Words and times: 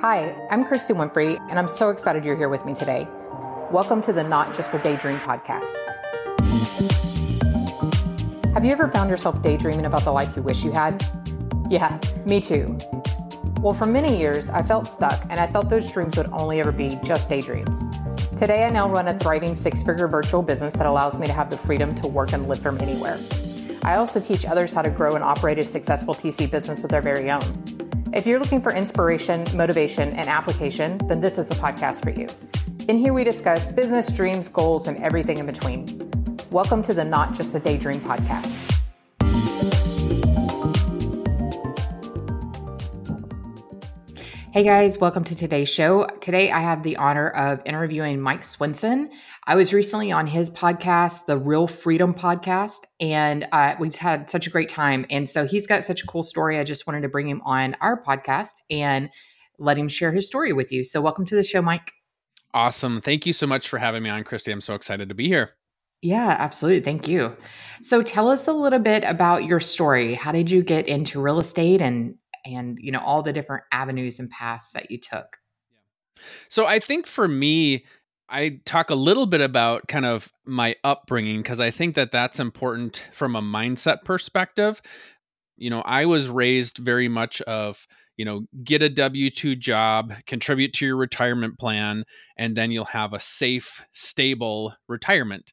Hi, 0.00 0.36
I'm 0.50 0.64
Christy 0.64 0.94
Winfrey, 0.94 1.38
and 1.48 1.58
I'm 1.58 1.68
so 1.68 1.90
excited 1.90 2.24
you're 2.24 2.36
here 2.36 2.48
with 2.48 2.66
me 2.66 2.74
today. 2.74 3.06
Welcome 3.70 4.00
to 4.02 4.12
the 4.12 4.24
Not 4.24 4.54
Just 4.54 4.74
a 4.74 4.78
Daydream 4.78 5.18
podcast. 5.18 5.74
Have 8.54 8.64
you 8.64 8.72
ever 8.72 8.88
found 8.88 9.10
yourself 9.10 9.40
daydreaming 9.42 9.86
about 9.86 10.04
the 10.04 10.12
life 10.12 10.36
you 10.36 10.42
wish 10.42 10.64
you 10.64 10.72
had? 10.72 11.04
Yeah, 11.68 11.98
me 12.26 12.40
too. 12.40 12.76
Well, 13.60 13.74
for 13.74 13.86
many 13.86 14.18
years, 14.18 14.50
I 14.50 14.62
felt 14.62 14.86
stuck 14.86 15.22
and 15.30 15.40
I 15.40 15.46
thought 15.46 15.68
those 15.70 15.90
dreams 15.90 16.16
would 16.16 16.28
only 16.32 16.60
ever 16.60 16.72
be 16.72 16.98
just 17.04 17.28
daydreams. 17.28 17.80
Today, 18.36 18.64
I 18.64 18.70
now 18.70 18.90
run 18.90 19.08
a 19.08 19.18
thriving 19.18 19.54
six 19.54 19.82
figure 19.82 20.08
virtual 20.08 20.42
business 20.42 20.72
that 20.74 20.86
allows 20.86 21.18
me 21.18 21.26
to 21.26 21.32
have 21.32 21.50
the 21.50 21.56
freedom 21.56 21.94
to 21.96 22.08
work 22.08 22.32
and 22.32 22.48
live 22.48 22.60
from 22.60 22.80
anywhere. 22.80 23.18
I 23.82 23.96
also 23.96 24.20
teach 24.20 24.44
others 24.44 24.74
how 24.74 24.82
to 24.82 24.90
grow 24.90 25.14
and 25.14 25.24
operate 25.24 25.58
a 25.58 25.62
successful 25.62 26.14
TC 26.14 26.50
business 26.50 26.84
of 26.84 26.90
their 26.90 27.02
very 27.02 27.30
own. 27.30 27.69
If 28.12 28.26
you're 28.26 28.40
looking 28.40 28.60
for 28.60 28.74
inspiration, 28.74 29.46
motivation, 29.54 30.14
and 30.14 30.28
application, 30.28 30.98
then 31.06 31.20
this 31.20 31.38
is 31.38 31.46
the 31.46 31.54
podcast 31.54 32.02
for 32.02 32.10
you. 32.10 32.26
In 32.88 32.98
here, 32.98 33.12
we 33.12 33.22
discuss 33.22 33.70
business, 33.70 34.10
dreams, 34.10 34.48
goals, 34.48 34.88
and 34.88 34.96
everything 34.98 35.38
in 35.38 35.46
between. 35.46 35.86
Welcome 36.50 36.82
to 36.82 36.92
the 36.92 37.04
Not 37.04 37.34
Just 37.34 37.54
a 37.54 37.60
Daydream 37.60 38.00
podcast. 38.00 38.58
Hey 44.52 44.64
guys, 44.64 44.98
welcome 44.98 45.22
to 45.22 45.36
today's 45.36 45.68
show. 45.68 46.06
Today 46.20 46.50
I 46.50 46.58
have 46.58 46.82
the 46.82 46.96
honor 46.96 47.28
of 47.28 47.62
interviewing 47.64 48.20
Mike 48.20 48.42
Swenson. 48.42 49.08
I 49.46 49.56
was 49.56 49.72
recently 49.72 50.12
on 50.12 50.26
his 50.26 50.50
podcast, 50.50 51.26
the 51.26 51.38
Real 51.38 51.66
Freedom 51.66 52.14
Podcast, 52.14 52.80
and 53.00 53.48
uh, 53.52 53.74
we've 53.80 53.94
had 53.94 54.30
such 54.30 54.46
a 54.46 54.50
great 54.50 54.68
time. 54.68 55.06
And 55.10 55.28
so 55.28 55.46
he's 55.46 55.66
got 55.66 55.84
such 55.84 56.02
a 56.02 56.06
cool 56.06 56.22
story. 56.22 56.58
I 56.58 56.64
just 56.64 56.86
wanted 56.86 57.02
to 57.02 57.08
bring 57.08 57.28
him 57.28 57.40
on 57.44 57.76
our 57.80 58.02
podcast 58.02 58.52
and 58.70 59.10
let 59.58 59.78
him 59.78 59.88
share 59.88 60.12
his 60.12 60.26
story 60.26 60.52
with 60.52 60.70
you. 60.70 60.84
So 60.84 61.00
welcome 61.00 61.26
to 61.26 61.34
the 61.34 61.44
show, 61.44 61.62
Mike. 61.62 61.92
Awesome. 62.54 63.00
Thank 63.00 63.26
you 63.26 63.32
so 63.32 63.46
much 63.46 63.68
for 63.68 63.78
having 63.78 64.02
me 64.02 64.10
on, 64.10 64.24
Christy. 64.24 64.52
I'm 64.52 64.60
so 64.60 64.74
excited 64.74 65.08
to 65.08 65.14
be 65.14 65.28
here. 65.28 65.50
Yeah, 66.02 66.36
absolutely. 66.38 66.82
Thank 66.82 67.08
you. 67.08 67.36
So 67.82 68.02
tell 68.02 68.28
us 68.28 68.48
a 68.48 68.52
little 68.52 68.78
bit 68.78 69.04
about 69.04 69.44
your 69.44 69.60
story. 69.60 70.14
How 70.14 70.32
did 70.32 70.50
you 70.50 70.62
get 70.62 70.88
into 70.88 71.20
real 71.20 71.40
estate 71.40 71.82
and 71.82 72.14
and 72.44 72.78
you 72.80 72.92
know 72.92 73.00
all 73.00 73.22
the 73.22 73.32
different 73.32 73.64
avenues 73.72 74.18
and 74.18 74.30
paths 74.30 74.70
that 74.72 74.90
you 74.90 74.98
took 74.98 75.38
so 76.48 76.66
i 76.66 76.78
think 76.78 77.06
for 77.06 77.28
me 77.28 77.84
i 78.30 78.60
talk 78.64 78.90
a 78.90 78.94
little 78.94 79.26
bit 79.26 79.40
about 79.40 79.86
kind 79.88 80.06
of 80.06 80.30
my 80.44 80.74
upbringing 80.84 81.40
because 81.42 81.60
i 81.60 81.70
think 81.70 81.94
that 81.94 82.12
that's 82.12 82.40
important 82.40 83.04
from 83.12 83.36
a 83.36 83.42
mindset 83.42 84.04
perspective 84.04 84.80
you 85.56 85.70
know 85.70 85.80
i 85.82 86.04
was 86.04 86.28
raised 86.28 86.78
very 86.78 87.08
much 87.08 87.40
of 87.42 87.86
you 88.16 88.24
know 88.24 88.42
get 88.64 88.82
a 88.82 88.90
w2 88.90 89.58
job 89.58 90.12
contribute 90.26 90.72
to 90.72 90.86
your 90.86 90.96
retirement 90.96 91.58
plan 91.58 92.04
and 92.36 92.56
then 92.56 92.70
you'll 92.70 92.84
have 92.84 93.12
a 93.12 93.20
safe 93.20 93.84
stable 93.92 94.74
retirement 94.88 95.52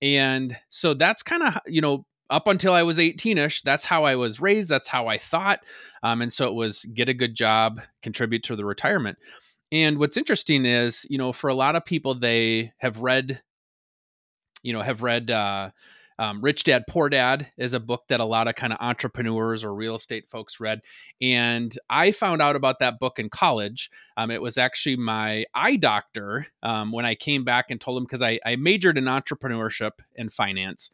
and 0.00 0.56
so 0.68 0.94
that's 0.94 1.22
kind 1.22 1.42
of 1.42 1.58
you 1.66 1.80
know 1.80 2.04
up 2.30 2.46
until 2.46 2.72
I 2.72 2.82
was 2.82 2.98
18ish, 2.98 3.62
that's 3.62 3.86
how 3.86 4.04
I 4.04 4.16
was 4.16 4.40
raised. 4.40 4.68
That's 4.68 4.88
how 4.88 5.06
I 5.06 5.18
thought. 5.18 5.60
Um, 6.02 6.22
and 6.22 6.32
so 6.32 6.46
it 6.48 6.54
was 6.54 6.84
get 6.92 7.08
a 7.08 7.14
good 7.14 7.34
job, 7.34 7.80
contribute 8.02 8.42
to 8.44 8.56
the 8.56 8.64
retirement. 8.64 9.18
And 9.70 9.98
what's 9.98 10.16
interesting 10.16 10.64
is, 10.64 11.06
you 11.10 11.18
know, 11.18 11.32
for 11.32 11.48
a 11.48 11.54
lot 11.54 11.76
of 11.76 11.84
people, 11.84 12.14
they 12.14 12.72
have 12.78 12.98
read, 12.98 13.42
you 14.62 14.72
know, 14.72 14.80
have 14.80 15.02
read 15.02 15.30
uh, 15.30 15.70
um, 16.18 16.40
Rich 16.40 16.64
Dad 16.64 16.84
Poor 16.88 17.08
Dad 17.08 17.52
is 17.56 17.74
a 17.74 17.80
book 17.80 18.04
that 18.08 18.20
a 18.20 18.24
lot 18.24 18.48
of 18.48 18.56
kind 18.56 18.72
of 18.72 18.78
entrepreneurs 18.80 19.62
or 19.62 19.74
real 19.74 19.94
estate 19.94 20.28
folks 20.28 20.58
read. 20.58 20.80
And 21.20 21.72
I 21.88 22.10
found 22.10 22.42
out 22.42 22.56
about 22.56 22.80
that 22.80 22.98
book 22.98 23.18
in 23.18 23.28
college. 23.28 23.90
Um, 24.16 24.30
it 24.30 24.42
was 24.42 24.58
actually 24.58 24.96
my 24.96 25.44
eye 25.54 25.76
doctor 25.76 26.48
um, 26.62 26.90
when 26.90 27.06
I 27.06 27.14
came 27.14 27.44
back 27.44 27.66
and 27.70 27.80
told 27.80 27.98
him 27.98 28.04
because 28.04 28.22
I, 28.22 28.40
I 28.44 28.56
majored 28.56 28.98
in 28.98 29.04
entrepreneurship 29.04 29.92
and 30.16 30.32
finance. 30.32 30.90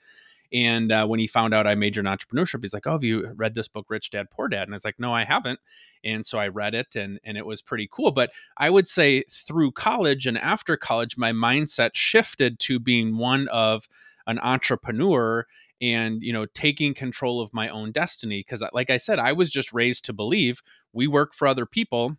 And 0.54 0.92
uh, 0.92 1.04
when 1.06 1.18
he 1.18 1.26
found 1.26 1.52
out 1.52 1.66
I 1.66 1.74
majored 1.74 2.06
in 2.06 2.12
entrepreneurship, 2.12 2.62
he's 2.62 2.72
like, 2.72 2.86
"Oh, 2.86 2.92
have 2.92 3.02
you 3.02 3.32
read 3.34 3.56
this 3.56 3.66
book, 3.66 3.86
Rich 3.88 4.10
Dad 4.10 4.30
Poor 4.30 4.46
Dad?" 4.48 4.62
And 4.62 4.72
I 4.72 4.76
was 4.76 4.84
like, 4.84 5.00
"No, 5.00 5.12
I 5.12 5.24
haven't." 5.24 5.58
And 6.04 6.24
so 6.24 6.38
I 6.38 6.46
read 6.48 6.74
it, 6.74 6.94
and 6.94 7.18
and 7.24 7.36
it 7.36 7.44
was 7.44 7.60
pretty 7.60 7.88
cool. 7.90 8.12
But 8.12 8.30
I 8.56 8.70
would 8.70 8.86
say 8.86 9.24
through 9.28 9.72
college 9.72 10.26
and 10.26 10.38
after 10.38 10.76
college, 10.76 11.18
my 11.18 11.32
mindset 11.32 11.90
shifted 11.94 12.60
to 12.60 12.78
being 12.78 13.18
one 13.18 13.48
of 13.48 13.88
an 14.28 14.38
entrepreneur 14.38 15.44
and 15.80 16.22
you 16.22 16.32
know 16.32 16.46
taking 16.54 16.94
control 16.94 17.40
of 17.40 17.52
my 17.52 17.68
own 17.68 17.90
destiny 17.90 18.40
because 18.40 18.62
like 18.72 18.90
i 18.90 18.96
said 18.96 19.18
i 19.18 19.32
was 19.32 19.50
just 19.50 19.72
raised 19.72 20.04
to 20.04 20.12
believe 20.12 20.62
we 20.92 21.06
work 21.06 21.34
for 21.34 21.48
other 21.48 21.66
people 21.66 22.16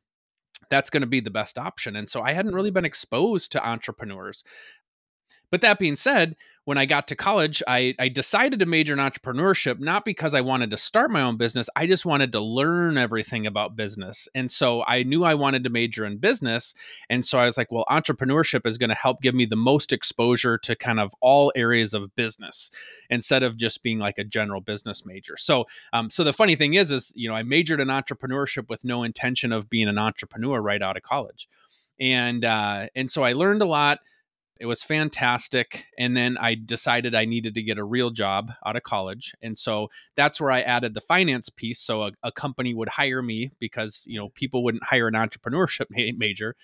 that's 0.69 0.89
going 0.89 1.01
to 1.01 1.07
be 1.07 1.21
the 1.21 1.31
best 1.31 1.57
option 1.57 1.95
and 1.95 2.09
so 2.09 2.21
i 2.21 2.33
hadn't 2.33 2.53
really 2.53 2.69
been 2.69 2.85
exposed 2.85 3.51
to 3.51 3.67
entrepreneurs 3.67 4.43
but 5.55 5.61
that 5.61 5.79
being 5.79 5.95
said 5.95 6.35
when 6.65 6.77
I 6.77 6.85
got 6.85 7.07
to 7.07 7.15
college, 7.15 7.63
I, 7.65 7.95
I 7.97 8.09
decided 8.09 8.59
to 8.59 8.65
major 8.65 8.91
in 8.91 8.99
entrepreneurship, 8.99 9.79
not 9.79 10.03
because 10.03 10.33
I 10.33 10.41
wanted 10.41 10.69
to 10.71 10.77
start 10.77 11.09
my 11.09 11.21
own 11.21 11.37
business. 11.37 11.69
I 11.77 11.87
just 11.87 12.05
wanted 12.05 12.33
to 12.33 12.41
learn 12.41 12.97
everything 12.97 13.47
about 13.47 13.77
business. 13.77 14.27
And 14.35 14.51
so 14.51 14.83
I 14.83 15.03
knew 15.03 15.23
I 15.23 15.33
wanted 15.35 15.63
to 15.63 15.69
major 15.69 16.03
in 16.03 16.17
business. 16.17 16.75
And 17.09 17.23
so 17.23 17.39
I 17.39 17.45
was 17.45 17.55
like, 17.55 17.71
well, 17.71 17.85
entrepreneurship 17.89 18.65
is 18.65 18.77
going 18.77 18.89
to 18.89 18.97
help 18.97 19.21
give 19.21 19.33
me 19.33 19.45
the 19.45 19.55
most 19.55 19.93
exposure 19.93 20.57
to 20.57 20.75
kind 20.75 20.99
of 20.99 21.15
all 21.21 21.53
areas 21.55 21.93
of 21.93 22.13
business 22.15 22.69
instead 23.09 23.41
of 23.41 23.55
just 23.55 23.81
being 23.81 23.99
like 23.99 24.17
a 24.17 24.25
general 24.25 24.59
business 24.59 25.05
major. 25.05 25.37
So, 25.37 25.67
um, 25.93 26.09
so 26.09 26.25
the 26.25 26.33
funny 26.33 26.57
thing 26.57 26.73
is, 26.73 26.91
is, 26.91 27.13
you 27.15 27.29
know, 27.29 27.35
I 27.35 27.43
majored 27.43 27.79
in 27.79 27.87
entrepreneurship 27.87 28.67
with 28.67 28.83
no 28.83 29.03
intention 29.03 29.53
of 29.53 29.69
being 29.69 29.87
an 29.87 29.97
entrepreneur 29.97 30.59
right 30.59 30.81
out 30.81 30.97
of 30.97 31.03
college. 31.03 31.47
And, 31.97 32.43
uh, 32.43 32.87
and 32.93 33.09
so 33.09 33.23
I 33.23 33.31
learned 33.31 33.61
a 33.61 33.65
lot 33.65 33.99
it 34.59 34.65
was 34.65 34.83
fantastic. 34.83 35.85
And 35.97 36.15
then 36.15 36.37
I 36.37 36.55
decided 36.55 37.13
I 37.13 37.25
needed 37.25 37.53
to 37.55 37.63
get 37.63 37.77
a 37.77 37.83
real 37.83 38.09
job 38.09 38.51
out 38.65 38.77
of 38.77 38.83
college. 38.83 39.33
And 39.41 39.57
so 39.57 39.89
that's 40.15 40.39
where 40.39 40.51
I 40.51 40.61
added 40.61 40.93
the 40.93 41.01
finance 41.01 41.49
piece. 41.49 41.79
So 41.79 42.03
a, 42.03 42.11
a 42.23 42.31
company 42.31 42.73
would 42.73 42.89
hire 42.89 43.21
me 43.21 43.51
because, 43.59 44.03
you 44.07 44.17
know, 44.17 44.29
people 44.29 44.63
wouldn't 44.63 44.85
hire 44.85 45.07
an 45.07 45.13
entrepreneurship 45.13 45.85
major. 46.17 46.55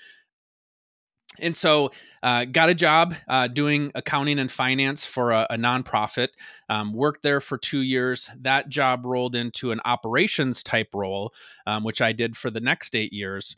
And 1.40 1.56
so, 1.56 1.92
uh, 2.24 2.44
got 2.44 2.70
a 2.70 2.74
job 2.74 3.16
uh, 3.28 3.48
doing 3.48 3.92
accounting 3.96 4.38
and 4.38 4.52
finance 4.52 5.06
for 5.06 5.32
a, 5.32 5.48
a 5.50 5.56
nonprofit. 5.56 6.30
Um, 6.70 6.94
worked 6.94 7.24
there 7.24 7.40
for 7.40 7.58
two 7.58 7.80
years. 7.80 8.30
That 8.38 8.68
job 8.68 9.06
rolled 9.06 9.34
into 9.34 9.72
an 9.72 9.80
operations 9.86 10.62
type 10.62 10.90
role, 10.94 11.34
um, 11.66 11.86
which 11.86 12.02
I 12.02 12.12
did 12.12 12.36
for 12.36 12.50
the 12.50 12.60
next 12.60 12.96
eight 12.96 13.14
years. 13.14 13.56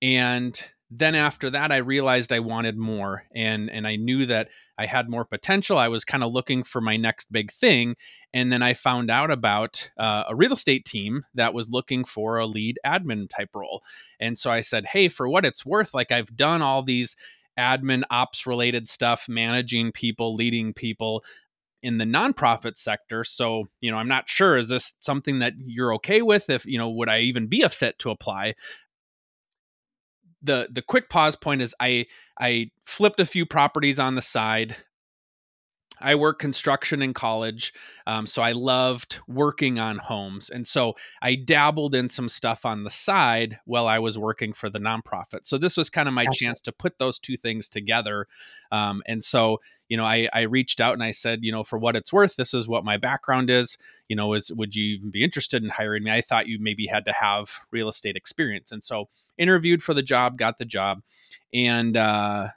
And 0.00 0.60
then 0.90 1.14
after 1.14 1.50
that 1.50 1.72
i 1.72 1.76
realized 1.76 2.32
i 2.32 2.38
wanted 2.38 2.76
more 2.76 3.24
and 3.34 3.70
and 3.70 3.86
i 3.86 3.96
knew 3.96 4.26
that 4.26 4.48
i 4.78 4.86
had 4.86 5.08
more 5.08 5.24
potential. 5.24 5.78
I 5.78 5.88
was 5.88 6.04
kind 6.04 6.22
of 6.22 6.32
looking 6.32 6.62
for 6.62 6.80
my 6.80 6.96
next 6.96 7.32
big 7.32 7.50
thing 7.50 7.96
and 8.32 8.52
then 8.52 8.62
i 8.62 8.74
found 8.74 9.10
out 9.10 9.30
about 9.30 9.90
uh, 9.98 10.24
a 10.28 10.34
real 10.34 10.52
estate 10.52 10.84
team 10.84 11.24
that 11.34 11.54
was 11.54 11.70
looking 11.70 12.04
for 12.04 12.38
a 12.38 12.46
lead 12.46 12.78
admin 12.86 13.28
type 13.28 13.50
role. 13.54 13.82
And 14.20 14.38
so 14.38 14.50
i 14.50 14.60
said 14.60 14.86
hey 14.86 15.08
for 15.08 15.28
what 15.28 15.44
it's 15.44 15.66
worth 15.66 15.94
like 15.94 16.12
i've 16.12 16.36
done 16.36 16.62
all 16.62 16.82
these 16.82 17.16
admin 17.58 18.02
ops 18.10 18.46
related 18.46 18.88
stuff 18.88 19.28
managing 19.28 19.90
people 19.92 20.34
leading 20.34 20.72
people 20.72 21.24
in 21.82 21.98
the 21.98 22.04
nonprofit 22.04 22.76
sector 22.76 23.22
so 23.22 23.64
you 23.80 23.90
know 23.90 23.96
i'm 23.96 24.08
not 24.08 24.28
sure 24.28 24.56
is 24.56 24.68
this 24.68 24.94
something 24.98 25.38
that 25.38 25.52
you're 25.58 25.94
okay 25.94 26.22
with? 26.22 26.50
If 26.50 26.66
you 26.66 26.78
know 26.78 26.90
would 26.90 27.08
i 27.08 27.20
even 27.20 27.46
be 27.46 27.62
a 27.62 27.68
fit 27.68 27.98
to 28.00 28.10
apply 28.10 28.54
the 30.46 30.68
the 30.70 30.82
quick 30.82 31.08
pause 31.10 31.36
point 31.36 31.62
is 31.62 31.74
I 31.80 32.06
I 32.40 32.70
flipped 32.84 33.20
a 33.20 33.26
few 33.26 33.46
properties 33.46 33.98
on 33.98 34.14
the 34.14 34.22
side. 34.22 34.76
I 36.00 36.14
worked 36.14 36.40
construction 36.40 37.02
in 37.02 37.14
college, 37.14 37.72
um, 38.06 38.26
so 38.26 38.42
I 38.42 38.52
loved 38.52 39.20
working 39.26 39.78
on 39.78 39.98
homes, 39.98 40.50
and 40.50 40.66
so 40.66 40.94
I 41.22 41.34
dabbled 41.34 41.94
in 41.94 42.08
some 42.08 42.28
stuff 42.28 42.66
on 42.66 42.84
the 42.84 42.90
side 42.90 43.58
while 43.64 43.86
I 43.86 43.98
was 43.98 44.18
working 44.18 44.52
for 44.52 44.68
the 44.68 44.78
nonprofit. 44.78 45.44
So 45.46 45.58
this 45.58 45.76
was 45.76 45.90
kind 45.90 46.08
of 46.08 46.14
my 46.14 46.24
gotcha. 46.26 46.44
chance 46.44 46.60
to 46.62 46.72
put 46.72 46.98
those 46.98 47.18
two 47.18 47.36
things 47.36 47.68
together, 47.68 48.26
um, 48.70 49.02
and 49.06 49.22
so 49.22 49.60
you 49.88 49.96
know, 49.96 50.04
I, 50.04 50.28
I 50.32 50.42
reached 50.42 50.80
out 50.80 50.94
and 50.94 51.02
I 51.02 51.12
said, 51.12 51.40
you 51.42 51.52
know, 51.52 51.62
for 51.62 51.78
what 51.78 51.96
it's 51.96 52.12
worth, 52.12 52.36
this 52.36 52.52
is 52.52 52.66
what 52.66 52.84
my 52.84 52.96
background 52.96 53.50
is. 53.50 53.78
You 54.08 54.16
know, 54.16 54.32
is 54.34 54.52
would 54.52 54.74
you 54.74 54.96
even 54.96 55.10
be 55.10 55.22
interested 55.22 55.62
in 55.62 55.70
hiring 55.70 56.02
me? 56.02 56.10
I 56.10 56.20
thought 56.20 56.48
you 56.48 56.58
maybe 56.60 56.86
had 56.86 57.04
to 57.04 57.12
have 57.12 57.50
real 57.70 57.88
estate 57.88 58.16
experience, 58.16 58.72
and 58.72 58.82
so 58.82 59.08
interviewed 59.38 59.82
for 59.82 59.94
the 59.94 60.02
job, 60.02 60.38
got 60.38 60.58
the 60.58 60.64
job, 60.64 61.02
and 61.54 61.96
uh, 61.96 62.48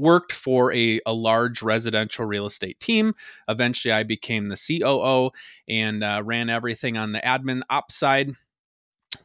worked 0.00 0.32
for 0.32 0.72
a, 0.72 1.00
a 1.06 1.12
large 1.12 1.62
residential 1.62 2.24
real 2.24 2.46
estate 2.46 2.80
team. 2.80 3.14
Eventually, 3.48 3.92
I 3.92 4.02
became 4.02 4.48
the 4.48 4.56
COO 4.56 5.30
and 5.68 6.02
uh, 6.02 6.22
ran 6.24 6.50
everything 6.50 6.96
on 6.96 7.12
the 7.12 7.20
admin 7.20 7.62
ops 7.70 7.94
side 7.94 8.34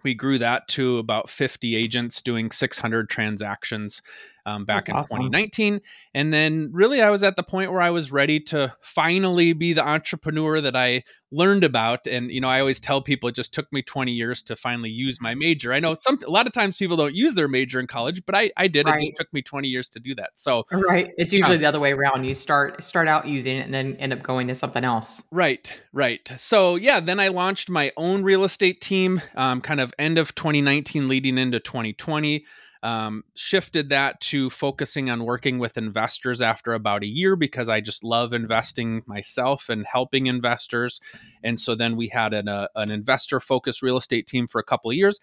we 0.03 0.13
grew 0.13 0.37
that 0.39 0.67
to 0.67 0.97
about 0.97 1.29
50 1.29 1.75
agents 1.75 2.21
doing 2.21 2.51
600 2.51 3.09
transactions 3.09 4.01
um, 4.45 4.65
back 4.65 4.85
That's 4.85 4.89
in 4.89 4.95
awesome. 4.95 5.17
2019. 5.17 5.81
And 6.13 6.33
then 6.33 6.69
really, 6.71 7.01
I 7.01 7.09
was 7.09 7.23
at 7.23 7.35
the 7.35 7.43
point 7.43 7.71
where 7.71 7.81
I 7.81 7.89
was 7.89 8.11
ready 8.11 8.39
to 8.41 8.73
finally 8.81 9.53
be 9.53 9.73
the 9.73 9.85
entrepreneur 9.85 10.61
that 10.61 10.75
I 10.75 11.03
learned 11.31 11.63
about. 11.63 12.05
And, 12.05 12.31
you 12.31 12.39
know, 12.39 12.47
I 12.47 12.59
always 12.59 12.79
tell 12.79 13.01
people 13.01 13.27
it 13.27 13.35
just 13.35 13.53
took 13.53 13.71
me 13.73 13.81
20 13.81 14.11
years 14.11 14.41
to 14.43 14.55
finally 14.55 14.89
use 14.89 15.19
my 15.19 15.33
major. 15.33 15.73
I 15.73 15.79
know 15.79 15.95
some, 15.95 16.19
a 16.25 16.29
lot 16.29 16.47
of 16.47 16.53
times 16.53 16.77
people 16.77 16.95
don't 16.95 17.15
use 17.15 17.33
their 17.33 17.47
major 17.47 17.79
in 17.79 17.87
college, 17.87 18.21
but 18.25 18.35
I, 18.35 18.51
I 18.55 18.67
did. 18.67 18.85
Right. 18.85 18.99
It 18.99 19.07
just 19.07 19.15
took 19.15 19.33
me 19.33 19.41
20 19.41 19.67
years 19.67 19.89
to 19.89 19.99
do 19.99 20.13
that. 20.15 20.31
So, 20.35 20.65
right. 20.71 21.11
It's 21.17 21.33
usually 21.33 21.57
the 21.57 21.65
other 21.65 21.79
way 21.79 21.91
around. 21.91 22.23
You 22.25 22.35
start, 22.35 22.83
start 22.83 23.07
out 23.07 23.27
using 23.27 23.57
it 23.57 23.65
and 23.65 23.73
then 23.73 23.95
end 23.97 24.13
up 24.13 24.21
going 24.21 24.47
to 24.47 24.55
something 24.55 24.83
else. 24.83 25.23
Right. 25.31 25.73
Right. 25.91 26.31
So, 26.37 26.75
yeah, 26.75 26.99
then 26.99 27.19
I 27.19 27.29
launched 27.29 27.69
my 27.69 27.91
own 27.97 28.23
real 28.23 28.43
estate 28.43 28.79
team 28.79 29.21
um, 29.35 29.59
kind 29.61 29.79
of 29.79 29.93
end 29.97 30.19
of 30.19 30.35
2019 30.35 31.07
leading 31.07 31.37
into 31.37 31.59
2020 31.59 32.45
um, 32.85 33.23
shifted 33.33 33.89
that 33.89 34.21
to 34.21 34.47
focusing 34.51 35.09
on 35.09 35.25
working 35.25 35.57
with 35.57 35.75
investors 35.75 36.39
after 36.39 36.75
about 36.75 37.01
a 37.01 37.07
year 37.07 37.35
because 37.35 37.67
I 37.67 37.81
just 37.81 38.03
love 38.03 38.31
investing 38.31 39.01
myself 39.07 39.69
and 39.69 39.83
helping 39.87 40.27
investors. 40.27 41.01
And 41.43 41.59
so 41.59 41.73
then 41.73 41.95
we 41.95 42.09
had 42.09 42.35
an, 42.35 42.47
uh, 42.47 42.67
an 42.75 42.91
investor 42.91 43.39
focused 43.39 43.81
real 43.81 43.97
estate 43.97 44.27
team 44.27 44.45
for 44.45 44.59
a 44.59 44.63
couple 44.63 44.91
of 44.91 44.97
years. 44.97 45.19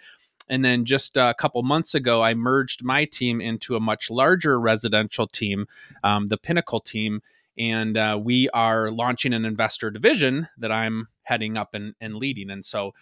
And 0.48 0.64
then 0.64 0.84
just 0.84 1.16
a 1.16 1.34
couple 1.38 1.62
months 1.62 1.94
ago, 1.94 2.20
I 2.20 2.34
merged 2.34 2.82
my 2.82 3.04
team 3.04 3.40
into 3.40 3.76
a 3.76 3.80
much 3.80 4.10
larger 4.10 4.58
residential 4.58 5.28
team, 5.28 5.66
um, 6.02 6.26
the 6.26 6.38
Pinnacle 6.38 6.80
team. 6.80 7.22
And 7.56 7.96
uh, 7.96 8.18
we 8.20 8.48
are 8.48 8.90
launching 8.90 9.32
an 9.32 9.44
investor 9.44 9.88
division 9.92 10.48
that 10.58 10.72
I'm 10.72 11.06
heading 11.22 11.56
up 11.56 11.74
and, 11.74 11.94
and 12.00 12.16
leading. 12.16 12.50
And 12.50 12.64
so 12.64 12.92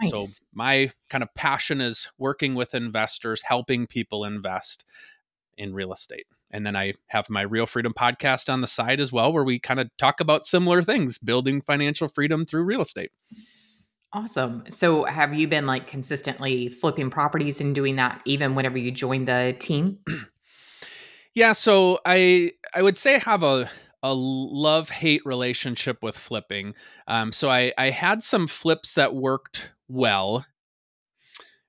Nice. 0.00 0.10
So 0.10 0.26
my 0.54 0.90
kind 1.10 1.22
of 1.22 1.34
passion 1.34 1.80
is 1.80 2.08
working 2.18 2.54
with 2.54 2.74
investors, 2.74 3.42
helping 3.42 3.86
people 3.86 4.24
invest 4.24 4.84
in 5.56 5.74
real 5.74 5.92
estate. 5.92 6.26
And 6.50 6.64
then 6.64 6.76
I 6.76 6.94
have 7.08 7.28
my 7.28 7.42
Real 7.42 7.66
Freedom 7.66 7.92
podcast 7.92 8.50
on 8.50 8.60
the 8.60 8.66
side 8.66 9.00
as 9.00 9.12
well, 9.12 9.32
where 9.32 9.44
we 9.44 9.58
kind 9.58 9.80
of 9.80 9.90
talk 9.98 10.20
about 10.20 10.46
similar 10.46 10.82
things, 10.82 11.18
building 11.18 11.60
financial 11.60 12.08
freedom 12.08 12.46
through 12.46 12.62
real 12.62 12.80
estate. 12.80 13.10
Awesome. 14.12 14.64
So 14.70 15.04
have 15.04 15.34
you 15.34 15.48
been 15.48 15.66
like 15.66 15.86
consistently 15.86 16.70
flipping 16.70 17.10
properties 17.10 17.60
and 17.60 17.74
doing 17.74 17.96
that 17.96 18.22
even 18.24 18.54
whenever 18.54 18.78
you 18.78 18.90
joined 18.90 19.28
the 19.28 19.54
team? 19.58 19.98
yeah, 21.34 21.52
so 21.52 21.98
I 22.06 22.52
I 22.74 22.80
would 22.80 22.96
say 22.96 23.18
have 23.18 23.42
a 23.42 23.70
a 24.02 24.14
love 24.14 24.88
hate 24.88 25.22
relationship 25.26 26.02
with 26.02 26.16
flipping. 26.16 26.74
Um, 27.06 27.32
so 27.32 27.50
I 27.50 27.74
I 27.76 27.90
had 27.90 28.24
some 28.24 28.46
flips 28.46 28.94
that 28.94 29.14
worked 29.14 29.72
well 29.88 30.44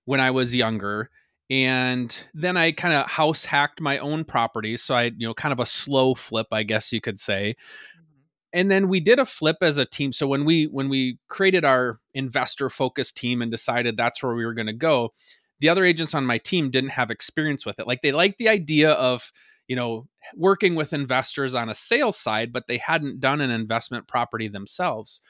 when 0.06 0.20
I 0.20 0.32
was 0.32 0.56
younger. 0.56 1.10
And 1.50 2.16
then 2.34 2.58
I 2.58 2.72
kind 2.72 2.94
of 2.94 3.08
house 3.08 3.46
hacked 3.46 3.82
my 3.82 3.98
own 3.98 4.24
properties. 4.24 4.84
So 4.84 4.96
I, 4.96 5.12
you 5.18 5.28
know, 5.28 5.34
kind 5.34 5.52
of 5.52 5.60
a 5.60 5.66
slow 5.66 6.14
flip, 6.14 6.48
I 6.52 6.64
guess 6.64 6.94
you 6.94 7.02
could 7.02 7.20
say. 7.20 7.56
Mm-hmm. 7.58 8.20
And 8.54 8.72
then 8.72 8.88
we 8.88 9.00
did 9.00 9.20
a 9.20 9.26
flip 9.26 9.58
as 9.62 9.78
a 9.78 9.86
team. 9.86 10.12
So 10.12 10.28
when 10.28 10.46
we 10.46 10.66
when 10.66 10.90
we 10.90 11.18
created 11.28 11.66
our 11.66 12.00
investor 12.14 12.70
focused 12.70 13.18
team 13.18 13.42
and 13.42 13.52
decided 13.52 13.98
that's 13.98 14.22
where 14.22 14.36
we 14.36 14.46
were 14.46 14.54
going 14.54 14.68
to 14.68 14.74
go, 14.74 15.14
the 15.60 15.70
other 15.70 15.86
agents 15.86 16.14
on 16.14 16.26
my 16.26 16.38
team 16.38 16.70
didn't 16.70 16.92
have 16.92 17.12
experience 17.12 17.66
with 17.66 17.80
it. 17.80 17.88
Like 17.88 18.02
they 18.02 18.12
liked 18.12 18.38
the 18.38 18.50
idea 18.50 18.92
of, 18.92 19.32
you 19.68 19.76
know, 19.76 20.08
working 20.36 20.76
with 20.76 20.94
investors 20.94 21.56
on 21.56 21.70
a 21.70 21.76
sales 21.76 22.18
side, 22.18 22.54
but 22.54 22.68
they 22.68 22.78
hadn't 22.78 23.20
done 23.20 23.42
an 23.42 23.52
investment 23.52 24.08
property 24.08 24.48
themselves. 24.48 25.22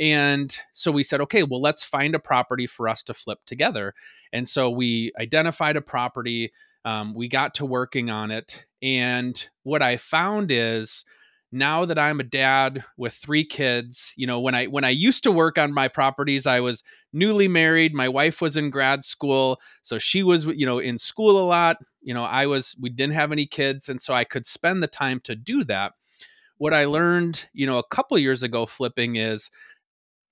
And 0.00 0.56
so 0.72 0.92
we 0.92 1.02
said, 1.02 1.20
okay, 1.22 1.42
well, 1.42 1.60
let's 1.60 1.82
find 1.82 2.14
a 2.14 2.20
property 2.20 2.66
for 2.66 2.88
us 2.88 3.02
to 3.04 3.14
flip 3.14 3.40
together. 3.46 3.94
And 4.32 4.48
so 4.48 4.70
we 4.70 5.12
identified 5.18 5.76
a 5.76 5.80
property. 5.82 6.52
Um, 6.84 7.14
we 7.14 7.28
got 7.28 7.54
to 7.54 7.66
working 7.66 8.10
on 8.10 8.30
it. 8.30 8.64
And 8.80 9.48
what 9.64 9.82
I 9.82 9.96
found 9.96 10.50
is 10.50 11.04
now 11.50 11.84
that 11.84 11.98
I'm 11.98 12.20
a 12.20 12.24
dad 12.24 12.84
with 12.96 13.14
three 13.14 13.44
kids, 13.44 14.12
you 14.16 14.26
know, 14.26 14.38
when 14.38 14.54
I 14.54 14.66
when 14.66 14.84
I 14.84 14.90
used 14.90 15.22
to 15.22 15.32
work 15.32 15.56
on 15.56 15.72
my 15.72 15.88
properties, 15.88 16.46
I 16.46 16.60
was 16.60 16.82
newly 17.12 17.48
married. 17.48 17.94
My 17.94 18.08
wife 18.08 18.40
was 18.40 18.56
in 18.56 18.70
grad 18.70 19.02
school, 19.02 19.58
so 19.80 19.98
she 19.98 20.22
was, 20.22 20.44
you 20.46 20.66
know, 20.66 20.78
in 20.78 20.98
school 20.98 21.42
a 21.42 21.46
lot. 21.46 21.78
You 22.02 22.12
know, 22.12 22.24
I 22.24 22.46
was 22.46 22.76
we 22.80 22.90
didn't 22.90 23.14
have 23.14 23.32
any 23.32 23.46
kids, 23.46 23.88
and 23.88 24.00
so 24.00 24.12
I 24.12 24.24
could 24.24 24.44
spend 24.46 24.82
the 24.82 24.88
time 24.88 25.20
to 25.24 25.34
do 25.34 25.64
that. 25.64 25.92
What 26.58 26.74
I 26.74 26.84
learned, 26.84 27.48
you 27.52 27.66
know, 27.66 27.78
a 27.78 27.86
couple 27.86 28.18
years 28.18 28.42
ago 28.42 28.66
flipping 28.66 29.16
is 29.16 29.50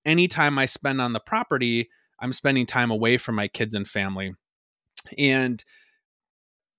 any 0.06 0.28
time 0.28 0.58
I 0.58 0.64
spend 0.64 1.02
on 1.02 1.12
the 1.12 1.20
property, 1.20 1.90
I'm 2.18 2.32
spending 2.32 2.64
time 2.64 2.90
away 2.90 3.18
from 3.18 3.34
my 3.34 3.48
kids 3.48 3.74
and 3.74 3.86
family. 3.86 4.34
And 5.18 5.62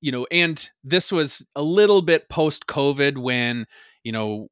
you 0.01 0.11
know, 0.11 0.27
and 0.31 0.69
this 0.83 1.11
was 1.11 1.45
a 1.55 1.63
little 1.63 2.01
bit 2.01 2.29
post 2.29 2.67
COVID 2.67 3.17
when, 3.17 3.65
you 4.03 4.11
know, 4.11 4.49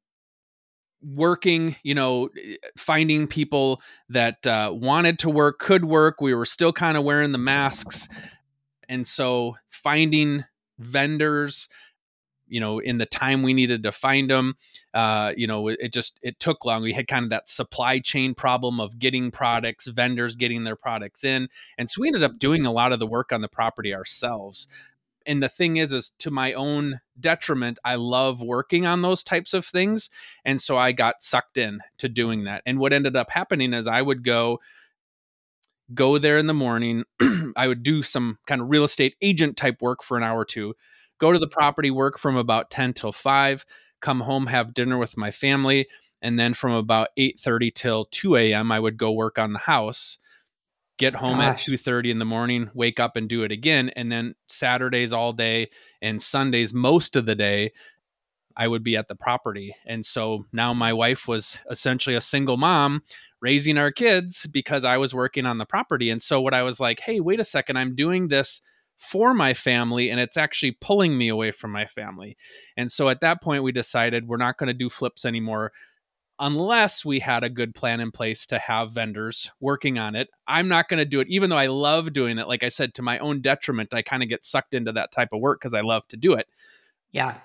working, 1.02 1.76
you 1.82 1.94
know, 1.94 2.30
finding 2.76 3.26
people 3.26 3.80
that 4.08 4.44
uh, 4.46 4.70
wanted 4.74 5.18
to 5.20 5.30
work, 5.30 5.58
could 5.58 5.84
work. 5.84 6.20
We 6.20 6.34
were 6.34 6.46
still 6.46 6.72
kind 6.72 6.96
of 6.96 7.04
wearing 7.04 7.32
the 7.32 7.38
masks. 7.38 8.08
And 8.88 9.06
so 9.06 9.56
finding 9.68 10.44
vendors 10.78 11.68
you 12.48 12.60
know 12.60 12.78
in 12.78 12.98
the 12.98 13.06
time 13.06 13.42
we 13.42 13.52
needed 13.52 13.82
to 13.82 13.92
find 13.92 14.30
them 14.30 14.54
uh, 14.94 15.32
you 15.36 15.46
know 15.46 15.68
it 15.68 15.92
just 15.92 16.18
it 16.22 16.38
took 16.40 16.64
long. 16.64 16.82
We 16.82 16.92
had 16.92 17.08
kind 17.08 17.24
of 17.24 17.30
that 17.30 17.48
supply 17.48 17.98
chain 17.98 18.34
problem 18.34 18.80
of 18.80 18.98
getting 18.98 19.30
products 19.30 19.86
vendors 19.86 20.36
getting 20.36 20.64
their 20.64 20.76
products 20.76 21.24
in 21.24 21.48
and 21.78 21.90
so 21.90 22.00
we 22.00 22.08
ended 22.08 22.22
up 22.22 22.38
doing 22.38 22.66
a 22.66 22.72
lot 22.72 22.92
of 22.92 22.98
the 22.98 23.06
work 23.06 23.32
on 23.32 23.40
the 23.40 23.48
property 23.48 23.94
ourselves. 23.94 24.66
And 25.28 25.42
the 25.42 25.48
thing 25.48 25.76
is 25.76 25.92
is 25.92 26.12
to 26.20 26.30
my 26.30 26.52
own 26.52 27.00
detriment 27.18 27.78
i 27.84 27.96
love 27.96 28.40
working 28.40 28.86
on 28.86 29.02
those 29.02 29.24
types 29.24 29.52
of 29.54 29.66
things 29.66 30.08
and 30.44 30.60
so 30.60 30.76
i 30.76 30.92
got 30.92 31.22
sucked 31.22 31.56
in 31.56 31.80
to 31.98 32.08
doing 32.08 32.44
that. 32.44 32.62
And 32.64 32.78
what 32.78 32.92
ended 32.92 33.16
up 33.16 33.30
happening 33.30 33.72
is 33.72 33.86
i 33.86 34.02
would 34.02 34.22
go 34.24 34.60
go 35.94 36.18
there 36.18 36.38
in 36.38 36.46
the 36.46 36.54
morning 36.54 37.04
i 37.56 37.68
would 37.68 37.82
do 37.82 38.02
some 38.02 38.38
kind 38.46 38.60
of 38.60 38.68
real 38.68 38.84
estate 38.84 39.16
agent 39.22 39.56
type 39.56 39.80
work 39.80 40.02
for 40.02 40.16
an 40.16 40.22
hour 40.22 40.40
or 40.40 40.44
two 40.44 40.74
go 41.18 41.32
to 41.32 41.38
the 41.38 41.48
property, 41.48 41.90
work 41.90 42.18
from 42.18 42.36
about 42.36 42.70
10 42.70 42.94
till 42.94 43.12
5, 43.12 43.64
come 44.00 44.20
home, 44.20 44.46
have 44.46 44.74
dinner 44.74 44.98
with 44.98 45.16
my 45.16 45.30
family, 45.30 45.88
and 46.22 46.38
then 46.38 46.54
from 46.54 46.72
about 46.72 47.08
8:30 47.16 47.70
till 47.74 48.06
2 48.06 48.36
a.m. 48.36 48.72
I 48.72 48.80
would 48.80 48.96
go 48.96 49.12
work 49.12 49.38
on 49.38 49.52
the 49.52 49.60
house. 49.60 50.18
Get 50.98 51.14
home 51.14 51.38
Gosh. 51.38 51.68
at 51.68 51.72
2:30 51.72 52.10
in 52.10 52.18
the 52.18 52.24
morning, 52.24 52.70
wake 52.74 52.98
up 52.98 53.16
and 53.16 53.28
do 53.28 53.42
it 53.42 53.52
again, 53.52 53.90
and 53.90 54.10
then 54.10 54.34
Saturdays 54.48 55.12
all 55.12 55.32
day 55.32 55.70
and 56.00 56.22
Sundays 56.22 56.72
most 56.72 57.16
of 57.16 57.26
the 57.26 57.34
day 57.34 57.72
I 58.56 58.68
would 58.68 58.82
be 58.82 58.96
at 58.96 59.08
the 59.08 59.14
property. 59.14 59.74
And 59.84 60.04
so 60.06 60.46
now 60.52 60.72
my 60.72 60.92
wife 60.92 61.28
was 61.28 61.58
essentially 61.70 62.16
a 62.16 62.22
single 62.22 62.56
mom 62.56 63.02
raising 63.40 63.76
our 63.76 63.90
kids 63.90 64.46
because 64.46 64.82
I 64.82 64.96
was 64.96 65.14
working 65.14 65.44
on 65.44 65.58
the 65.58 65.66
property. 65.66 66.08
And 66.08 66.22
so 66.22 66.40
what 66.40 66.54
I 66.54 66.62
was 66.62 66.80
like, 66.80 67.00
"Hey, 67.00 67.20
wait 67.20 67.38
a 67.38 67.44
second, 67.44 67.76
I'm 67.76 67.94
doing 67.94 68.28
this 68.28 68.62
for 68.96 69.34
my 69.34 69.54
family 69.54 70.10
and 70.10 70.18
it's 70.18 70.36
actually 70.36 70.72
pulling 70.72 71.16
me 71.16 71.28
away 71.28 71.52
from 71.52 71.70
my 71.70 71.86
family. 71.86 72.36
And 72.76 72.90
so 72.90 73.08
at 73.08 73.20
that 73.20 73.42
point, 73.42 73.62
we 73.62 73.72
decided 73.72 74.26
we're 74.26 74.36
not 74.36 74.58
going 74.58 74.68
to 74.68 74.74
do 74.74 74.90
flips 74.90 75.24
anymore 75.24 75.72
unless 76.38 77.04
we 77.04 77.20
had 77.20 77.42
a 77.42 77.48
good 77.48 77.74
plan 77.74 78.00
in 78.00 78.10
place 78.10 78.46
to 78.46 78.58
have 78.58 78.92
vendors 78.92 79.50
working 79.60 79.98
on 79.98 80.14
it. 80.14 80.28
I'm 80.46 80.68
not 80.68 80.88
going 80.88 80.98
to 80.98 81.06
do 81.06 81.20
it, 81.20 81.28
even 81.28 81.50
though 81.50 81.56
I 81.56 81.66
love 81.66 82.12
doing 82.12 82.38
it. 82.38 82.48
Like 82.48 82.62
I 82.62 82.68
said, 82.68 82.94
to 82.94 83.02
my 83.02 83.18
own 83.18 83.40
detriment, 83.40 83.94
I 83.94 84.02
kind 84.02 84.22
of 84.22 84.28
get 84.28 84.44
sucked 84.44 84.74
into 84.74 84.92
that 84.92 85.12
type 85.12 85.30
of 85.32 85.40
work 85.40 85.60
because 85.60 85.74
I 85.74 85.80
love 85.80 86.06
to 86.08 86.16
do 86.16 86.34
it. 86.34 86.46
Yeah. 87.10 87.38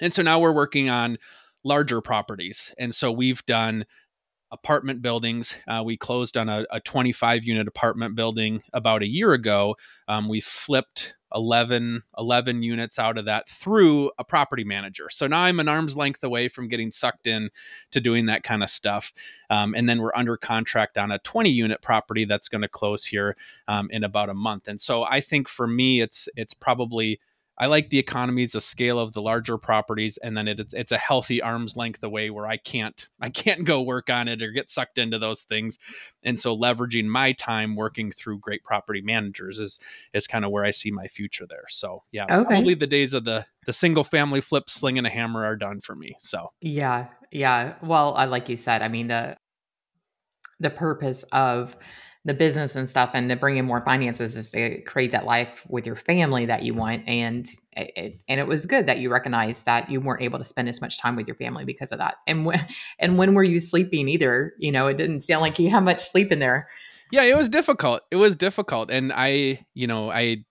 And 0.00 0.12
so 0.12 0.22
now 0.22 0.38
we're 0.38 0.52
working 0.52 0.90
on 0.90 1.16
larger 1.64 2.00
properties. 2.02 2.74
And 2.78 2.94
so 2.94 3.10
we've 3.10 3.44
done 3.46 3.86
apartment 4.52 5.02
buildings. 5.02 5.56
Uh, 5.66 5.82
we 5.84 5.96
closed 5.96 6.36
on 6.36 6.48
a, 6.48 6.64
a, 6.70 6.80
25 6.80 7.44
unit 7.44 7.66
apartment 7.66 8.14
building 8.14 8.62
about 8.72 9.02
a 9.02 9.08
year 9.08 9.32
ago. 9.32 9.76
Um, 10.06 10.28
we 10.28 10.40
flipped 10.40 11.14
11, 11.34 12.04
11 12.16 12.62
units 12.62 12.98
out 12.98 13.18
of 13.18 13.24
that 13.24 13.48
through 13.48 14.12
a 14.18 14.24
property 14.24 14.62
manager. 14.62 15.08
So 15.10 15.26
now 15.26 15.40
I'm 15.40 15.58
an 15.58 15.68
arm's 15.68 15.96
length 15.96 16.22
away 16.22 16.48
from 16.48 16.68
getting 16.68 16.90
sucked 16.90 17.26
in 17.26 17.50
to 17.90 18.00
doing 18.00 18.26
that 18.26 18.44
kind 18.44 18.62
of 18.62 18.70
stuff. 18.70 19.12
Um, 19.50 19.74
and 19.74 19.88
then 19.88 20.00
we're 20.00 20.14
under 20.14 20.36
contract 20.36 20.96
on 20.96 21.10
a 21.10 21.18
20 21.18 21.50
unit 21.50 21.82
property 21.82 22.24
that's 22.24 22.48
going 22.48 22.62
to 22.62 22.68
close 22.68 23.06
here 23.06 23.36
um, 23.66 23.90
in 23.90 24.04
about 24.04 24.28
a 24.28 24.34
month. 24.34 24.68
And 24.68 24.80
so 24.80 25.02
I 25.02 25.20
think 25.20 25.48
for 25.48 25.66
me, 25.66 26.00
it's 26.00 26.28
it's 26.36 26.54
probably 26.54 27.20
I 27.58 27.66
like 27.66 27.88
the 27.88 27.98
economies 27.98 28.54
of 28.54 28.62
scale 28.62 28.98
of 28.98 29.12
the 29.14 29.22
larger 29.22 29.56
properties, 29.56 30.18
and 30.18 30.36
then 30.36 30.46
it, 30.46 30.60
it's 30.60 30.74
it's 30.74 30.92
a 30.92 30.98
healthy 30.98 31.40
arm's 31.40 31.76
length 31.76 32.02
away 32.02 32.30
where 32.30 32.46
I 32.46 32.56
can't 32.56 33.08
I 33.20 33.30
can't 33.30 33.64
go 33.64 33.82
work 33.82 34.10
on 34.10 34.28
it 34.28 34.42
or 34.42 34.50
get 34.50 34.70
sucked 34.70 34.98
into 34.98 35.18
those 35.18 35.42
things, 35.42 35.78
and 36.22 36.38
so 36.38 36.56
leveraging 36.56 37.06
my 37.06 37.32
time 37.32 37.76
working 37.76 38.12
through 38.12 38.40
great 38.40 38.62
property 38.62 39.00
managers 39.00 39.58
is 39.58 39.78
is 40.12 40.26
kind 40.26 40.44
of 40.44 40.50
where 40.50 40.64
I 40.64 40.70
see 40.70 40.90
my 40.90 41.06
future 41.06 41.46
there. 41.48 41.64
So 41.68 42.02
yeah, 42.12 42.24
okay. 42.24 42.44
probably 42.44 42.74
the 42.74 42.86
days 42.86 43.12
of 43.12 43.24
the 43.24 43.46
the 43.64 43.72
single 43.72 44.04
family 44.04 44.40
flip 44.40 44.68
slinging 44.68 45.06
a 45.06 45.10
hammer 45.10 45.44
are 45.44 45.56
done 45.56 45.80
for 45.80 45.96
me. 45.96 46.16
So 46.18 46.52
yeah, 46.60 47.08
yeah. 47.30 47.74
Well, 47.82 48.14
I 48.14 48.26
like 48.26 48.48
you 48.48 48.56
said, 48.56 48.82
I 48.82 48.88
mean 48.88 49.08
the 49.08 49.36
the 50.60 50.70
purpose 50.70 51.22
of 51.32 51.76
the 52.26 52.34
business 52.34 52.74
and 52.74 52.88
stuff 52.88 53.10
and 53.14 53.30
to 53.30 53.36
bring 53.36 53.56
in 53.56 53.64
more 53.64 53.80
finances 53.82 54.36
is 54.36 54.50
to 54.50 54.80
create 54.82 55.12
that 55.12 55.24
life 55.24 55.62
with 55.68 55.86
your 55.86 55.94
family 55.94 56.44
that 56.44 56.64
you 56.64 56.74
want 56.74 57.04
and 57.06 57.48
it, 57.76 58.18
and 58.28 58.40
it 58.40 58.48
was 58.48 58.66
good 58.66 58.86
that 58.86 58.98
you 58.98 59.10
recognized 59.12 59.64
that 59.64 59.88
you 59.88 60.00
weren't 60.00 60.22
able 60.22 60.38
to 60.38 60.44
spend 60.44 60.68
as 60.68 60.80
much 60.80 60.98
time 60.98 61.14
with 61.14 61.28
your 61.28 61.36
family 61.36 61.64
because 61.64 61.92
of 61.92 61.98
that. 61.98 62.16
And 62.26 62.44
when 62.44 62.66
and 62.98 63.16
when 63.16 63.34
were 63.34 63.44
you 63.44 63.60
sleeping 63.60 64.08
either? 64.08 64.54
You 64.58 64.72
know 64.72 64.88
it 64.88 64.96
didn't 64.96 65.20
sound 65.20 65.40
like 65.40 65.58
you 65.60 65.70
had 65.70 65.84
much 65.84 66.00
sleep 66.00 66.32
in 66.32 66.40
there. 66.40 66.68
Yeah 67.12 67.22
it 67.22 67.36
was 67.36 67.48
difficult. 67.48 68.02
It 68.10 68.16
was 68.16 68.34
difficult 68.34 68.90
and 68.90 69.12
i 69.14 69.64
you 69.74 69.86
know 69.86 70.10
i 70.10 70.44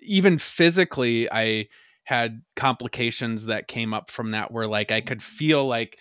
even 0.00 0.38
physically 0.38 1.30
i 1.30 1.68
had 2.04 2.40
complications 2.56 3.44
that 3.46 3.68
came 3.68 3.92
up 3.92 4.10
from 4.10 4.30
that 4.30 4.50
where 4.50 4.66
like 4.66 4.90
i 4.90 5.02
could 5.02 5.22
feel 5.22 5.66
like 5.66 5.98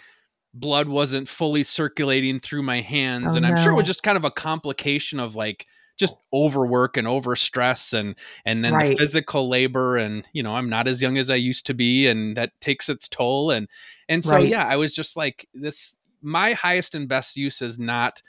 blood 0.59 0.87
wasn't 0.87 1.27
fully 1.27 1.63
circulating 1.63 2.39
through 2.39 2.63
my 2.63 2.81
hands 2.81 3.33
oh, 3.33 3.37
and 3.37 3.45
i'm 3.45 3.55
no. 3.55 3.61
sure 3.61 3.71
it 3.71 3.75
was 3.75 3.85
just 3.85 4.03
kind 4.03 4.17
of 4.17 4.23
a 4.23 4.31
complication 4.31 5.19
of 5.19 5.35
like 5.35 5.67
just 5.97 6.15
overwork 6.31 6.95
and 6.95 7.07
overstress 7.07 7.93
and 7.93 8.15
and 8.45 8.63
then 8.63 8.73
right. 8.73 8.89
the 8.89 8.95
physical 8.95 9.49
labor 9.49 9.97
and 9.97 10.25
you 10.31 10.43
know 10.43 10.55
i'm 10.55 10.69
not 10.69 10.87
as 10.87 11.01
young 11.01 11.17
as 11.17 11.29
i 11.29 11.35
used 11.35 11.65
to 11.65 11.73
be 11.73 12.07
and 12.07 12.37
that 12.37 12.51
takes 12.61 12.87
its 12.87 13.09
toll 13.09 13.51
and 13.51 13.67
and 14.07 14.23
so 14.23 14.35
right. 14.35 14.47
yeah 14.47 14.67
i 14.67 14.75
was 14.75 14.93
just 14.93 15.17
like 15.17 15.47
this 15.53 15.97
my 16.21 16.53
highest 16.53 16.95
and 16.95 17.07
best 17.07 17.35
use 17.35 17.61
is 17.61 17.77
not 17.77 18.21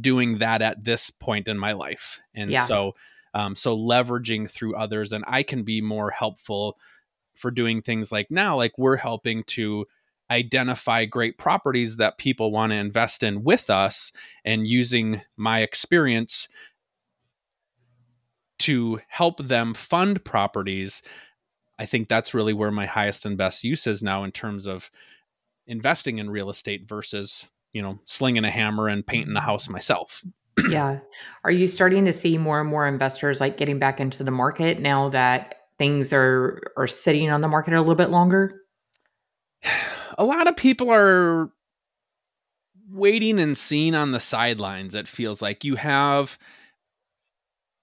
doing 0.00 0.38
that 0.38 0.62
at 0.62 0.84
this 0.84 1.10
point 1.10 1.48
in 1.48 1.58
my 1.58 1.72
life 1.72 2.20
and 2.34 2.50
yeah. 2.50 2.64
so 2.64 2.94
um 3.34 3.54
so 3.54 3.76
leveraging 3.76 4.50
through 4.50 4.74
others 4.74 5.12
and 5.12 5.24
i 5.28 5.42
can 5.42 5.62
be 5.62 5.80
more 5.80 6.10
helpful 6.10 6.76
for 7.34 7.50
doing 7.50 7.80
things 7.82 8.10
like 8.10 8.30
now 8.30 8.56
like 8.56 8.72
we're 8.76 8.96
helping 8.96 9.44
to 9.44 9.86
identify 10.32 11.04
great 11.04 11.38
properties 11.38 11.96
that 11.96 12.18
people 12.18 12.50
want 12.50 12.70
to 12.70 12.76
invest 12.76 13.22
in 13.22 13.44
with 13.44 13.70
us 13.70 14.12
and 14.44 14.66
using 14.66 15.22
my 15.36 15.60
experience 15.60 16.48
to 18.58 19.00
help 19.08 19.38
them 19.46 19.74
fund 19.74 20.24
properties 20.24 21.02
i 21.78 21.86
think 21.86 22.08
that's 22.08 22.34
really 22.34 22.52
where 22.52 22.70
my 22.70 22.86
highest 22.86 23.26
and 23.26 23.36
best 23.36 23.64
use 23.64 23.86
is 23.86 24.02
now 24.02 24.24
in 24.24 24.30
terms 24.30 24.66
of 24.66 24.90
investing 25.66 26.18
in 26.18 26.30
real 26.30 26.50
estate 26.50 26.88
versus 26.88 27.48
you 27.72 27.82
know 27.82 27.98
slinging 28.04 28.44
a 28.44 28.50
hammer 28.50 28.88
and 28.88 29.06
painting 29.06 29.34
the 29.34 29.40
mm-hmm. 29.40 29.48
house 29.48 29.68
myself. 29.68 30.24
Yeah. 30.68 30.98
Are 31.44 31.50
you 31.50 31.66
starting 31.66 32.04
to 32.04 32.12
see 32.12 32.36
more 32.36 32.60
and 32.60 32.68
more 32.68 32.86
investors 32.86 33.40
like 33.40 33.56
getting 33.56 33.78
back 33.78 34.00
into 34.00 34.22
the 34.22 34.30
market 34.30 34.80
now 34.80 35.08
that 35.08 35.62
things 35.78 36.12
are 36.12 36.60
are 36.76 36.86
sitting 36.86 37.30
on 37.30 37.40
the 37.40 37.48
market 37.48 37.72
a 37.72 37.80
little 37.80 37.94
bit 37.94 38.10
longer 38.10 38.60
a 40.18 40.24
lot 40.24 40.48
of 40.48 40.56
people 40.56 40.90
are 40.90 41.50
waiting 42.90 43.38
and 43.40 43.56
seeing 43.56 43.94
on 43.94 44.12
the 44.12 44.20
sidelines 44.20 44.94
it 44.94 45.08
feels 45.08 45.40
like. 45.42 45.64
You 45.64 45.76
have 45.76 46.38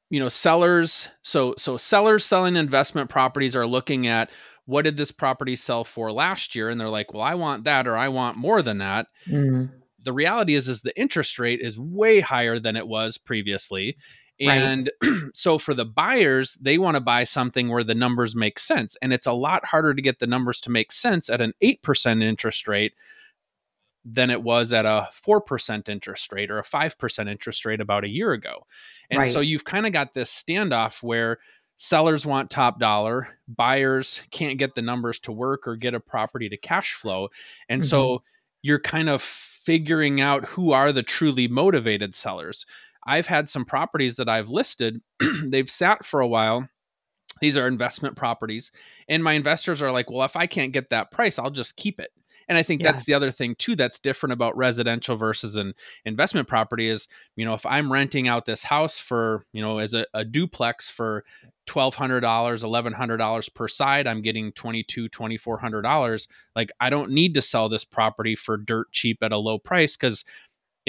you 0.09 0.19
know 0.19 0.29
sellers 0.29 1.09
so 1.21 1.53
so 1.57 1.77
sellers 1.77 2.25
selling 2.25 2.55
investment 2.55 3.09
properties 3.09 3.55
are 3.55 3.67
looking 3.67 4.07
at 4.07 4.29
what 4.65 4.83
did 4.83 4.97
this 4.97 5.11
property 5.11 5.55
sell 5.55 5.83
for 5.83 6.11
last 6.11 6.55
year? 6.55 6.69
And 6.69 6.79
they're 6.79 6.89
like 6.89 7.13
well 7.13 7.23
i 7.23 7.35
want 7.35 7.63
that 7.65 7.87
or 7.87 7.95
i 7.95 8.07
want 8.07 8.37
more 8.37 8.61
than 8.61 8.79
that. 8.79 9.07
Mm-hmm. 9.27 9.73
the 10.03 10.13
reality 10.13 10.55
is 10.55 10.69
is 10.69 10.81
the 10.81 10.99
interest 10.99 11.37
rate 11.39 11.59
is 11.61 11.77
way 11.79 12.19
higher 12.21 12.59
than 12.59 12.75
it 12.75 12.87
was 12.87 13.17
previously 13.17 13.97
and 14.39 14.89
right. 15.03 15.13
so 15.33 15.57
for 15.57 15.73
the 15.73 15.85
buyers, 15.85 16.57
they 16.61 16.77
want 16.77 16.95
to 16.95 17.01
buy 17.01 17.23
something 17.23 17.69
where 17.69 17.83
the 17.83 17.95
numbers 17.95 18.35
make 18.35 18.59
sense. 18.59 18.95
And 19.01 19.11
it's 19.11 19.27
a 19.27 19.33
lot 19.33 19.65
harder 19.65 19.93
to 19.93 20.01
get 20.01 20.19
the 20.19 20.27
numbers 20.27 20.61
to 20.61 20.69
make 20.69 20.91
sense 20.91 21.29
at 21.29 21.41
an 21.41 21.53
8% 21.61 22.23
interest 22.23 22.67
rate 22.67 22.93
than 24.05 24.29
it 24.29 24.41
was 24.41 24.71
at 24.71 24.85
a 24.85 25.09
4% 25.25 25.89
interest 25.89 26.31
rate 26.31 26.49
or 26.49 26.59
a 26.59 26.63
5% 26.63 27.29
interest 27.29 27.65
rate 27.65 27.81
about 27.81 28.05
a 28.05 28.09
year 28.09 28.31
ago. 28.31 28.65
And 29.09 29.19
right. 29.19 29.31
so 29.31 29.39
you've 29.41 29.65
kind 29.65 29.85
of 29.85 29.93
got 29.93 30.13
this 30.13 30.31
standoff 30.31 31.03
where 31.03 31.39
sellers 31.77 32.25
want 32.25 32.49
top 32.49 32.79
dollar, 32.79 33.27
buyers 33.47 34.21
can't 34.31 34.57
get 34.57 34.75
the 34.75 34.81
numbers 34.81 35.19
to 35.19 35.31
work 35.31 35.67
or 35.67 35.75
get 35.75 35.93
a 35.93 35.99
property 35.99 36.49
to 36.49 36.57
cash 36.57 36.93
flow. 36.93 37.29
And 37.67 37.81
mm-hmm. 37.81 37.87
so 37.87 38.23
you're 38.61 38.79
kind 38.79 39.09
of 39.09 39.21
figuring 39.21 40.21
out 40.21 40.45
who 40.45 40.71
are 40.71 40.91
the 40.91 41.03
truly 41.03 41.47
motivated 41.47 42.15
sellers 42.15 42.65
I've 43.05 43.27
had 43.27 43.49
some 43.49 43.65
properties 43.65 44.17
that 44.17 44.29
I've 44.29 44.49
listed, 44.49 45.01
they've 45.43 45.69
sat 45.69 46.05
for 46.05 46.19
a 46.19 46.27
while. 46.27 46.67
These 47.41 47.55
are 47.55 47.67
investment 47.67 48.15
properties. 48.15 48.71
And 49.07 49.23
my 49.23 49.33
investors 49.33 49.81
are 49.81 49.91
like, 49.91 50.09
well, 50.09 50.25
if 50.25 50.35
I 50.35 50.45
can't 50.45 50.73
get 50.73 50.89
that 50.89 51.11
price, 51.11 51.39
I'll 51.39 51.51
just 51.51 51.77
keep 51.77 51.99
it. 51.99 52.11
And 52.49 52.57
I 52.57 52.63
think 52.63 52.81
yeah. 52.81 52.91
that's 52.91 53.03
the 53.03 53.13
other 53.13 53.29
thing 53.29 53.53
too 53.55 53.75
that's 53.75 53.99
different 53.99 54.33
about 54.33 54.57
residential 54.57 55.15
versus 55.15 55.55
an 55.55 55.75
investment 56.03 56.47
property 56.47 56.89
is, 56.89 57.07
you 57.35 57.45
know, 57.45 57.53
if 57.53 57.63
I'm 57.63 57.93
renting 57.93 58.27
out 58.27 58.45
this 58.45 58.63
house 58.63 58.97
for, 58.97 59.45
you 59.53 59.61
know, 59.61 59.77
as 59.77 59.93
a, 59.93 60.05
a 60.15 60.25
duplex 60.25 60.89
for 60.89 61.23
$1,200, 61.67 62.21
$1,100 62.21 63.53
per 63.53 63.67
side, 63.67 64.07
I'm 64.07 64.23
getting 64.23 64.51
$2,200, 64.53 65.11
$2,400. 65.11 66.27
Like 66.55 66.71
I 66.79 66.89
don't 66.89 67.11
need 67.11 67.35
to 67.35 67.41
sell 67.43 67.69
this 67.69 67.85
property 67.85 68.35
for 68.35 68.57
dirt 68.57 68.91
cheap 68.91 69.19
at 69.21 69.31
a 69.31 69.37
low 69.37 69.59
price 69.59 69.95
because 69.95 70.25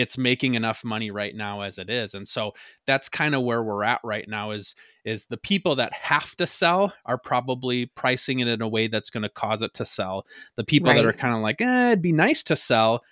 it's 0.00 0.16
making 0.16 0.54
enough 0.54 0.82
money 0.84 1.10
right 1.10 1.34
now 1.36 1.60
as 1.60 1.78
it 1.78 1.90
is 1.90 2.14
and 2.14 2.26
so 2.26 2.52
that's 2.86 3.08
kind 3.08 3.34
of 3.34 3.42
where 3.42 3.62
we're 3.62 3.84
at 3.84 4.00
right 4.02 4.28
now 4.28 4.50
is 4.50 4.74
is 5.04 5.26
the 5.26 5.36
people 5.36 5.76
that 5.76 5.92
have 5.92 6.34
to 6.36 6.46
sell 6.46 6.92
are 7.04 7.18
probably 7.18 7.86
pricing 7.86 8.40
it 8.40 8.48
in 8.48 8.62
a 8.62 8.68
way 8.68 8.86
that's 8.86 9.10
going 9.10 9.22
to 9.22 9.28
cause 9.28 9.62
it 9.62 9.74
to 9.74 9.84
sell 9.84 10.26
the 10.56 10.64
people 10.64 10.90
right. 10.90 10.96
that 10.96 11.06
are 11.06 11.12
kind 11.12 11.34
of 11.34 11.40
like 11.40 11.60
eh, 11.60 11.88
it'd 11.88 12.02
be 12.02 12.12
nice 12.12 12.42
to 12.42 12.56
sell 12.56 13.02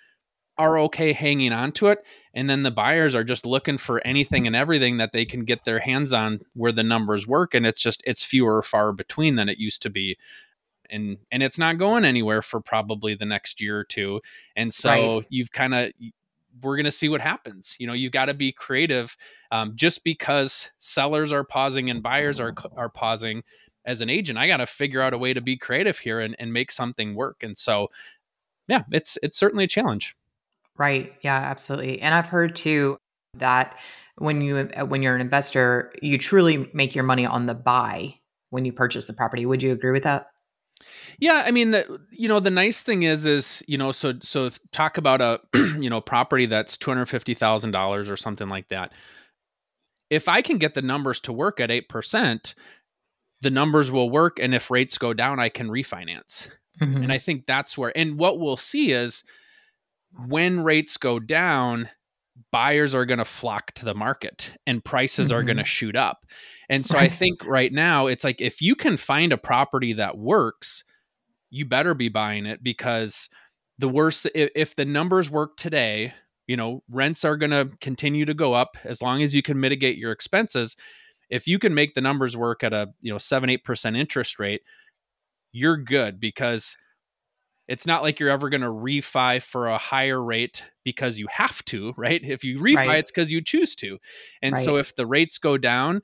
are 0.57 0.77
okay 0.77 1.13
hanging 1.13 1.53
on 1.53 1.71
to 1.71 1.87
it 1.87 1.99
and 2.33 2.49
then 2.49 2.63
the 2.63 2.71
buyers 2.71 3.15
are 3.15 3.23
just 3.23 3.45
looking 3.45 3.77
for 3.77 4.05
anything 4.05 4.45
and 4.45 4.55
everything 4.55 4.97
that 4.97 5.13
they 5.13 5.25
can 5.25 5.45
get 5.45 5.63
their 5.63 5.79
hands 5.79 6.11
on 6.11 6.41
where 6.53 6.73
the 6.73 6.83
numbers 6.83 7.25
work 7.25 7.53
and 7.53 7.65
it's 7.65 7.81
just 7.81 8.03
it's 8.05 8.23
fewer 8.23 8.61
far 8.61 8.91
between 8.91 9.35
than 9.35 9.47
it 9.47 9.57
used 9.57 9.81
to 9.81 9.89
be 9.89 10.17
and 10.89 11.17
and 11.31 11.43
it's 11.43 11.57
not 11.57 11.77
going 11.77 12.03
anywhere 12.03 12.41
for 12.41 12.59
probably 12.59 13.15
the 13.15 13.25
next 13.25 13.61
year 13.61 13.79
or 13.79 13.83
two 13.83 14.19
and 14.55 14.73
so 14.73 15.15
right. 15.15 15.25
you've 15.29 15.51
kind 15.51 15.73
of 15.73 15.91
we're 16.61 16.75
going 16.75 16.85
to 16.85 16.91
see 16.91 17.09
what 17.09 17.21
happens. 17.21 17.75
You 17.79 17.87
know, 17.87 17.93
you've 17.93 18.11
got 18.11 18.25
to 18.25 18.33
be 18.33 18.51
creative. 18.51 19.15
Um, 19.51 19.73
just 19.75 20.03
because 20.03 20.69
sellers 20.79 21.31
are 21.31 21.43
pausing 21.43 21.89
and 21.89 22.03
buyers 22.03 22.39
are 22.39 22.53
are 22.75 22.89
pausing, 22.89 23.43
as 23.85 24.01
an 24.01 24.09
agent, 24.09 24.37
I 24.37 24.47
got 24.47 24.57
to 24.57 24.65
figure 24.65 25.01
out 25.01 25.13
a 25.13 25.17
way 25.17 25.33
to 25.33 25.41
be 25.41 25.57
creative 25.57 25.99
here 25.99 26.19
and, 26.19 26.35
and 26.37 26.53
make 26.53 26.71
something 26.71 27.15
work. 27.15 27.41
And 27.41 27.57
so, 27.57 27.89
yeah, 28.67 28.83
it's 28.91 29.17
it's 29.23 29.37
certainly 29.37 29.63
a 29.63 29.67
challenge. 29.67 30.15
Right. 30.77 31.13
Yeah. 31.21 31.35
Absolutely. 31.35 31.99
And 32.01 32.13
I've 32.13 32.27
heard 32.27 32.55
too 32.55 32.99
that 33.35 33.77
when 34.17 34.41
you 34.41 34.69
when 34.87 35.01
you're 35.01 35.15
an 35.15 35.21
investor, 35.21 35.93
you 36.01 36.17
truly 36.17 36.69
make 36.73 36.95
your 36.95 37.03
money 37.03 37.25
on 37.25 37.45
the 37.47 37.55
buy 37.55 38.15
when 38.49 38.65
you 38.65 38.73
purchase 38.73 39.07
the 39.07 39.13
property. 39.13 39.45
Would 39.45 39.63
you 39.63 39.71
agree 39.71 39.91
with 39.91 40.03
that? 40.03 40.27
Yeah, 41.19 41.43
I 41.45 41.51
mean, 41.51 41.71
the, 41.71 41.99
you 42.11 42.27
know, 42.29 42.39
the 42.39 42.49
nice 42.49 42.81
thing 42.81 43.03
is, 43.03 43.25
is 43.25 43.61
you 43.67 43.77
know, 43.77 43.91
so 43.91 44.13
so 44.21 44.49
talk 44.71 44.97
about 44.97 45.21
a 45.21 45.39
you 45.79 45.89
know 45.89 46.01
property 46.01 46.45
that's 46.45 46.77
two 46.77 46.91
hundred 46.91 47.07
fifty 47.07 47.33
thousand 47.33 47.71
dollars 47.71 48.09
or 48.09 48.17
something 48.17 48.49
like 48.49 48.69
that. 48.69 48.93
If 50.09 50.27
I 50.27 50.41
can 50.41 50.57
get 50.57 50.73
the 50.73 50.81
numbers 50.81 51.19
to 51.21 51.33
work 51.33 51.59
at 51.59 51.71
eight 51.71 51.89
percent, 51.89 52.55
the 53.41 53.51
numbers 53.51 53.91
will 53.91 54.09
work, 54.09 54.39
and 54.39 54.55
if 54.55 54.71
rates 54.71 54.97
go 54.97 55.13
down, 55.13 55.39
I 55.39 55.49
can 55.49 55.67
refinance. 55.69 56.49
Mm-hmm. 56.81 57.03
And 57.03 57.11
I 57.11 57.17
think 57.17 57.45
that's 57.45 57.77
where, 57.77 57.95
and 57.97 58.17
what 58.17 58.39
we'll 58.39 58.57
see 58.57 58.91
is 58.91 59.23
when 60.27 60.61
rates 60.61 60.97
go 60.97 61.19
down, 61.19 61.89
buyers 62.51 62.95
are 62.95 63.05
going 63.05 63.19
to 63.19 63.25
flock 63.25 63.73
to 63.73 63.85
the 63.85 63.93
market 63.93 64.55
and 64.65 64.83
prices 64.83 65.29
mm-hmm. 65.29 65.37
are 65.37 65.43
going 65.43 65.57
to 65.57 65.65
shoot 65.65 65.95
up. 65.95 66.25
And 66.69 66.85
so. 66.85 66.97
I 66.97 67.09
think 67.09 67.45
right 67.45 67.71
now 67.71 68.07
it's 68.07 68.23
like 68.23 68.41
if 68.41 68.61
you 68.61 68.75
can 68.75 68.97
find 68.97 69.33
a 69.33 69.37
property 69.37 69.93
that 69.93 70.17
works, 70.17 70.83
you 71.49 71.65
better 71.65 71.93
be 71.93 72.09
buying 72.09 72.45
it 72.45 72.63
because 72.63 73.29
the 73.77 73.89
worst 73.89 74.27
if, 74.35 74.49
if 74.55 74.75
the 74.75 74.85
numbers 74.85 75.29
work 75.29 75.57
today, 75.57 76.13
you 76.47 76.57
know, 76.57 76.83
rents 76.89 77.23
are 77.23 77.37
going 77.37 77.51
to 77.51 77.69
continue 77.79 78.25
to 78.25 78.33
go 78.33 78.53
up 78.53 78.77
as 78.83 79.01
long 79.01 79.21
as 79.21 79.35
you 79.35 79.41
can 79.41 79.59
mitigate 79.59 79.97
your 79.97 80.11
expenses. 80.11 80.75
If 81.29 81.47
you 81.47 81.59
can 81.59 81.75
make 81.75 81.93
the 81.93 82.01
numbers 82.01 82.35
work 82.35 82.63
at 82.63 82.73
a, 82.73 82.89
you 83.01 83.11
know, 83.11 83.19
7 83.19 83.49
8% 83.49 83.97
interest 83.97 84.39
rate, 84.39 84.61
you're 85.51 85.77
good 85.77 86.19
because 86.19 86.75
it's 87.67 87.85
not 87.85 88.01
like 88.01 88.19
you're 88.19 88.31
ever 88.31 88.49
going 88.49 88.61
to 88.61 88.67
refi 88.67 89.41
for 89.43 89.67
a 89.67 89.77
higher 89.77 90.21
rate 90.21 90.63
because 90.83 91.19
you 91.19 91.27
have 91.29 91.63
to, 91.65 91.93
right? 91.97 92.21
If 92.23 92.43
you 92.43 92.57
refi, 92.57 92.75
right. 92.75 92.99
it's 92.99 93.11
because 93.11 93.31
you 93.31 93.41
choose 93.41 93.75
to. 93.75 93.99
And 94.41 94.55
right. 94.55 94.65
so 94.65 94.77
if 94.77 94.95
the 94.95 95.05
rates 95.05 95.37
go 95.37 95.57
down, 95.57 96.01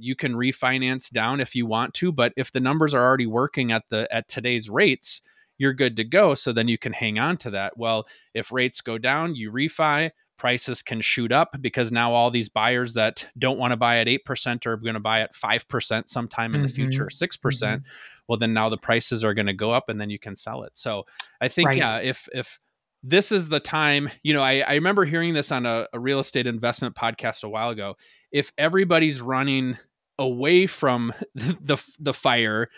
you 0.00 0.14
can 0.14 0.34
refinance 0.34 1.10
down 1.10 1.40
if 1.40 1.54
you 1.54 1.66
want 1.66 1.94
to, 1.94 2.12
but 2.12 2.32
if 2.36 2.52
the 2.52 2.60
numbers 2.60 2.94
are 2.94 3.04
already 3.04 3.26
working 3.26 3.72
at 3.72 3.88
the 3.88 4.08
at 4.14 4.28
today's 4.28 4.70
rates, 4.70 5.20
you're 5.58 5.74
good 5.74 5.96
to 5.96 6.04
go. 6.04 6.34
So 6.34 6.52
then 6.52 6.68
you 6.68 6.78
can 6.78 6.92
hang 6.92 7.18
on 7.18 7.36
to 7.38 7.50
that. 7.50 7.76
Well, 7.76 8.06
if 8.34 8.50
rates 8.50 8.80
go 8.80 8.98
down, 8.98 9.34
you 9.34 9.52
refi, 9.52 10.10
prices 10.38 10.82
can 10.82 11.00
shoot 11.00 11.32
up 11.32 11.56
because 11.60 11.92
now 11.92 12.12
all 12.12 12.30
these 12.30 12.48
buyers 12.48 12.94
that 12.94 13.28
don't 13.38 13.58
want 13.58 13.72
to 13.72 13.76
buy 13.76 13.98
at 13.98 14.06
8% 14.06 14.66
are 14.66 14.76
going 14.78 14.94
to 14.94 15.00
buy 15.00 15.20
at 15.20 15.34
5% 15.34 16.08
sometime 16.08 16.54
in 16.54 16.62
mm-hmm. 16.62 16.66
the 16.66 16.72
future, 16.72 17.06
6%. 17.06 17.40
percent 17.40 17.82
mm 17.82 17.84
hmm 17.84 17.90
well 18.30 18.38
then 18.38 18.54
now 18.54 18.68
the 18.68 18.78
prices 18.78 19.24
are 19.24 19.34
going 19.34 19.48
to 19.48 19.52
go 19.52 19.72
up 19.72 19.88
and 19.88 20.00
then 20.00 20.08
you 20.08 20.18
can 20.18 20.36
sell 20.36 20.62
it. 20.62 20.70
So 20.74 21.04
I 21.40 21.48
think 21.48 21.66
right. 21.66 21.78
yeah, 21.78 21.96
if 21.96 22.28
if 22.32 22.60
this 23.02 23.32
is 23.32 23.48
the 23.48 23.58
time, 23.58 24.08
you 24.22 24.32
know, 24.32 24.42
I, 24.42 24.60
I 24.60 24.74
remember 24.74 25.04
hearing 25.04 25.34
this 25.34 25.50
on 25.50 25.66
a, 25.66 25.88
a 25.92 25.98
real 25.98 26.20
estate 26.20 26.46
investment 26.46 26.94
podcast 26.94 27.42
a 27.42 27.48
while 27.48 27.70
ago. 27.70 27.96
If 28.30 28.52
everybody's 28.56 29.20
running 29.20 29.78
away 30.20 30.66
from 30.66 31.12
the, 31.34 31.82
the 31.98 32.14
fire, 32.14 32.68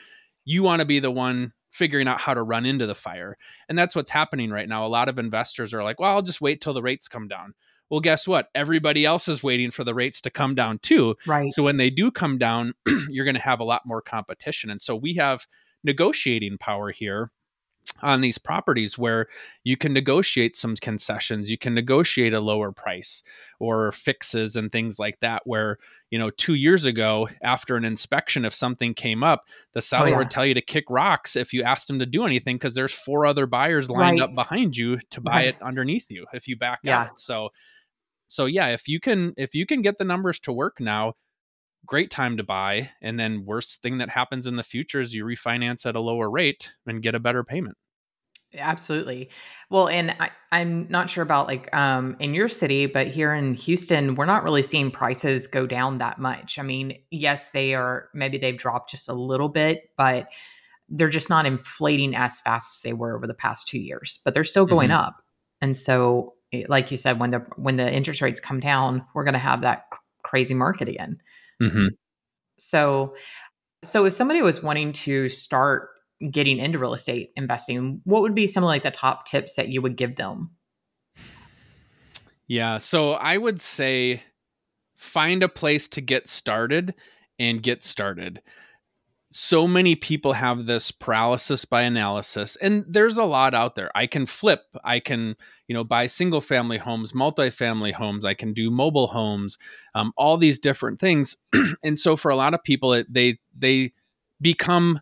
you 0.47 0.63
want 0.63 0.81
to 0.81 0.87
be 0.87 1.01
the 1.01 1.11
one 1.11 1.53
figuring 1.71 2.07
out 2.07 2.21
how 2.21 2.33
to 2.33 2.43
run 2.43 2.65
into 2.65 2.87
the 2.87 2.95
fire. 2.95 3.37
And 3.69 3.79
that's 3.79 3.97
what's 3.97 4.11
happening 4.11 4.51
right 4.51 4.69
now. 4.69 4.87
A 4.87 4.89
lot 4.89 5.09
of 5.09 5.19
investors 5.19 5.75
are 5.75 5.83
like, 5.83 5.99
well, 5.99 6.13
I'll 6.13 6.23
just 6.23 6.41
wait 6.41 6.61
till 6.61 6.75
the 6.75 6.83
rates 6.83 7.09
come 7.09 7.29
down. 7.29 7.55
Well, 7.91 8.01
guess 8.01 8.27
what? 8.27 8.49
Everybody 8.55 9.05
else 9.05 9.29
is 9.29 9.43
waiting 9.43 9.71
for 9.71 9.85
the 9.85 9.95
rates 9.95 10.21
to 10.23 10.31
come 10.31 10.55
down 10.55 10.79
too. 10.79 11.17
Right. 11.27 11.51
So 11.51 11.63
when 11.63 11.77
they 11.77 11.91
do 11.91 12.11
come 12.11 12.39
down, 12.39 12.75
you're 13.09 13.27
going 13.27 13.35
to 13.35 13.41
have 13.41 13.61
a 13.61 13.65
lot 13.65 13.83
more 13.85 14.01
competition. 14.01 14.71
And 14.71 14.81
so 14.81 14.97
we 14.97 15.15
have 15.15 15.47
negotiating 15.85 16.59
power 16.59 16.91
here 16.91 17.31
on 18.01 18.21
these 18.21 18.39
properties 18.39 18.99
where 18.99 19.27
you 19.65 19.77
can 19.77 19.93
negotiate 19.93 20.57
some 20.57 20.75
concessions 20.77 21.51
you 21.51 21.59
can 21.59 21.75
negotiate 21.75 22.33
a 22.33 22.41
lower 22.41 22.73
price 22.73 23.23
or 23.59 23.93
fixes 23.93 24.57
and 24.57 24.71
things 24.71 24.99
like 24.99 25.21
that 25.21 25.43
where 25.45 25.79
you 26.11 26.19
know 26.19 26.31
2 26.31 26.55
years 26.55 26.85
ago 26.85 27.29
after 27.43 27.77
an 27.77 27.85
inspection 27.85 28.45
if 28.45 28.55
something 28.55 28.95
came 28.95 29.23
up 29.23 29.45
the 29.73 29.79
oh, 29.79 29.81
seller 29.81 30.07
oh, 30.07 30.11
yeah. 30.11 30.19
would 30.19 30.31
tell 30.31 30.47
you 30.47 30.55
to 30.55 30.61
kick 30.61 30.85
rocks 30.89 31.37
if 31.37 31.53
you 31.53 31.63
asked 31.63 31.89
them 31.89 31.99
to 31.99 32.07
do 32.07 32.25
anything 32.25 32.57
because 32.57 32.75
there's 32.75 32.93
four 32.93 33.27
other 33.27 33.47
buyers 33.47 33.91
lined 33.91 34.21
right. 34.21 34.29
up 34.29 34.35
behind 34.35 34.77
you 34.77 34.99
to 35.11 35.21
buy 35.21 35.33
right. 35.33 35.49
it 35.49 35.63
underneath 35.63 36.11
you 36.11 36.27
if 36.33 36.49
you 36.49 36.57
back 36.57 36.81
yeah. 36.83 37.03
out 37.03 37.21
so 37.21 37.51
so 38.29 38.47
yeah 38.47 38.69
if 38.69 38.89
you 38.89 39.01
can 39.01 39.33
if 39.37 39.55
you 39.55 39.67
can 39.67 39.83
get 39.83 39.99
the 39.99 40.05
numbers 40.05 40.41
to 40.41 40.53
work 40.53 40.81
now 40.81 41.15
great 41.87 42.11
time 42.11 42.37
to 42.37 42.43
buy 42.43 42.91
and 43.01 43.19
then 43.19 43.45
worst 43.45 43.83
thing 43.83 43.99
that 43.99 44.09
happens 44.09 44.47
in 44.47 44.57
the 44.57 44.63
future 44.63 45.01
is 45.01 45.13
you 45.13 45.25
refinance 45.25 45.85
at 45.85 45.97
a 45.97 46.01
lower 46.01 46.31
rate 46.31 46.73
and 46.87 47.03
get 47.03 47.15
a 47.15 47.21
better 47.21 47.45
payment 47.45 47.77
Absolutely. 48.59 49.31
Well, 49.71 49.89
and 49.89 50.15
I, 50.21 50.31
I'm 50.51 50.87
not 50.91 51.09
sure 51.09 51.23
about 51.23 51.47
like 51.47 51.75
um, 51.75 52.17
in 52.21 52.35
your 52.35 52.49
city, 52.49 52.87
but 52.87 53.07
here 53.07 53.33
in 53.33 53.55
Houston, 53.55 54.15
we're 54.15 54.27
not 54.27 54.45
really 54.45 54.63
seeing 54.63 54.91
prices 54.91 55.47
go 55.47 55.67
down 55.67 55.99
that 55.99 56.19
much. 56.19 56.59
I 56.59 56.63
mean, 56.63 56.99
yes, 57.11 57.49
they 57.49 57.75
are, 57.75 58.11
maybe 58.13 58.37
they've 58.37 58.57
dropped 58.57 58.91
just 58.91 59.09
a 59.09 59.15
little 59.15 59.49
bit, 59.49 59.91
but 59.97 60.31
they're 60.89 61.09
just 61.09 61.31
not 61.31 61.47
inflating 61.47 62.15
as 62.15 62.41
fast 62.43 62.77
as 62.77 62.83
they 62.83 62.93
were 62.93 63.17
over 63.17 63.27
the 63.27 63.35
past 63.35 63.67
two 63.67 63.81
years, 63.81 64.21
but 64.25 64.35
they're 64.35 64.45
still 64.45 64.67
going 64.67 64.91
mm-hmm. 64.91 65.01
up. 65.01 65.23
And 65.63 65.77
so, 65.77 66.35
eh, 66.53 66.65
like 66.69 66.91
you 66.91 66.99
said, 66.99 67.19
when 67.19 67.31
the 67.31 67.39
when 67.57 67.77
the 67.77 67.91
interest 67.91 68.21
rates 68.21 68.41
come 68.41 68.61
down, 68.61 69.05
we're 69.15 69.25
going 69.25 69.33
to 69.33 69.39
have 69.41 69.63
that 69.63 69.87
crazy 70.23 70.55
market 70.55 70.89
again. 70.89 71.19
Mm-hmm. 71.63 71.87
So, 72.59 73.15
so 73.85 74.05
if 74.05 74.13
somebody 74.13 74.43
was 74.43 74.63
wanting 74.63 74.93
to 74.93 75.29
start 75.29 75.89
getting 76.31 76.59
into 76.59 76.79
real 76.79 76.95
estate 76.95 77.31
investing, 77.37 78.01
what 78.05 78.23
would 78.23 78.35
be 78.35 78.47
some 78.47 78.63
of 78.63 78.69
like 78.69 78.83
the 78.83 78.91
top 78.91 79.27
tips 79.27 79.55
that 79.55 79.69
you 79.69 79.81
would 79.83 79.97
give 79.97 80.17
them? 80.17 80.51
Yeah, 82.47 82.79
so 82.79 83.13
I 83.13 83.39
would 83.39 83.61
say 83.61 84.23
find 84.97 85.43
a 85.43 85.49
place 85.49 85.89
to 85.89 86.01
get 86.01 86.29
started 86.29 86.95
and 87.39 87.63
get 87.63 87.83
started. 87.83 88.43
So 89.31 89.67
many 89.67 89.95
people 89.95 90.35
have 90.35 90.67
this 90.67 90.91
paralysis 90.91 91.65
by 91.65 91.83
analysis, 91.83 92.57
and 92.57 92.85
there's 92.87 93.17
a 93.17 93.25
lot 93.25 93.55
out 93.55 93.75
there. 93.75 93.91
I 93.95 94.07
can 94.07 94.27
flip, 94.27 94.65
I 94.85 95.01
can, 95.01 95.37
you 95.73 95.79
know, 95.79 95.85
buy 95.85 96.05
single 96.05 96.43
family 96.43 96.77
homes, 96.77 97.13
multifamily 97.13 97.95
homes, 97.95 98.27
I 98.27 98.35
can 98.35 98.53
do 98.53 98.71
mobile 98.71 99.07
homes, 99.07 99.57
um, 99.95 100.13
all 100.19 100.37
these 100.37 100.59
different 100.59 101.01
things. 101.01 101.39
and 101.83 101.99
so 101.99 102.15
for 102.15 102.31
a 102.31 102.37
lot 102.37 102.53
of 102.53 102.63
people, 102.63 102.93
it, 102.93 103.11
they 103.11 103.39
they 103.57 103.95
become 104.39 105.01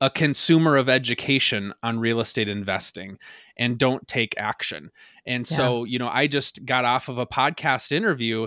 a 0.00 0.08
consumer 0.08 0.76
of 0.76 0.88
education 0.88 1.74
on 1.82 1.98
real 1.98 2.20
estate 2.20 2.46
investing 2.48 3.18
and 3.56 3.78
don't 3.78 4.06
take 4.06 4.36
action. 4.38 4.92
And 5.26 5.50
yeah. 5.50 5.56
so, 5.56 5.82
you 5.82 5.98
know, 5.98 6.08
I 6.08 6.28
just 6.28 6.64
got 6.64 6.84
off 6.84 7.08
of 7.08 7.18
a 7.18 7.26
podcast 7.26 7.90
interview 7.90 8.46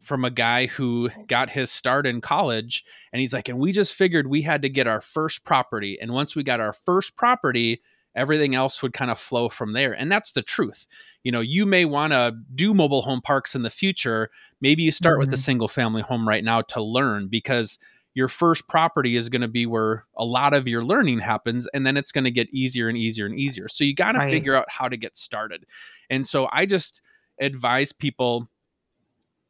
from 0.00 0.24
a 0.24 0.30
guy 0.30 0.66
who 0.66 1.10
got 1.28 1.50
his 1.50 1.70
start 1.70 2.08
in 2.08 2.20
college 2.20 2.84
and 3.12 3.20
he's 3.20 3.32
like 3.32 3.48
and 3.48 3.60
we 3.60 3.70
just 3.70 3.94
figured 3.94 4.26
we 4.26 4.42
had 4.42 4.62
to 4.62 4.68
get 4.68 4.88
our 4.88 5.00
first 5.00 5.44
property 5.44 5.96
and 6.02 6.12
once 6.12 6.34
we 6.34 6.42
got 6.42 6.58
our 6.58 6.72
first 6.72 7.14
property 7.14 7.80
everything 8.14 8.54
else 8.54 8.82
would 8.82 8.92
kind 8.92 9.10
of 9.10 9.18
flow 9.18 9.48
from 9.48 9.72
there 9.72 9.92
and 9.92 10.10
that's 10.10 10.32
the 10.32 10.42
truth 10.42 10.86
you 11.22 11.32
know 11.32 11.40
you 11.40 11.64
may 11.64 11.84
want 11.84 12.12
to 12.12 12.32
do 12.54 12.74
mobile 12.74 13.02
home 13.02 13.20
parks 13.20 13.54
in 13.54 13.62
the 13.62 13.70
future 13.70 14.30
maybe 14.60 14.82
you 14.82 14.90
start 14.90 15.14
mm-hmm. 15.14 15.20
with 15.20 15.28
a 15.30 15.32
mm-hmm. 15.32 15.40
single 15.40 15.68
family 15.68 16.02
home 16.02 16.28
right 16.28 16.44
now 16.44 16.60
to 16.60 16.82
learn 16.82 17.28
because 17.28 17.78
your 18.14 18.28
first 18.28 18.68
property 18.68 19.16
is 19.16 19.30
going 19.30 19.40
to 19.40 19.48
be 19.48 19.64
where 19.64 20.04
a 20.16 20.24
lot 20.24 20.52
of 20.52 20.68
your 20.68 20.84
learning 20.84 21.18
happens 21.18 21.66
and 21.72 21.86
then 21.86 21.96
it's 21.96 22.12
going 22.12 22.24
to 22.24 22.30
get 22.30 22.52
easier 22.52 22.88
and 22.88 22.98
easier 22.98 23.26
and 23.26 23.38
easier 23.38 23.68
so 23.68 23.84
you 23.84 23.94
got 23.94 24.12
to 24.12 24.18
right. 24.18 24.30
figure 24.30 24.54
out 24.54 24.66
how 24.68 24.88
to 24.88 24.96
get 24.96 25.16
started 25.16 25.64
and 26.10 26.26
so 26.26 26.48
i 26.52 26.66
just 26.66 27.00
advise 27.40 27.92
people 27.92 28.48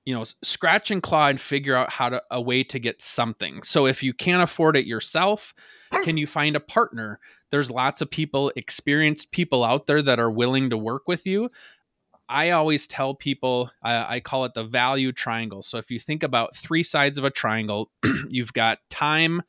you 0.05 0.15
know 0.15 0.25
scratch 0.43 0.91
and 0.91 1.03
claw 1.03 1.29
and 1.29 1.41
figure 1.41 1.77
out 1.77 1.91
how 1.91 2.09
to 2.09 2.23
a 2.31 2.41
way 2.41 2.63
to 2.63 2.79
get 2.79 3.01
something 3.01 3.63
so 3.63 3.87
if 3.87 4.03
you 4.03 4.13
can't 4.13 4.43
afford 4.43 4.77
it 4.77 4.87
yourself 4.87 5.55
can 6.03 6.17
you 6.17 6.27
find 6.27 6.57
a 6.57 6.61
partner 6.61 7.21
there's 7.53 7.71
lots 7.71 8.01
of 8.01 8.11
people 8.11 8.51
experienced 8.57 9.31
people 9.31 9.63
out 9.63 9.87
there 9.87 10.03
that 10.03 10.19
are 10.19 10.31
willing 10.31 10.71
to 10.71 10.77
work 10.77 11.07
with 11.07 11.25
you 11.25 11.49
I 12.33 12.51
always 12.51 12.87
tell 12.87 13.15
people, 13.15 13.71
I, 13.83 14.17
I, 14.17 14.21
call 14.21 14.47
it 14.47 14.55
the 14.55 14.65
value 14.65 15.13
triangle. 15.13 15.61
So 15.61 15.77
if 15.77 15.91
you 15.91 15.99
think 15.99 16.23
about 16.23 16.57
three 16.57 16.83
sides 16.83 17.19
of 17.19 17.25
a 17.25 17.31
triangle, 17.31 17.91
you've 18.31 18.55
got 18.55 18.79
time 18.89 19.43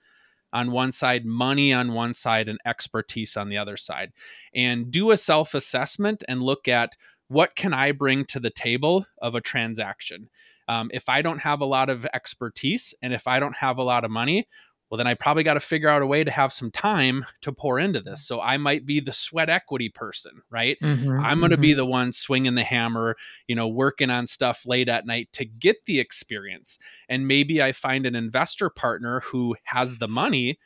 on 0.52 0.72
one 0.72 0.92
side, 0.92 1.26
money 1.26 1.72
on 1.72 1.94
one 1.94 2.14
side, 2.14 2.50
and 2.50 2.60
expertise 2.66 3.38
on 3.38 3.48
the 3.48 3.58
other 3.58 3.78
side. 3.78 4.12
And 4.54 4.92
do 4.92 5.12
a 5.12 5.18
self 5.18 5.54
assessment 5.54 6.24
and 6.28 6.44
look 6.44 6.68
at 6.68 6.98
what 7.30 7.56
can 7.56 7.74
I 7.74 7.94
bring 7.94 8.26
to 8.26 8.40
the 8.40 8.52
table 8.52 9.06
of 9.22 9.34
a 9.34 9.42
transaction. 9.42 10.30
Um, 10.68 10.92
if 10.94 11.08
I 11.08 11.22
don't 11.22 11.40
have 11.40 11.62
a 11.62 11.66
lot 11.66 11.90
of 11.90 12.06
expertise 12.14 12.94
and 13.02 13.14
if 13.14 13.28
I 13.28 13.40
don't 13.40 13.58
have 13.58 13.78
a 13.78 13.84
lot 13.84 14.04
of 14.04 14.12
money, 14.12 14.48
well, 14.94 15.00
then 15.00 15.08
I 15.08 15.16
probably 15.16 15.42
got 15.42 15.56
to 15.56 15.60
figure 15.60 15.90
out 15.90 16.04
a 16.04 16.06
way 16.06 16.24
to 16.24 16.30
have 16.30 16.54
some 16.54 16.70
time 16.70 17.26
to 17.42 17.52
pour 17.52 17.80
into 17.80 18.00
this. 18.00 18.24
So 18.24 18.40
I 18.40 18.58
might 18.58 18.86
be 18.86 19.00
the 19.00 19.12
sweat 19.12 19.50
equity 19.50 19.90
person, 19.90 20.44
right? 20.52 20.78
Mm-hmm, 20.84 21.20
I'm 21.20 21.40
going 21.40 21.50
to 21.50 21.56
mm-hmm. 21.56 21.62
be 21.64 21.74
the 21.74 21.84
one 21.84 22.12
swinging 22.12 22.54
the 22.54 22.64
hammer, 22.64 23.16
you 23.48 23.56
know, 23.56 23.68
working 23.68 24.12
on 24.12 24.28
stuff 24.28 24.68
late 24.68 24.90
at 24.90 25.08
night 25.08 25.30
to 25.34 25.46
get 25.46 25.86
the 25.88 26.00
experience. 26.00 26.78
And 27.10 27.28
maybe 27.28 27.60
I 27.60 27.72
find 27.72 28.06
an 28.06 28.14
investor 28.14 28.70
partner 28.70 29.22
who 29.22 29.56
has 29.64 29.98
the 29.98 30.08
money. 30.08 30.60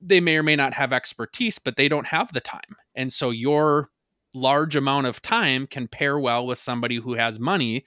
They 0.00 0.20
may 0.20 0.36
or 0.36 0.44
may 0.44 0.54
not 0.54 0.74
have 0.74 0.92
expertise, 0.92 1.58
but 1.58 1.74
they 1.74 1.88
don't 1.88 2.06
have 2.06 2.32
the 2.32 2.40
time. 2.40 2.76
And 2.94 3.12
so 3.12 3.30
your 3.30 3.90
large 4.32 4.76
amount 4.76 5.08
of 5.08 5.22
time 5.22 5.66
can 5.66 5.88
pair 5.88 6.20
well 6.20 6.46
with 6.46 6.58
somebody 6.60 6.98
who 6.98 7.14
has 7.14 7.40
money 7.40 7.84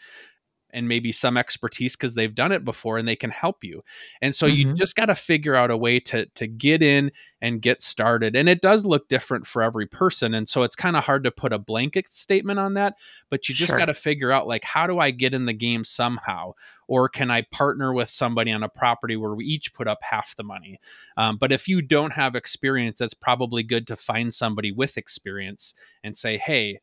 and 0.74 0.88
maybe 0.88 1.12
some 1.12 1.38
expertise 1.38 1.96
because 1.96 2.16
they've 2.16 2.36
done 2.36 2.52
it 2.52 2.66
before 2.66 2.98
and 2.98 3.08
they 3.08 3.16
can 3.16 3.30
help 3.30 3.64
you. 3.64 3.84
And 4.22 4.34
so 4.34 4.48
mm-hmm. 4.48 4.70
you 4.70 4.74
just 4.74 4.96
got 4.96 5.06
to 5.06 5.16
figure 5.16 5.56
out 5.56 5.72
a 5.72 5.78
way 5.78 6.00
to 6.02 6.26
to 6.26 6.48
get 6.48 6.82
in 6.82 7.12
and 7.42 7.62
get 7.62 7.82
started. 7.82 8.36
And 8.36 8.50
it 8.50 8.62
does 8.62 8.86
look 8.86 9.08
different 9.08 9.46
for 9.46 9.62
every 9.62 9.86
person. 9.86 10.34
And 10.34 10.50
so 10.50 10.64
it's 10.64 10.76
kind 10.76 10.98
of 10.98 11.04
hard 11.04 11.24
to 11.24 11.32
put 11.32 11.54
a 11.54 11.60
blanket 11.60 12.08
statement 12.08 12.60
on 12.60 12.74
that, 12.74 12.96
but 13.30 13.48
you 13.48 13.56
just 13.56 13.70
sure. 13.70 13.78
got 13.78 13.86
to 13.86 13.94
figure 13.94 14.32
out 14.32 14.48
like 14.48 14.64
how 14.64 14.88
do 14.88 15.00
I 15.00 15.12
get 15.12 15.34
in 15.34 15.46
the 15.46 15.54
game 15.54 15.84
somehow? 15.84 16.54
Or 16.88 17.08
can 17.08 17.32
I 17.32 17.44
partner 17.44 17.94
with 17.94 18.10
somebody 18.10 18.52
on 18.52 18.64
a 18.64 18.70
property 18.70 19.16
where 19.16 19.34
we 19.34 19.46
each 19.46 19.74
put 19.74 19.88
up 19.88 20.00
half 20.02 20.36
the 20.36 20.44
money? 20.44 20.80
Um, 21.16 21.38
but 21.38 21.52
if 21.52 21.68
you 21.68 21.82
don't 21.82 22.14
have 22.14 22.36
experience, 22.36 23.00
that's 23.00 23.14
probably 23.14 23.64
good 23.64 23.88
to 23.88 23.96
find 23.96 24.34
somebody 24.34 24.72
with 24.72 24.98
experience 24.98 25.74
and 26.04 26.18
say, 26.18 26.38
hey, 26.38 26.82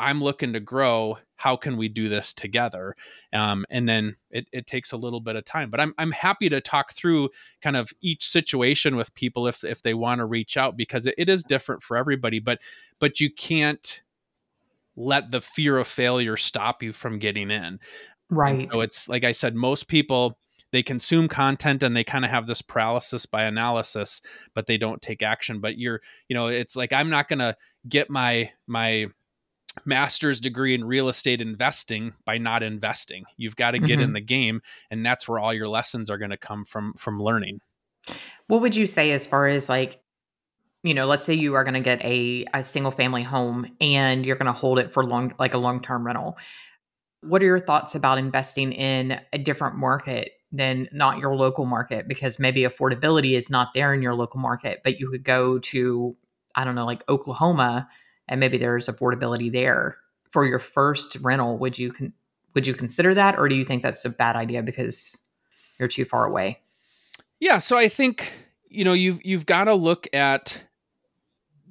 I'm 0.00 0.22
looking 0.22 0.52
to 0.54 0.60
grow. 0.60 1.18
How 1.36 1.56
can 1.56 1.76
we 1.76 1.88
do 1.88 2.08
this 2.08 2.34
together? 2.34 2.94
Um, 3.32 3.64
and 3.70 3.88
then 3.88 4.16
it, 4.30 4.46
it 4.52 4.66
takes 4.66 4.92
a 4.92 4.96
little 4.96 5.20
bit 5.20 5.36
of 5.36 5.44
time, 5.44 5.70
but 5.70 5.80
I'm, 5.80 5.94
I'm 5.98 6.12
happy 6.12 6.48
to 6.48 6.60
talk 6.60 6.92
through 6.92 7.30
kind 7.62 7.76
of 7.76 7.92
each 8.00 8.28
situation 8.28 8.96
with 8.96 9.14
people 9.14 9.46
if, 9.46 9.64
if 9.64 9.82
they 9.82 9.94
want 9.94 10.18
to 10.18 10.26
reach 10.26 10.56
out 10.56 10.76
because 10.76 11.06
it, 11.06 11.14
it 11.16 11.28
is 11.28 11.44
different 11.44 11.82
for 11.82 11.96
everybody, 11.96 12.38
but, 12.38 12.58
but 12.98 13.20
you 13.20 13.30
can't 13.32 14.02
let 14.96 15.30
the 15.30 15.40
fear 15.40 15.78
of 15.78 15.86
failure 15.86 16.36
stop 16.36 16.82
you 16.82 16.92
from 16.92 17.18
getting 17.18 17.50
in. 17.50 17.78
Right. 18.30 18.60
And 18.60 18.70
so 18.74 18.80
it's 18.80 19.08
like 19.08 19.24
I 19.24 19.32
said, 19.32 19.54
most 19.54 19.88
people, 19.88 20.38
they 20.72 20.82
consume 20.82 21.28
content 21.28 21.82
and 21.82 21.96
they 21.96 22.04
kind 22.04 22.24
of 22.24 22.30
have 22.30 22.46
this 22.46 22.62
paralysis 22.62 23.26
by 23.26 23.42
analysis 23.42 24.22
but 24.54 24.66
they 24.66 24.78
don't 24.78 25.02
take 25.02 25.20
action 25.20 25.60
but 25.60 25.76
you're 25.76 26.00
you 26.28 26.34
know 26.34 26.46
it's 26.46 26.76
like 26.76 26.92
i'm 26.92 27.10
not 27.10 27.28
going 27.28 27.40
to 27.40 27.56
get 27.88 28.08
my 28.08 28.50
my 28.68 29.06
master's 29.84 30.40
degree 30.40 30.74
in 30.74 30.84
real 30.84 31.08
estate 31.08 31.40
investing 31.40 32.12
by 32.24 32.38
not 32.38 32.62
investing. 32.62 33.24
You've 33.36 33.56
got 33.56 33.72
to 33.72 33.78
get 33.78 33.94
mm-hmm. 33.94 34.02
in 34.02 34.12
the 34.12 34.20
game 34.20 34.62
and 34.90 35.04
that's 35.04 35.28
where 35.28 35.38
all 35.38 35.54
your 35.54 35.68
lessons 35.68 36.10
are 36.10 36.18
going 36.18 36.30
to 36.30 36.36
come 36.36 36.64
from 36.64 36.94
from 36.94 37.22
learning. 37.22 37.60
What 38.46 38.60
would 38.62 38.74
you 38.74 38.86
say 38.86 39.12
as 39.12 39.26
far 39.26 39.46
as 39.46 39.68
like 39.68 40.00
you 40.82 40.94
know, 40.94 41.06
let's 41.06 41.26
say 41.26 41.34
you 41.34 41.54
are 41.54 41.64
going 41.64 41.74
to 41.74 41.80
get 41.80 42.02
a 42.02 42.46
a 42.54 42.62
single 42.62 42.92
family 42.92 43.22
home 43.22 43.66
and 43.80 44.24
you're 44.24 44.36
going 44.36 44.46
to 44.46 44.52
hold 44.52 44.78
it 44.78 44.92
for 44.92 45.04
long 45.04 45.34
like 45.38 45.54
a 45.54 45.58
long-term 45.58 46.06
rental. 46.06 46.38
What 47.22 47.42
are 47.42 47.46
your 47.46 47.60
thoughts 47.60 47.94
about 47.94 48.18
investing 48.18 48.72
in 48.72 49.20
a 49.32 49.38
different 49.38 49.76
market 49.76 50.32
than 50.52 50.88
not 50.90 51.18
your 51.18 51.36
local 51.36 51.64
market 51.64 52.08
because 52.08 52.38
maybe 52.38 52.62
affordability 52.62 53.32
is 53.32 53.50
not 53.50 53.68
there 53.74 53.94
in 53.94 54.02
your 54.02 54.14
local 54.14 54.40
market, 54.40 54.80
but 54.82 54.98
you 54.98 55.08
could 55.10 55.22
go 55.22 55.58
to 55.58 56.16
I 56.56 56.64
don't 56.64 56.74
know, 56.74 56.86
like 56.86 57.08
Oklahoma 57.08 57.88
and 58.30 58.40
maybe 58.40 58.56
there's 58.56 58.86
affordability 58.86 59.52
there 59.52 59.98
for 60.30 60.46
your 60.46 60.60
first 60.60 61.16
rental, 61.16 61.58
would 61.58 61.78
you 61.78 61.92
con- 61.92 62.14
would 62.54 62.66
you 62.66 62.74
consider 62.74 63.12
that, 63.14 63.38
or 63.38 63.48
do 63.48 63.54
you 63.54 63.64
think 63.64 63.82
that's 63.82 64.04
a 64.04 64.10
bad 64.10 64.36
idea 64.36 64.62
because 64.62 65.20
you're 65.78 65.88
too 65.88 66.04
far 66.04 66.24
away? 66.24 66.62
Yeah, 67.40 67.58
so 67.58 67.76
I 67.76 67.88
think 67.88 68.32
you 68.68 68.84
know 68.84 68.92
you've 68.92 69.20
you've 69.24 69.46
got 69.46 69.64
to 69.64 69.74
look 69.74 70.06
at 70.14 70.62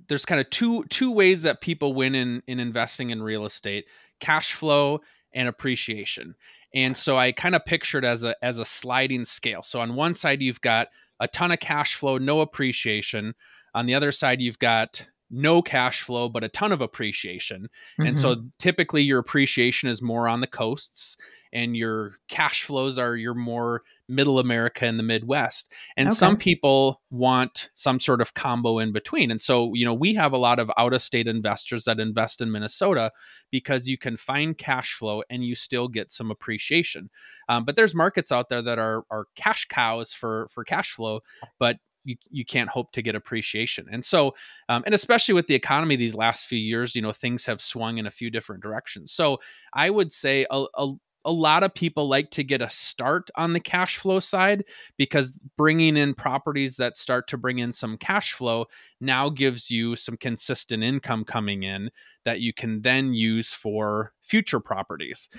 there's 0.09 0.25
kind 0.25 0.41
of 0.41 0.49
two 0.49 0.83
two 0.85 1.11
ways 1.11 1.43
that 1.43 1.61
people 1.61 1.93
win 1.93 2.13
in 2.13 2.43
in 2.45 2.59
investing 2.59 3.09
in 3.09 3.23
real 3.23 3.45
estate: 3.45 3.85
cash 4.19 4.53
flow 4.53 4.99
and 5.33 5.47
appreciation. 5.47 6.35
And 6.73 6.95
so 6.95 7.17
I 7.17 7.31
kind 7.31 7.55
of 7.55 7.65
pictured 7.65 8.05
as 8.05 8.23
a 8.23 8.35
as 8.43 8.59
a 8.59 8.65
sliding 8.65 9.25
scale. 9.25 9.63
So 9.63 9.79
on 9.79 9.95
one 9.95 10.13
side 10.13 10.41
you've 10.41 10.61
got 10.61 10.89
a 11.19 11.27
ton 11.27 11.51
of 11.51 11.59
cash 11.59 11.95
flow, 11.95 12.17
no 12.17 12.41
appreciation. 12.41 13.33
On 13.73 13.85
the 13.85 13.95
other 13.95 14.11
side 14.11 14.41
you've 14.41 14.59
got 14.59 15.07
no 15.29 15.61
cash 15.61 16.01
flow 16.01 16.29
but 16.29 16.43
a 16.43 16.49
ton 16.49 16.71
of 16.71 16.81
appreciation. 16.81 17.63
Mm-hmm. 17.63 18.07
And 18.07 18.17
so 18.17 18.35
mm-hmm. 18.35 18.47
typically 18.57 19.03
your 19.03 19.19
appreciation 19.19 19.89
is 19.89 20.01
more 20.01 20.27
on 20.27 20.41
the 20.41 20.47
coasts 20.47 21.17
and 21.51 21.75
your 21.75 22.15
cash 22.27 22.63
flows 22.63 22.97
are 22.97 23.15
your 23.15 23.33
more 23.33 23.83
middle 24.07 24.39
America 24.39 24.85
and 24.85 24.97
the 24.97 25.03
Midwest. 25.03 25.73
And 25.97 26.07
okay. 26.07 26.15
some 26.15 26.37
people 26.37 27.01
want 27.09 27.69
some 27.73 27.99
sort 27.99 28.21
of 28.21 28.33
combo 28.33 28.79
in 28.79 28.91
between. 28.91 29.31
And 29.31 29.41
so, 29.41 29.73
you 29.73 29.85
know, 29.85 29.93
we 29.93 30.15
have 30.15 30.33
a 30.33 30.37
lot 30.37 30.59
of 30.59 30.71
out 30.77 30.93
of 30.93 31.01
state 31.01 31.27
investors 31.27 31.85
that 31.85 31.99
invest 31.99 32.41
in 32.41 32.51
Minnesota 32.51 33.11
because 33.51 33.87
you 33.87 33.97
can 33.97 34.17
find 34.17 34.57
cash 34.57 34.93
flow 34.93 35.23
and 35.29 35.43
you 35.43 35.55
still 35.55 35.87
get 35.87 36.11
some 36.11 36.31
appreciation. 36.31 37.09
Um, 37.47 37.65
but 37.65 37.75
there's 37.75 37.95
markets 37.95 38.31
out 38.31 38.49
there 38.49 38.61
that 38.61 38.79
are, 38.79 39.03
are 39.09 39.25
cash 39.35 39.65
cows 39.65 40.13
for, 40.13 40.47
for 40.51 40.63
cash 40.63 40.91
flow, 40.91 41.21
but 41.59 41.77
you, 42.03 42.15
you 42.29 42.45
can't 42.45 42.69
hope 42.69 42.91
to 42.93 43.01
get 43.01 43.15
appreciation. 43.15 43.87
And 43.91 44.03
so, 44.03 44.35
um, 44.67 44.83
and 44.85 44.95
especially 44.95 45.33
with 45.33 45.47
the 45.47 45.55
economy 45.55 45.95
these 45.95 46.15
last 46.15 46.45
few 46.45 46.59
years, 46.59 46.95
you 46.95 47.01
know, 47.01 47.11
things 47.11 47.45
have 47.45 47.61
swung 47.61 47.97
in 47.97 48.05
a 48.05 48.11
few 48.11 48.29
different 48.29 48.63
directions. 48.63 49.11
So 49.11 49.39
I 49.73 49.89
would 49.89 50.11
say 50.11 50.45
a, 50.49 50.65
a 50.75 50.93
a 51.25 51.31
lot 51.31 51.63
of 51.63 51.73
people 51.73 52.07
like 52.07 52.31
to 52.31 52.43
get 52.43 52.61
a 52.61 52.69
start 52.69 53.29
on 53.35 53.53
the 53.53 53.59
cash 53.59 53.97
flow 53.97 54.19
side 54.19 54.63
because 54.97 55.39
bringing 55.57 55.97
in 55.97 56.13
properties 56.13 56.77
that 56.77 56.97
start 56.97 57.27
to 57.27 57.37
bring 57.37 57.59
in 57.59 57.71
some 57.71 57.97
cash 57.97 58.33
flow 58.33 58.65
now 59.01 59.29
gives 59.29 59.69
you 59.69 59.95
some 59.95 60.15
consistent 60.15 60.81
income 60.81 61.25
coming 61.25 61.63
in 61.63 61.91
that 62.23 62.39
you 62.39 62.53
can 62.53 62.81
then 62.81 63.13
use 63.13 63.53
for 63.53 64.13
future 64.23 64.59
properties 64.59 65.29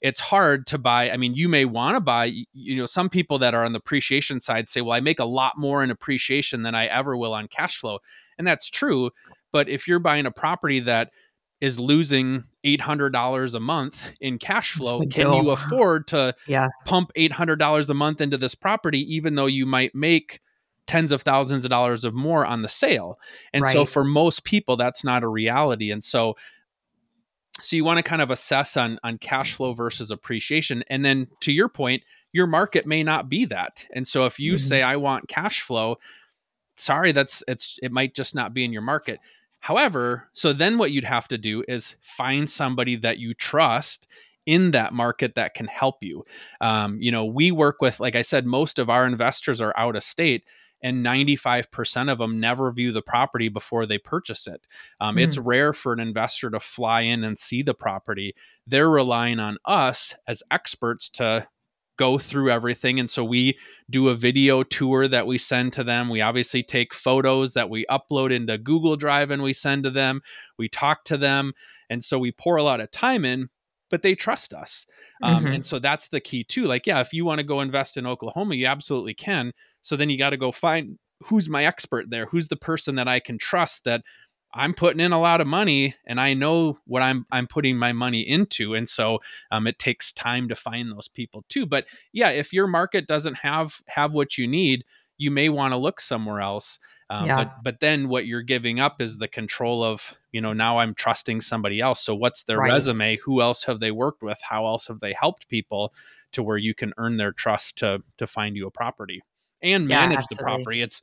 it's 0.00 0.20
hard 0.20 0.66
to 0.66 0.78
buy 0.78 1.10
i 1.10 1.16
mean 1.16 1.34
you 1.34 1.48
may 1.48 1.64
want 1.64 1.96
to 1.96 2.00
buy 2.00 2.32
you 2.52 2.76
know 2.76 2.86
some 2.86 3.08
people 3.08 3.38
that 3.38 3.54
are 3.54 3.64
on 3.64 3.72
the 3.72 3.78
appreciation 3.78 4.40
side 4.40 4.68
say 4.68 4.80
well 4.80 4.92
i 4.92 5.00
make 5.00 5.18
a 5.18 5.24
lot 5.24 5.58
more 5.58 5.82
in 5.82 5.90
appreciation 5.90 6.62
than 6.62 6.74
i 6.74 6.86
ever 6.86 7.16
will 7.16 7.34
on 7.34 7.48
cash 7.48 7.78
flow 7.78 7.98
and 8.36 8.46
that's 8.46 8.68
true 8.68 9.10
but 9.52 9.68
if 9.68 9.88
you're 9.88 9.98
buying 9.98 10.26
a 10.26 10.30
property 10.30 10.80
that 10.80 11.10
is 11.60 11.80
losing 11.80 12.44
$800 12.64 13.54
a 13.54 13.60
month 13.60 14.14
in 14.20 14.38
cash 14.38 14.74
flow 14.74 15.00
can 15.06 15.32
you 15.32 15.50
afford 15.50 16.06
to 16.08 16.34
yeah. 16.46 16.68
pump 16.84 17.10
$800 17.16 17.90
a 17.90 17.94
month 17.94 18.20
into 18.20 18.36
this 18.36 18.54
property 18.54 19.00
even 19.14 19.34
though 19.34 19.46
you 19.46 19.66
might 19.66 19.94
make 19.94 20.40
tens 20.86 21.12
of 21.12 21.22
thousands 21.22 21.64
of 21.64 21.70
dollars 21.70 22.04
of 22.04 22.14
more 22.14 22.46
on 22.46 22.62
the 22.62 22.68
sale 22.68 23.18
and 23.52 23.62
right. 23.64 23.72
so 23.72 23.84
for 23.84 24.04
most 24.04 24.44
people 24.44 24.76
that's 24.76 25.04
not 25.04 25.22
a 25.22 25.28
reality 25.28 25.90
and 25.90 26.02
so 26.02 26.34
so 27.60 27.76
you 27.76 27.84
want 27.84 27.98
to 27.98 28.02
kind 28.02 28.22
of 28.22 28.30
assess 28.30 28.76
on 28.76 28.98
on 29.02 29.18
cash 29.18 29.54
flow 29.54 29.72
versus 29.72 30.10
appreciation 30.10 30.82
and 30.88 31.04
then 31.04 31.26
to 31.40 31.52
your 31.52 31.68
point 31.68 32.02
your 32.32 32.46
market 32.46 32.86
may 32.86 33.02
not 33.02 33.28
be 33.28 33.44
that 33.44 33.86
and 33.94 34.06
so 34.06 34.26
if 34.26 34.38
you 34.38 34.54
mm-hmm. 34.54 34.66
say 34.66 34.82
i 34.82 34.96
want 34.96 35.28
cash 35.28 35.62
flow 35.62 35.96
sorry 36.76 37.12
that's 37.12 37.42
it's 37.48 37.78
it 37.82 37.92
might 37.92 38.14
just 38.14 38.34
not 38.34 38.54
be 38.54 38.64
in 38.64 38.72
your 38.72 38.82
market 38.82 39.18
However, 39.60 40.28
so 40.32 40.52
then 40.52 40.78
what 40.78 40.92
you'd 40.92 41.04
have 41.04 41.28
to 41.28 41.38
do 41.38 41.64
is 41.66 41.96
find 42.00 42.48
somebody 42.48 42.96
that 42.96 43.18
you 43.18 43.34
trust 43.34 44.06
in 44.46 44.70
that 44.70 44.94
market 44.94 45.34
that 45.34 45.54
can 45.54 45.66
help 45.66 46.02
you. 46.02 46.24
Um, 46.60 46.98
you 47.02 47.10
know, 47.10 47.26
we 47.26 47.50
work 47.50 47.82
with, 47.82 48.00
like 48.00 48.14
I 48.14 48.22
said, 48.22 48.46
most 48.46 48.78
of 48.78 48.88
our 48.88 49.04
investors 49.04 49.60
are 49.60 49.74
out 49.76 49.96
of 49.96 50.02
state. 50.02 50.44
And 50.82 51.04
95% 51.04 52.10
of 52.10 52.18
them 52.18 52.38
never 52.38 52.70
view 52.70 52.92
the 52.92 53.02
property 53.02 53.48
before 53.48 53.86
they 53.86 53.98
purchase 53.98 54.46
it. 54.46 54.66
Um, 55.00 55.16
mm. 55.16 55.22
It's 55.22 55.38
rare 55.38 55.72
for 55.72 55.92
an 55.92 56.00
investor 56.00 56.50
to 56.50 56.60
fly 56.60 57.02
in 57.02 57.24
and 57.24 57.36
see 57.36 57.62
the 57.62 57.74
property. 57.74 58.34
They're 58.66 58.90
relying 58.90 59.40
on 59.40 59.58
us 59.64 60.14
as 60.26 60.42
experts 60.50 61.08
to 61.10 61.48
go 61.98 62.16
through 62.16 62.50
everything. 62.50 62.98
And 62.98 63.10
so 63.10 63.24
we 63.24 63.58
do 63.90 64.08
a 64.08 64.14
video 64.14 64.62
tour 64.62 65.08
that 65.08 65.26
we 65.26 65.36
send 65.36 65.74
to 65.74 65.84
them. 65.84 66.08
We 66.08 66.20
obviously 66.20 66.62
take 66.62 66.94
photos 66.94 67.52
that 67.54 67.68
we 67.68 67.84
upload 67.90 68.32
into 68.32 68.56
Google 68.56 68.96
Drive 68.96 69.30
and 69.30 69.42
we 69.42 69.52
send 69.52 69.82
to 69.84 69.90
them. 69.90 70.22
We 70.56 70.68
talk 70.68 71.04
to 71.06 71.18
them. 71.18 71.52
And 71.90 72.02
so 72.02 72.18
we 72.18 72.32
pour 72.32 72.56
a 72.56 72.62
lot 72.62 72.80
of 72.80 72.90
time 72.90 73.24
in, 73.24 73.50
but 73.90 74.02
they 74.02 74.14
trust 74.14 74.52
us. 74.52 74.86
Um, 75.22 75.44
mm-hmm. 75.44 75.54
And 75.54 75.66
so 75.66 75.78
that's 75.78 76.08
the 76.08 76.20
key 76.20 76.44
too. 76.44 76.64
Like, 76.64 76.86
yeah, 76.86 77.00
if 77.00 77.12
you 77.12 77.24
want 77.24 77.38
to 77.38 77.44
go 77.44 77.60
invest 77.60 77.96
in 77.96 78.06
Oklahoma, 78.06 78.54
you 78.54 78.66
absolutely 78.66 79.14
can. 79.14 79.52
So 79.82 79.96
then 79.96 80.10
you 80.10 80.18
got 80.18 80.30
to 80.30 80.36
go 80.36 80.52
find 80.52 80.98
who's 81.24 81.48
my 81.48 81.64
expert 81.64 82.10
there? 82.10 82.26
Who's 82.26 82.48
the 82.48 82.56
person 82.56 82.94
that 82.96 83.08
I 83.08 83.20
can 83.20 83.38
trust 83.38 83.84
that 83.84 84.02
I'm 84.54 84.74
putting 84.74 85.00
in 85.00 85.12
a 85.12 85.20
lot 85.20 85.40
of 85.40 85.46
money 85.46 85.94
and 86.06 86.20
I 86.20 86.34
know 86.34 86.78
what 86.86 87.02
I'm 87.02 87.26
I'm 87.30 87.46
putting 87.46 87.76
my 87.76 87.92
money 87.92 88.20
into 88.20 88.74
and 88.74 88.88
so 88.88 89.18
um, 89.50 89.66
it 89.66 89.78
takes 89.78 90.12
time 90.12 90.48
to 90.48 90.56
find 90.56 90.90
those 90.90 91.08
people 91.08 91.44
too 91.48 91.66
but 91.66 91.86
yeah 92.12 92.30
if 92.30 92.52
your 92.52 92.66
market 92.66 93.06
doesn't 93.06 93.36
have 93.36 93.82
have 93.88 94.12
what 94.12 94.38
you 94.38 94.46
need 94.46 94.84
you 95.18 95.30
may 95.30 95.48
want 95.48 95.72
to 95.72 95.76
look 95.76 96.00
somewhere 96.00 96.40
else 96.40 96.78
um, 97.10 97.26
yeah. 97.26 97.36
but 97.36 97.62
but 97.62 97.80
then 97.80 98.08
what 98.08 98.26
you're 98.26 98.42
giving 98.42 98.80
up 98.80 99.00
is 99.00 99.18
the 99.18 99.28
control 99.28 99.82
of 99.82 100.14
you 100.32 100.40
know 100.40 100.52
now 100.52 100.78
I'm 100.78 100.94
trusting 100.94 101.40
somebody 101.40 101.80
else. 101.80 102.00
So 102.00 102.14
what's 102.14 102.44
their 102.44 102.58
right. 102.58 102.72
resume? 102.72 103.16
Who 103.24 103.40
else 103.40 103.64
have 103.64 103.80
they 103.80 103.90
worked 103.90 104.22
with? 104.22 104.38
How 104.48 104.66
else 104.66 104.88
have 104.88 105.00
they 105.00 105.12
helped 105.12 105.48
people 105.48 105.92
to 106.32 106.42
where 106.42 106.58
you 106.58 106.74
can 106.74 106.92
earn 106.98 107.16
their 107.16 107.32
trust 107.32 107.78
to 107.78 108.02
to 108.18 108.26
find 108.26 108.56
you 108.56 108.66
a 108.66 108.70
property 108.70 109.22
and 109.62 109.88
manage 109.88 110.20
yeah, 110.20 110.36
the 110.36 110.42
property? 110.42 110.82
It's 110.82 111.00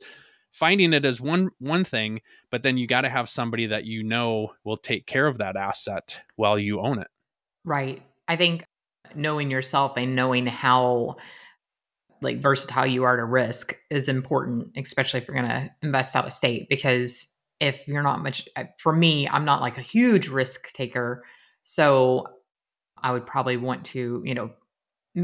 finding 0.52 0.92
it 0.92 1.04
as 1.04 1.20
one 1.20 1.50
one 1.58 1.84
thing 1.84 2.20
but 2.50 2.62
then 2.62 2.78
you 2.78 2.86
got 2.86 3.02
to 3.02 3.10
have 3.10 3.28
somebody 3.28 3.66
that 3.66 3.84
you 3.84 4.02
know 4.02 4.54
will 4.64 4.76
take 4.76 5.06
care 5.06 5.26
of 5.26 5.38
that 5.38 5.56
asset 5.56 6.18
while 6.36 6.58
you 6.58 6.80
own 6.80 6.98
it. 6.98 7.08
Right. 7.64 8.02
I 8.28 8.36
think 8.36 8.64
knowing 9.14 9.50
yourself 9.50 9.92
and 9.96 10.16
knowing 10.16 10.46
how 10.46 11.16
like 12.22 12.38
versatile 12.38 12.86
you 12.86 13.04
are 13.04 13.16
to 13.16 13.24
risk 13.24 13.74
is 13.90 14.08
important 14.08 14.72
especially 14.76 15.20
if 15.20 15.28
you're 15.28 15.36
going 15.36 15.48
to 15.48 15.70
invest 15.82 16.16
out 16.16 16.26
of 16.26 16.32
state 16.32 16.68
because 16.68 17.28
if 17.60 17.86
you're 17.88 18.02
not 18.02 18.22
much 18.22 18.48
for 18.78 18.92
me 18.92 19.28
i'm 19.28 19.44
not 19.44 19.60
like 19.60 19.78
a 19.78 19.82
huge 19.82 20.28
risk 20.28 20.72
taker 20.72 21.24
so 21.64 22.26
i 23.02 23.12
would 23.12 23.26
probably 23.26 23.56
want 23.56 23.84
to 23.84 24.22
you 24.24 24.34
know 24.34 24.50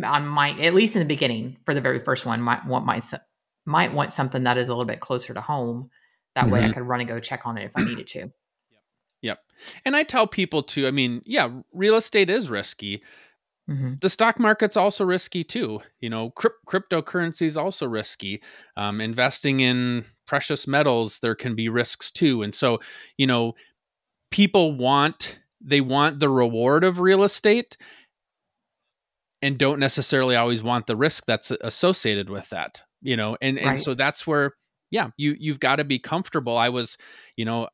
i 0.04 0.18
might 0.18 0.60
at 0.60 0.74
least 0.74 0.96
in 0.96 1.00
the 1.00 1.06
beginning 1.06 1.56
for 1.64 1.74
the 1.74 1.80
very 1.80 2.02
first 2.02 2.26
one 2.26 2.40
might 2.40 2.64
want 2.66 2.86
my 2.86 3.00
might 3.64 3.92
want 3.92 4.12
something 4.12 4.44
that 4.44 4.58
is 4.58 4.68
a 4.68 4.72
little 4.72 4.84
bit 4.84 5.00
closer 5.00 5.34
to 5.34 5.40
home. 5.40 5.90
That 6.34 6.44
mm-hmm. 6.44 6.52
way 6.52 6.60
I 6.60 6.62
mm-hmm. 6.64 6.72
could 6.72 6.82
run 6.82 7.00
and 7.00 7.08
go 7.08 7.20
check 7.20 7.42
on 7.46 7.58
it 7.58 7.66
if 7.66 7.72
I 7.76 7.84
needed 7.84 8.08
to. 8.08 8.18
Yep. 8.18 8.32
Yep. 9.22 9.38
And 9.84 9.96
I 9.96 10.02
tell 10.02 10.26
people 10.26 10.62
to, 10.64 10.86
I 10.86 10.90
mean, 10.90 11.22
yeah, 11.24 11.50
real 11.72 11.96
estate 11.96 12.30
is 12.30 12.50
risky. 12.50 13.02
Mm-hmm. 13.70 13.94
The 14.00 14.10
stock 14.10 14.40
market's 14.40 14.76
also 14.76 15.04
risky 15.04 15.44
too. 15.44 15.80
You 16.00 16.10
know, 16.10 16.30
crypt- 16.30 16.66
cryptocurrency 16.66 17.46
is 17.46 17.56
also 17.56 17.86
risky. 17.86 18.42
Um, 18.76 19.00
investing 19.00 19.60
in 19.60 20.04
precious 20.26 20.66
metals, 20.66 21.20
there 21.20 21.34
can 21.34 21.54
be 21.54 21.68
risks 21.68 22.10
too. 22.10 22.42
And 22.42 22.54
so, 22.54 22.80
you 23.16 23.26
know, 23.26 23.54
people 24.30 24.76
want 24.76 25.38
they 25.64 25.80
want 25.80 26.18
the 26.18 26.28
reward 26.28 26.82
of 26.82 26.98
real 26.98 27.22
estate 27.22 27.76
and 29.40 29.58
don't 29.58 29.78
necessarily 29.78 30.34
always 30.34 30.62
want 30.62 30.86
the 30.86 30.96
risk 30.96 31.24
that's 31.26 31.52
associated 31.60 32.28
with 32.28 32.48
that 32.50 32.82
you 33.00 33.16
know 33.16 33.36
and 33.40 33.58
and 33.58 33.68
right. 33.68 33.78
so 33.78 33.94
that's 33.94 34.26
where 34.26 34.54
yeah 34.90 35.10
you 35.16 35.36
you've 35.38 35.60
got 35.60 35.76
to 35.76 35.84
be 35.84 35.98
comfortable 35.98 36.56
i 36.56 36.68
was 36.68 36.96
you 37.36 37.44
know 37.44 37.68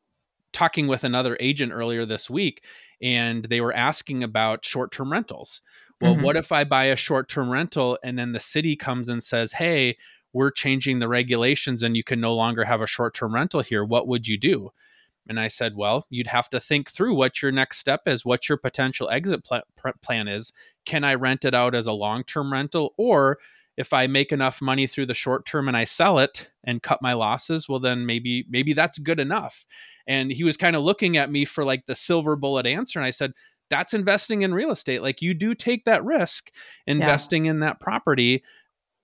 talking 0.52 0.86
with 0.86 1.04
another 1.04 1.36
agent 1.40 1.72
earlier 1.72 2.04
this 2.04 2.28
week 2.28 2.62
and 3.00 3.44
they 3.44 3.60
were 3.60 3.74
asking 3.74 4.22
about 4.22 4.64
short-term 4.64 5.12
rentals 5.12 5.62
well 6.00 6.14
mm-hmm. 6.14 6.22
what 6.22 6.36
if 6.36 6.52
i 6.52 6.64
buy 6.64 6.84
a 6.84 6.96
short-term 6.96 7.50
rental 7.50 7.98
and 8.02 8.18
then 8.18 8.32
the 8.32 8.40
city 8.40 8.76
comes 8.76 9.08
and 9.08 9.22
says 9.22 9.52
hey 9.52 9.96
we're 10.32 10.50
changing 10.50 10.98
the 10.98 11.08
regulations 11.08 11.82
and 11.82 11.96
you 11.96 12.04
can 12.04 12.20
no 12.20 12.34
longer 12.34 12.64
have 12.64 12.80
a 12.80 12.86
short-term 12.86 13.34
rental 13.34 13.60
here 13.60 13.84
what 13.84 14.06
would 14.06 14.26
you 14.26 14.38
do 14.38 14.70
and 15.28 15.38
I 15.38 15.48
said, 15.48 15.76
well, 15.76 16.06
you'd 16.08 16.28
have 16.28 16.48
to 16.50 16.58
think 16.58 16.90
through 16.90 17.14
what 17.14 17.42
your 17.42 17.52
next 17.52 17.78
step 17.78 18.02
is, 18.06 18.24
what 18.24 18.48
your 18.48 18.56
potential 18.56 19.10
exit 19.10 19.44
pl- 19.44 19.60
plan 20.00 20.26
is. 20.26 20.52
Can 20.86 21.04
I 21.04 21.14
rent 21.14 21.44
it 21.44 21.54
out 21.54 21.74
as 21.74 21.86
a 21.86 21.92
long 21.92 22.24
term 22.24 22.50
rental? 22.50 22.94
Or 22.96 23.38
if 23.78 23.92
I 23.92 24.08
make 24.08 24.32
enough 24.32 24.60
money 24.60 24.88
through 24.88 25.06
the 25.06 25.14
short 25.14 25.46
term 25.46 25.68
and 25.68 25.76
I 25.76 25.84
sell 25.84 26.18
it 26.18 26.50
and 26.64 26.82
cut 26.82 27.00
my 27.00 27.12
losses, 27.12 27.68
well 27.68 27.78
then 27.78 28.04
maybe 28.04 28.44
maybe 28.50 28.72
that's 28.72 28.98
good 28.98 29.20
enough. 29.20 29.64
And 30.06 30.32
he 30.32 30.42
was 30.42 30.56
kind 30.56 30.74
of 30.74 30.82
looking 30.82 31.16
at 31.16 31.30
me 31.30 31.44
for 31.44 31.64
like 31.64 31.86
the 31.86 31.94
silver 31.94 32.34
bullet 32.34 32.66
answer 32.66 32.98
and 32.98 33.06
I 33.06 33.10
said, 33.10 33.32
that's 33.70 33.94
investing 33.94 34.42
in 34.42 34.52
real 34.52 34.70
estate. 34.70 35.00
Like 35.00 35.22
you 35.22 35.32
do 35.32 35.54
take 35.54 35.84
that 35.84 36.04
risk 36.04 36.50
investing 36.86 37.44
yeah. 37.44 37.52
in 37.52 37.60
that 37.60 37.80
property 37.80 38.42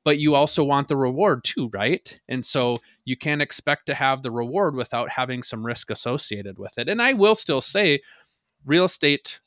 but 0.05 0.19
you 0.19 0.35
also 0.35 0.63
want 0.63 0.89
the 0.89 0.97
reward 0.97 1.43
too, 1.45 1.71
right? 1.73 2.21
And 2.29 2.45
so 2.45 2.77
you 3.07 3.17
can't 3.17 3.41
expect 3.41 3.87
to 3.87 3.95
have 3.95 4.23
the 4.23 4.31
reward 4.31 4.75
without 4.75 5.09
having 5.09 5.43
some 5.43 5.65
risk 5.65 5.91
associated 5.91 6.59
with 6.59 6.77
it. 6.77 6.91
And 6.91 7.01
I 7.01 7.15
will 7.15 7.35
still 7.35 7.63
say 7.63 8.03
real 8.67 8.85
estate 8.85 9.41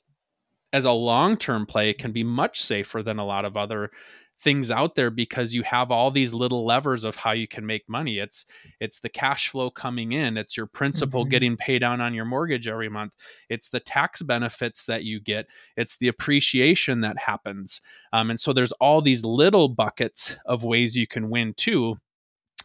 as 0.74 0.84
a 0.84 0.92
long-term 0.92 1.68
play 1.68 1.94
can 1.94 2.12
be 2.12 2.24
much 2.24 2.62
safer 2.64 3.04
than 3.04 3.20
a 3.20 3.26
lot 3.26 3.46
of 3.46 3.56
other 3.56 3.92
things 4.40 4.70
out 4.70 4.96
there 4.96 5.10
because 5.10 5.54
you 5.54 5.64
have 5.64 5.92
all 5.92 6.12
these 6.12 6.34
little 6.34 6.66
levers 6.66 7.04
of 7.04 7.16
how 7.16 7.32
you 7.32 7.48
can 7.48 7.66
make 7.66 7.88
money. 7.90 8.20
It's 8.20 8.46
it's 8.80 9.00
the 9.00 9.10
cash 9.10 9.50
flow 9.50 9.70
coming 9.72 10.12
in. 10.12 10.38
It's 10.38 10.56
your 10.56 10.68
principal 10.68 11.24
mm-hmm. 11.24 11.32
getting 11.32 11.58
paid 11.58 11.80
down 11.80 12.02
on 12.02 12.14
your 12.14 12.26
mortgage 12.26 12.68
every 12.68 12.90
month. 12.90 13.14
It's 13.50 13.70
the 13.70 13.80
tax 13.80 14.22
benefits 14.22 14.86
that 14.86 15.04
you 15.04 15.20
get. 15.20 15.48
It's 15.76 15.98
the 15.98 16.08
appreciation 16.08 17.02
that 17.02 17.18
happens. 17.18 17.82
Um, 18.14 18.30
and 18.30 18.40
so 18.40 18.54
there's 18.54 18.74
all 18.74 19.02
these 19.02 19.26
little 19.26 19.70
buckets 19.70 20.36
of 20.46 20.64
ways 20.64 20.96
you 20.96 21.08
can 21.08 21.30
win 21.30 21.54
too. 21.56 21.98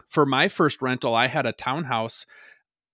For 0.09 0.25
my 0.25 0.47
first 0.47 0.81
rental 0.81 1.15
i 1.15 1.27
had 1.27 1.45
a 1.45 1.53
townhouse. 1.53 2.25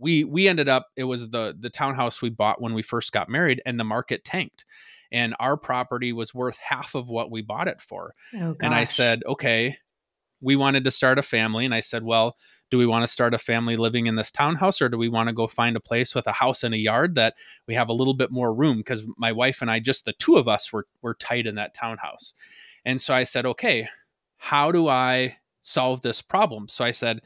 We 0.01 0.23
we 0.23 0.47
ended 0.47 0.69
up 0.69 0.87
it 0.95 1.03
was 1.03 1.29
the 1.29 1.53
the 1.59 1.69
townhouse 1.69 2.21
we 2.21 2.29
bought 2.29 2.61
when 2.61 2.73
we 2.73 2.81
first 2.81 3.11
got 3.11 3.27
married 3.27 3.61
and 3.65 3.77
the 3.77 3.83
market 3.83 4.23
tanked 4.23 4.63
and 5.11 5.35
our 5.39 5.57
property 5.57 6.13
was 6.13 6.33
worth 6.33 6.57
half 6.57 6.95
of 6.95 7.09
what 7.09 7.31
we 7.31 7.41
bought 7.41 7.67
it 7.67 7.81
for. 7.81 8.13
Oh, 8.35 8.55
and 8.61 8.73
I 8.73 8.83
said, 8.83 9.23
okay, 9.25 9.77
we 10.41 10.55
wanted 10.55 10.83
to 10.83 10.91
start 10.91 11.19
a 11.19 11.23
family. 11.23 11.65
And 11.65 11.73
I 11.73 11.81
said, 11.81 12.03
well, 12.03 12.37
do 12.69 12.77
we 12.77 12.85
want 12.85 13.03
to 13.03 13.11
start 13.11 13.33
a 13.33 13.39
family 13.39 13.75
living 13.75 14.05
in 14.05 14.15
this 14.15 14.31
townhouse 14.31 14.81
or 14.81 14.89
do 14.89 14.97
we 14.97 15.09
want 15.09 15.27
to 15.27 15.33
go 15.33 15.47
find 15.47 15.75
a 15.75 15.81
place 15.81 16.13
with 16.13 16.27
a 16.27 16.33
house 16.33 16.63
and 16.63 16.73
a 16.73 16.77
yard 16.77 17.15
that 17.15 17.33
we 17.67 17.73
have 17.73 17.89
a 17.89 17.93
little 17.93 18.13
bit 18.13 18.31
more 18.31 18.53
room? 18.53 18.77
Because 18.77 19.05
my 19.17 19.31
wife 19.31 19.61
and 19.61 19.71
I, 19.71 19.79
just 19.79 20.05
the 20.05 20.13
two 20.13 20.37
of 20.37 20.47
us, 20.47 20.71
were, 20.71 20.85
were 21.01 21.15
tight 21.15 21.47
in 21.47 21.55
that 21.55 21.73
townhouse. 21.73 22.33
And 22.85 23.01
so 23.01 23.13
I 23.13 23.23
said, 23.23 23.45
okay, 23.45 23.89
how 24.37 24.71
do 24.71 24.87
I 24.87 25.37
solve 25.63 26.01
this 26.01 26.21
problem? 26.21 26.67
So 26.67 26.85
I 26.85 26.91
said, 26.91 27.21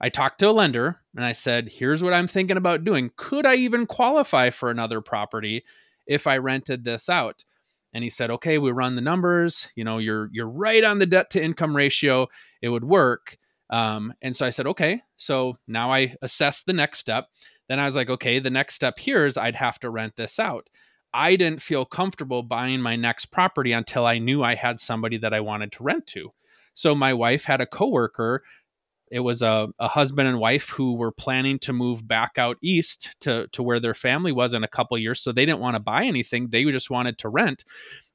I 0.00 0.08
talked 0.08 0.38
to 0.40 0.48
a 0.48 0.52
lender 0.52 1.00
and 1.14 1.24
I 1.24 1.32
said, 1.32 1.68
here's 1.68 2.02
what 2.02 2.14
I'm 2.14 2.28
thinking 2.28 2.56
about 2.56 2.84
doing. 2.84 3.10
Could 3.16 3.44
I 3.44 3.56
even 3.56 3.86
qualify 3.86 4.50
for 4.50 4.70
another 4.70 5.00
property 5.00 5.64
if 6.06 6.26
I 6.26 6.38
rented 6.38 6.84
this 6.84 7.08
out. 7.08 7.44
And 7.92 8.04
he 8.04 8.10
said, 8.10 8.30
okay, 8.30 8.58
we 8.58 8.72
run 8.72 8.94
the 8.94 9.00
numbers. 9.00 9.68
You 9.74 9.84
know, 9.84 9.98
you're 9.98 10.28
you're 10.32 10.48
right 10.48 10.84
on 10.84 10.98
the 10.98 11.06
debt 11.06 11.30
to 11.30 11.42
income 11.42 11.74
ratio. 11.74 12.26
It 12.60 12.68
would 12.68 12.84
work. 12.84 13.38
Um, 13.70 14.12
and 14.22 14.36
so 14.36 14.46
I 14.46 14.50
said, 14.50 14.66
okay. 14.66 15.02
So 15.16 15.56
now 15.66 15.92
I 15.92 16.14
assess 16.22 16.62
the 16.62 16.72
next 16.72 16.98
step. 16.98 17.28
Then 17.68 17.80
I 17.80 17.84
was 17.84 17.96
like, 17.96 18.10
okay, 18.10 18.38
the 18.38 18.50
next 18.50 18.74
step 18.74 18.98
here 18.98 19.26
is 19.26 19.36
I'd 19.36 19.56
have 19.56 19.78
to 19.80 19.90
rent 19.90 20.16
this 20.16 20.38
out. 20.38 20.68
I 21.12 21.36
didn't 21.36 21.62
feel 21.62 21.84
comfortable 21.84 22.42
buying 22.42 22.80
my 22.80 22.94
next 22.96 23.26
property 23.26 23.72
until 23.72 24.04
I 24.06 24.18
knew 24.18 24.42
I 24.42 24.54
had 24.54 24.78
somebody 24.78 25.16
that 25.18 25.32
I 25.32 25.40
wanted 25.40 25.72
to 25.72 25.82
rent 25.82 26.06
to. 26.08 26.32
So 26.74 26.94
my 26.94 27.14
wife 27.14 27.44
had 27.44 27.60
a 27.62 27.66
coworker 27.66 28.42
it 29.10 29.20
was 29.20 29.42
a, 29.42 29.68
a 29.78 29.88
husband 29.88 30.28
and 30.28 30.38
wife 30.40 30.70
who 30.70 30.94
were 30.94 31.12
planning 31.12 31.58
to 31.60 31.72
move 31.72 32.06
back 32.06 32.32
out 32.38 32.56
east 32.60 33.14
to, 33.20 33.46
to 33.48 33.62
where 33.62 33.78
their 33.78 33.94
family 33.94 34.32
was 34.32 34.52
in 34.52 34.64
a 34.64 34.68
couple 34.68 34.98
years. 34.98 35.20
So 35.20 35.32
they 35.32 35.46
didn't 35.46 35.60
want 35.60 35.76
to 35.76 35.80
buy 35.80 36.04
anything. 36.04 36.48
They 36.48 36.64
just 36.64 36.90
wanted 36.90 37.18
to 37.18 37.28
rent. 37.28 37.64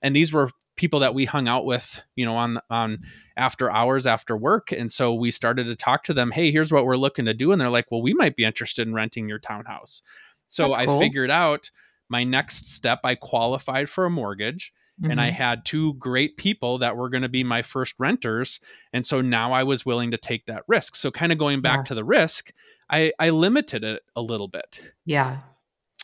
And 0.02 0.16
these 0.16 0.34
were 0.34 0.50
people 0.76 1.00
that 1.00 1.14
we 1.14 1.26
hung 1.26 1.48
out 1.48 1.66
with, 1.66 2.02
you 2.16 2.26
know, 2.26 2.36
on 2.36 2.60
on 2.70 3.00
after 3.38 3.72
hours 3.72 4.06
after 4.06 4.36
work. 4.36 4.72
And 4.72 4.92
so 4.92 5.14
we 5.14 5.32
started 5.32 5.66
to 5.66 5.76
talk 5.76 6.04
to 6.06 6.14
them, 6.14 6.32
hey, 6.32 6.52
here's 6.52 6.72
what 6.72 6.86
we're 6.86 6.96
looking 6.96 7.26
to 7.26 7.34
do. 7.34 7.52
And 7.52 7.62
they're 7.62 7.70
like, 7.70 7.92
well, 7.92 8.02
we 8.02 8.14
might 8.14 8.36
be 8.36 8.44
interested 8.44 8.88
in 8.88 8.94
renting 8.94 9.30
your 9.30 9.40
townhouse. 9.40 10.02
So 10.48 10.70
That's 10.70 10.90
I 10.90 11.00
figured 11.00 11.32
out 11.32 11.72
my 12.10 12.26
next 12.26 12.74
step, 12.74 13.00
I 13.06 13.16
qualified 13.16 13.90
for 13.90 14.06
a 14.06 14.10
mortgage 14.10 14.74
mm-hmm. 15.00 15.12
and 15.12 15.22
I 15.22 15.28
mm-hmm. 15.28 15.36
had 15.36 15.66
two 15.66 15.94
great 15.96 16.38
people 16.38 16.80
that 16.80 16.98
were 16.98 17.10
going 17.10 17.24
to 17.24 17.30
be 17.30 17.44
my 17.44 17.62
first 17.62 17.96
renters. 18.00 18.60
And 18.94 19.06
so 19.06 19.22
now 19.22 19.54
I 19.54 19.64
was 19.64 19.86
willing 19.86 20.12
to 20.12 20.18
take 20.18 20.46
that 20.46 20.64
risk. 20.68 20.96
So 20.96 21.12
kind 21.12 21.32
of 21.32 21.38
going 21.38 21.62
back 21.62 21.80
yeah. 21.80 21.84
to 21.84 21.96
the 21.96 22.04
risk, 22.04 22.52
I, 22.90 23.14
I 23.20 23.30
limited 23.30 23.84
it 23.84 24.04
a 24.16 24.22
little 24.22 24.48
bit. 24.48 24.92
Yeah. 25.06 25.40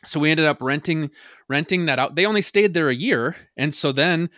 So 0.06 0.20
we 0.20 0.30
ended 0.30 0.46
up 0.46 0.62
renting 0.62 1.10
renting 1.50 1.86
that 1.88 2.00
out. 2.00 2.16
They 2.16 2.26
only 2.26 2.42
stayed 2.42 2.74
there 2.74 2.90
a 2.90 2.96
year. 2.96 3.36
And 3.56 3.74
so 3.74 3.92
then 3.92 4.30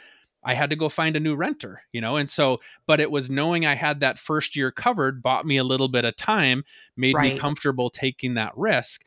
I 0.44 0.54
had 0.54 0.70
to 0.70 0.76
go 0.76 0.88
find 0.88 1.16
a 1.16 1.20
new 1.20 1.36
renter, 1.36 1.82
you 1.92 2.00
know? 2.00 2.16
And 2.16 2.30
so, 2.30 2.60
but 2.88 3.00
it 3.02 3.12
was 3.12 3.30
knowing 3.30 3.66
I 3.66 3.76
had 3.76 4.00
that 4.00 4.18
first 4.18 4.56
year 4.56 4.72
covered, 4.72 5.22
bought 5.22 5.46
me 5.46 5.58
a 5.58 5.64
little 5.64 5.90
bit 5.90 6.06
of 6.06 6.16
time, 6.16 6.64
made 6.96 7.16
right. 7.16 7.34
me 7.34 7.40
comfortable 7.40 7.90
taking 7.90 8.36
that 8.36 8.58
risk. 8.58 9.04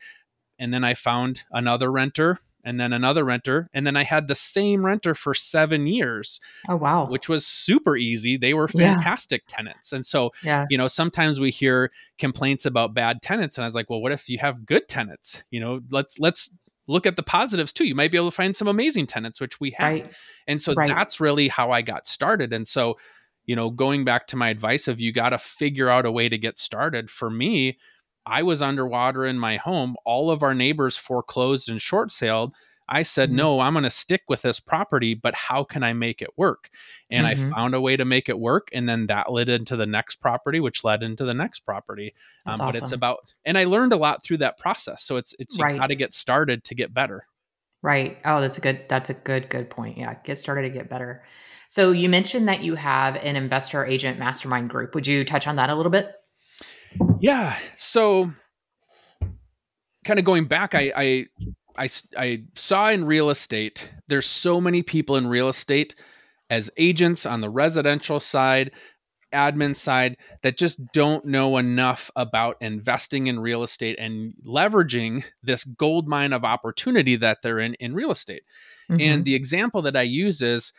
And 0.59 0.73
then 0.73 0.83
I 0.83 0.93
found 0.93 1.43
another 1.51 1.91
renter 1.91 2.39
and 2.63 2.79
then 2.79 2.93
another 2.93 3.23
renter 3.23 3.69
and 3.73 3.85
then 3.85 3.95
i 3.95 4.03
had 4.03 4.27
the 4.27 4.35
same 4.35 4.85
renter 4.85 5.13
for 5.13 5.33
seven 5.33 5.87
years 5.87 6.39
oh 6.69 6.75
wow 6.75 7.05
which 7.05 7.29
was 7.29 7.45
super 7.45 7.95
easy 7.95 8.37
they 8.37 8.53
were 8.53 8.67
fantastic 8.67 9.43
yeah. 9.49 9.55
tenants 9.55 9.93
and 9.93 10.05
so 10.05 10.31
yeah. 10.43 10.65
you 10.69 10.77
know 10.77 10.87
sometimes 10.87 11.39
we 11.39 11.51
hear 11.51 11.91
complaints 12.17 12.65
about 12.65 12.93
bad 12.93 13.21
tenants 13.21 13.57
and 13.57 13.63
i 13.63 13.67
was 13.67 13.75
like 13.75 13.89
well 13.89 14.01
what 14.01 14.11
if 14.11 14.29
you 14.29 14.37
have 14.37 14.65
good 14.65 14.87
tenants 14.87 15.43
you 15.51 15.59
know 15.59 15.81
let's 15.89 16.19
let's 16.19 16.49
look 16.87 17.05
at 17.05 17.15
the 17.15 17.23
positives 17.23 17.71
too 17.71 17.85
you 17.85 17.95
might 17.95 18.11
be 18.11 18.17
able 18.17 18.29
to 18.29 18.35
find 18.35 18.55
some 18.55 18.67
amazing 18.67 19.07
tenants 19.07 19.39
which 19.39 19.59
we 19.59 19.71
had 19.71 19.85
right. 19.85 20.11
and 20.47 20.61
so 20.61 20.73
right. 20.73 20.89
that's 20.89 21.19
really 21.19 21.47
how 21.47 21.71
i 21.71 21.81
got 21.81 22.07
started 22.07 22.51
and 22.51 22.67
so 22.67 22.97
you 23.45 23.55
know 23.55 23.69
going 23.69 24.03
back 24.03 24.27
to 24.27 24.35
my 24.35 24.49
advice 24.49 24.87
of 24.87 24.99
you 24.99 25.11
got 25.11 25.29
to 25.29 25.37
figure 25.37 25.89
out 25.89 26.05
a 26.05 26.11
way 26.11 26.27
to 26.29 26.37
get 26.37 26.57
started 26.57 27.09
for 27.09 27.29
me 27.29 27.77
I 28.25 28.43
was 28.43 28.61
underwater 28.61 29.25
in 29.25 29.37
my 29.37 29.57
home. 29.57 29.95
All 30.05 30.31
of 30.31 30.43
our 30.43 30.53
neighbors 30.53 30.97
foreclosed 30.97 31.69
and 31.69 31.81
short 31.81 32.11
sailed. 32.11 32.53
I 32.87 33.03
said, 33.03 33.29
mm-hmm. 33.29 33.37
no, 33.37 33.59
I'm 33.61 33.73
going 33.73 33.83
to 33.83 33.89
stick 33.89 34.23
with 34.27 34.41
this 34.41 34.59
property, 34.59 35.13
but 35.13 35.33
how 35.33 35.63
can 35.63 35.83
I 35.83 35.93
make 35.93 36.21
it 36.21 36.37
work? 36.37 36.69
And 37.09 37.25
mm-hmm. 37.25 37.47
I 37.47 37.55
found 37.55 37.75
a 37.75 37.81
way 37.81 37.95
to 37.95 38.03
make 38.03 38.27
it 38.27 38.37
work. 38.37 38.67
And 38.73 38.87
then 38.89 39.07
that 39.07 39.31
led 39.31 39.47
into 39.47 39.77
the 39.77 39.85
next 39.85 40.17
property, 40.17 40.59
which 40.59 40.83
led 40.83 41.01
into 41.01 41.23
the 41.23 41.33
next 41.33 41.61
property. 41.61 42.13
Um, 42.45 42.55
awesome. 42.55 42.65
But 42.65 42.75
it's 42.75 42.91
about, 42.91 43.33
and 43.45 43.57
I 43.57 43.63
learned 43.63 43.93
a 43.93 43.97
lot 43.97 44.23
through 44.23 44.37
that 44.37 44.57
process. 44.57 45.01
So 45.03 45.15
it's, 45.15 45.33
it's 45.39 45.57
right. 45.59 45.79
how 45.79 45.87
to 45.87 45.95
get 45.95 46.13
started 46.13 46.65
to 46.65 46.75
get 46.75 46.93
better. 46.93 47.25
Right. 47.81 48.17
Oh, 48.25 48.41
that's 48.41 48.57
a 48.57 48.61
good, 48.61 48.81
that's 48.89 49.09
a 49.09 49.13
good, 49.13 49.49
good 49.49 49.69
point. 49.69 49.97
Yeah. 49.97 50.15
Get 50.23 50.37
started 50.37 50.63
to 50.63 50.69
get 50.69 50.89
better. 50.89 51.23
So 51.69 51.91
you 51.91 52.09
mentioned 52.09 52.47
that 52.49 52.63
you 52.63 52.75
have 52.75 53.15
an 53.15 53.35
investor 53.35 53.85
agent 53.85 54.19
mastermind 54.19 54.69
group. 54.69 54.93
Would 54.93 55.07
you 55.07 55.23
touch 55.23 55.47
on 55.47 55.55
that 55.55 55.69
a 55.69 55.75
little 55.75 55.91
bit? 55.91 56.13
Yeah. 57.19 57.57
So 57.77 58.33
kind 60.03 60.19
of 60.19 60.25
going 60.25 60.45
back, 60.45 60.75
I, 60.75 60.91
I 60.95 61.25
I 61.77 61.89
I 62.17 62.43
saw 62.55 62.89
in 62.89 63.05
real 63.05 63.29
estate, 63.29 63.89
there's 64.07 64.25
so 64.25 64.61
many 64.61 64.83
people 64.83 65.15
in 65.15 65.27
real 65.27 65.49
estate 65.49 65.95
as 66.49 66.69
agents 66.77 67.25
on 67.25 67.41
the 67.41 67.49
residential 67.49 68.19
side, 68.19 68.71
admin 69.33 69.75
side 69.75 70.17
that 70.43 70.57
just 70.57 70.79
don't 70.91 71.25
know 71.25 71.57
enough 71.57 72.11
about 72.15 72.57
investing 72.61 73.27
in 73.27 73.39
real 73.39 73.63
estate 73.63 73.97
and 73.97 74.33
leveraging 74.45 75.23
this 75.41 75.63
gold 75.63 76.07
mine 76.07 76.33
of 76.33 76.43
opportunity 76.43 77.15
that 77.15 77.41
they're 77.41 77.59
in 77.59 77.73
in 77.75 77.93
real 77.93 78.11
estate. 78.11 78.43
Mm-hmm. 78.91 79.01
And 79.01 79.25
the 79.25 79.35
example 79.35 79.81
that 79.83 79.95
I 79.95 80.03
use 80.03 80.41
is 80.41 80.73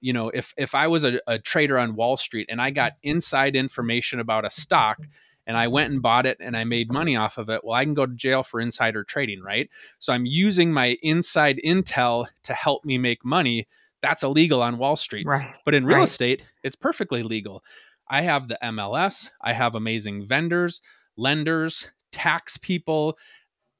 you 0.00 0.12
know 0.12 0.28
if 0.28 0.52
if 0.58 0.74
i 0.74 0.86
was 0.86 1.04
a, 1.04 1.18
a, 1.26 1.38
trader 1.38 1.78
on 1.78 1.96
wall 1.96 2.18
street 2.18 2.46
and 2.50 2.60
i 2.60 2.70
got 2.70 2.92
inside 3.02 3.56
information 3.56 4.20
about 4.20 4.44
a 4.44 4.50
stock 4.50 4.98
and 5.46 5.56
I 5.56 5.68
went 5.68 5.92
and 5.92 6.02
bought 6.02 6.26
it 6.26 6.38
and 6.40 6.56
I 6.56 6.64
made 6.64 6.92
money 6.92 7.16
off 7.16 7.38
of 7.38 7.48
it, 7.48 7.62
well, 7.64 7.74
I 7.74 7.84
can 7.84 7.94
go 7.94 8.06
to 8.06 8.14
jail 8.14 8.42
for 8.42 8.60
insider 8.60 9.04
trading, 9.04 9.42
right? 9.42 9.70
So 9.98 10.12
I'm 10.12 10.26
using 10.26 10.72
my 10.72 10.96
inside 11.02 11.60
intel 11.64 12.26
to 12.42 12.54
help 12.54 12.84
me 12.84 12.98
make 12.98 13.24
money. 13.24 13.66
That's 14.02 14.22
illegal 14.22 14.62
on 14.62 14.78
Wall 14.78 14.96
Street. 14.96 15.26
Right. 15.26 15.54
But 15.64 15.74
in 15.74 15.86
real 15.86 15.98
right. 15.98 16.04
estate, 16.04 16.42
it's 16.62 16.76
perfectly 16.76 17.22
legal. 17.22 17.62
I 18.08 18.22
have 18.22 18.48
the 18.48 18.58
MLS, 18.62 19.30
I 19.40 19.52
have 19.52 19.74
amazing 19.74 20.26
vendors, 20.26 20.80
lenders, 21.16 21.90
tax 22.12 22.56
people. 22.56 23.18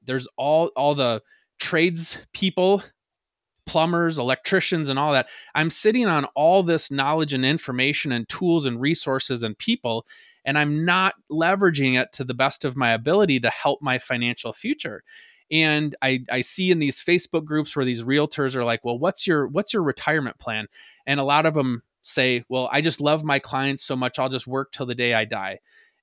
There's 0.04 0.28
all 0.36 0.70
all 0.76 0.94
the 0.94 1.22
trades 1.58 2.18
people 2.32 2.82
plumbers, 3.66 4.16
electricians, 4.16 4.88
and 4.88 4.98
all 4.98 5.12
that. 5.12 5.26
I'm 5.54 5.70
sitting 5.70 6.06
on 6.06 6.24
all 6.36 6.62
this 6.62 6.90
knowledge 6.90 7.34
and 7.34 7.44
information 7.44 8.12
and 8.12 8.28
tools 8.28 8.64
and 8.64 8.80
resources 8.80 9.42
and 9.42 9.58
people 9.58 10.06
and 10.46 10.56
I'm 10.56 10.84
not 10.84 11.14
leveraging 11.30 12.00
it 12.00 12.12
to 12.12 12.24
the 12.24 12.32
best 12.32 12.64
of 12.64 12.76
my 12.76 12.92
ability 12.92 13.40
to 13.40 13.50
help 13.50 13.82
my 13.82 13.98
financial 13.98 14.52
future. 14.52 15.02
And 15.50 15.94
I, 16.00 16.24
I 16.30 16.40
see 16.40 16.70
in 16.70 16.78
these 16.78 17.02
Facebook 17.02 17.44
groups 17.44 17.76
where 17.76 17.84
these 17.84 18.02
realtors 18.02 18.54
are 18.54 18.64
like, 18.64 18.84
well, 18.84 18.98
what's 18.98 19.26
your 19.26 19.46
what's 19.48 19.72
your 19.72 19.82
retirement 19.82 20.38
plan? 20.38 20.66
And 21.06 21.20
a 21.20 21.24
lot 21.24 21.46
of 21.46 21.54
them 21.54 21.82
say, 22.02 22.44
well, 22.48 22.68
I 22.72 22.80
just 22.80 23.00
love 23.00 23.24
my 23.24 23.38
clients 23.38 23.84
so 23.84 23.96
much 23.96 24.18
I'll 24.18 24.28
just 24.28 24.46
work 24.46 24.72
till 24.72 24.86
the 24.86 24.94
day 24.94 25.12
I 25.12 25.24
die. 25.24 25.58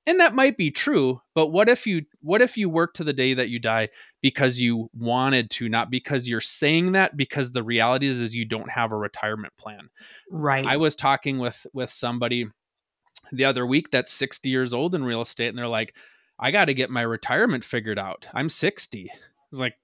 And 0.05 0.19
that 0.19 0.35
might 0.35 0.57
be 0.57 0.69
true, 0.69 1.21
but 1.33 1.47
what 1.47 1.69
if 1.69 1.87
you 1.87 2.01
what 2.19 2.41
if 2.41 2.57
you 2.57 2.67
work 2.69 2.93
to 2.95 3.05
the 3.05 3.13
day 3.13 3.33
that 3.33 3.47
you 3.47 3.57
die 3.57 3.87
because 4.21 4.59
you 4.59 4.89
wanted 4.93 5.49
to, 5.51 5.69
not 5.69 5.89
because 5.89 6.27
you're 6.27 6.41
saying 6.41 6.91
that 6.91 7.15
because 7.15 7.53
the 7.53 7.63
reality 7.63 8.07
is 8.07 8.19
is 8.19 8.35
you 8.35 8.43
don't 8.43 8.69
have 8.69 8.91
a 8.91 8.97
retirement 8.97 9.53
plan. 9.57 9.89
Right. 10.29 10.65
I 10.65 10.75
was 10.75 10.97
talking 10.97 11.39
with 11.39 11.65
with 11.73 11.89
somebody 11.89 12.47
the 13.31 13.45
other 13.45 13.65
week 13.65 13.89
that's 13.91 14.11
60 14.13 14.49
years 14.49 14.73
old 14.73 14.93
in 14.95 15.03
real 15.03 15.21
estate 15.21 15.47
and 15.49 15.57
they're 15.57 15.67
like 15.67 15.95
i 16.39 16.51
got 16.51 16.65
to 16.65 16.73
get 16.73 16.89
my 16.89 17.01
retirement 17.01 17.63
figured 17.63 17.97
out 17.99 18.27
i'm 18.33 18.49
60 18.49 19.03
it's 19.03 19.59
like 19.59 19.75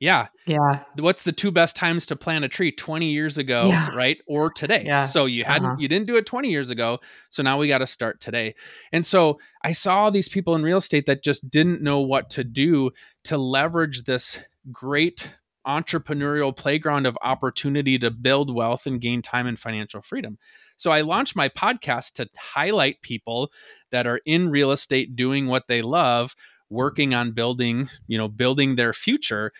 Yeah. 0.00 0.26
Yeah. 0.46 0.80
What's 0.98 1.22
the 1.22 1.32
two 1.32 1.50
best 1.50 1.76
times 1.76 2.04
to 2.06 2.16
plant 2.16 2.44
a 2.44 2.48
tree? 2.48 2.72
20 2.72 3.06
years 3.10 3.38
ago, 3.38 3.68
Yeah. 3.68 3.94
right? 3.96 4.18
Or 4.26 4.50
today. 4.50 4.82
Yeah. 4.84 5.06
So 5.06 5.24
you 5.24 5.44
hadn't 5.44 5.66
Uh-huh. 5.66 5.76
you 5.78 5.88
didn't 5.88 6.06
do 6.08 6.16
it 6.16 6.26
20 6.26 6.50
years 6.50 6.68
ago. 6.68 6.98
So 7.30 7.42
now 7.42 7.56
we 7.58 7.68
got 7.68 7.78
to 7.78 7.86
start 7.86 8.20
today. 8.20 8.54
And 8.92 9.06
so 9.06 9.38
I 9.62 9.72
saw 9.72 10.10
these 10.10 10.28
people 10.28 10.54
in 10.56 10.62
real 10.62 10.78
estate 10.78 11.06
that 11.06 11.22
just 11.22 11.48
didn't 11.48 11.80
know 11.80 12.00
what 12.00 12.28
to 12.30 12.44
do 12.44 12.90
to 13.24 13.38
leverage 13.38 14.02
this 14.04 14.40
great 14.70 15.30
entrepreneurial 15.66 16.54
playground 16.54 17.06
of 17.06 17.16
opportunity 17.22 17.98
to 17.98 18.10
build 18.10 18.54
wealth 18.54 18.86
and 18.86 19.00
gain 19.00 19.22
time 19.22 19.46
and 19.46 19.58
financial 19.58 20.02
freedom. 20.02 20.38
So 20.76 20.90
I 20.90 21.02
launched 21.02 21.36
my 21.36 21.48
podcast 21.48 22.12
to 22.14 22.28
highlight 22.36 23.02
people 23.02 23.52
that 23.90 24.06
are 24.06 24.20
in 24.24 24.50
real 24.50 24.72
estate 24.72 25.16
doing 25.16 25.46
what 25.46 25.66
they 25.66 25.82
love, 25.82 26.34
working 26.70 27.14
on 27.14 27.32
building, 27.32 27.88
you 28.06 28.18
know, 28.18 28.28
building 28.28 28.74
their 28.74 28.92
future. 28.92 29.52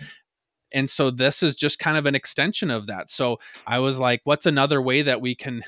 And 0.72 0.90
so 0.90 1.11
this 1.11 1.42
is 1.42 1.55
just 1.55 1.79
kind 1.79 1.96
of 1.96 2.07
an 2.07 2.14
extension 2.14 2.70
of 2.70 2.87
that. 2.88 3.11
So 3.11 3.38
I 3.66 3.79
was 3.79 3.98
like, 4.00 4.20
what's 4.24 4.46
another 4.46 4.83
way 4.83 5.03
that 5.03 5.20
we 5.20 5.35
can 5.35 5.62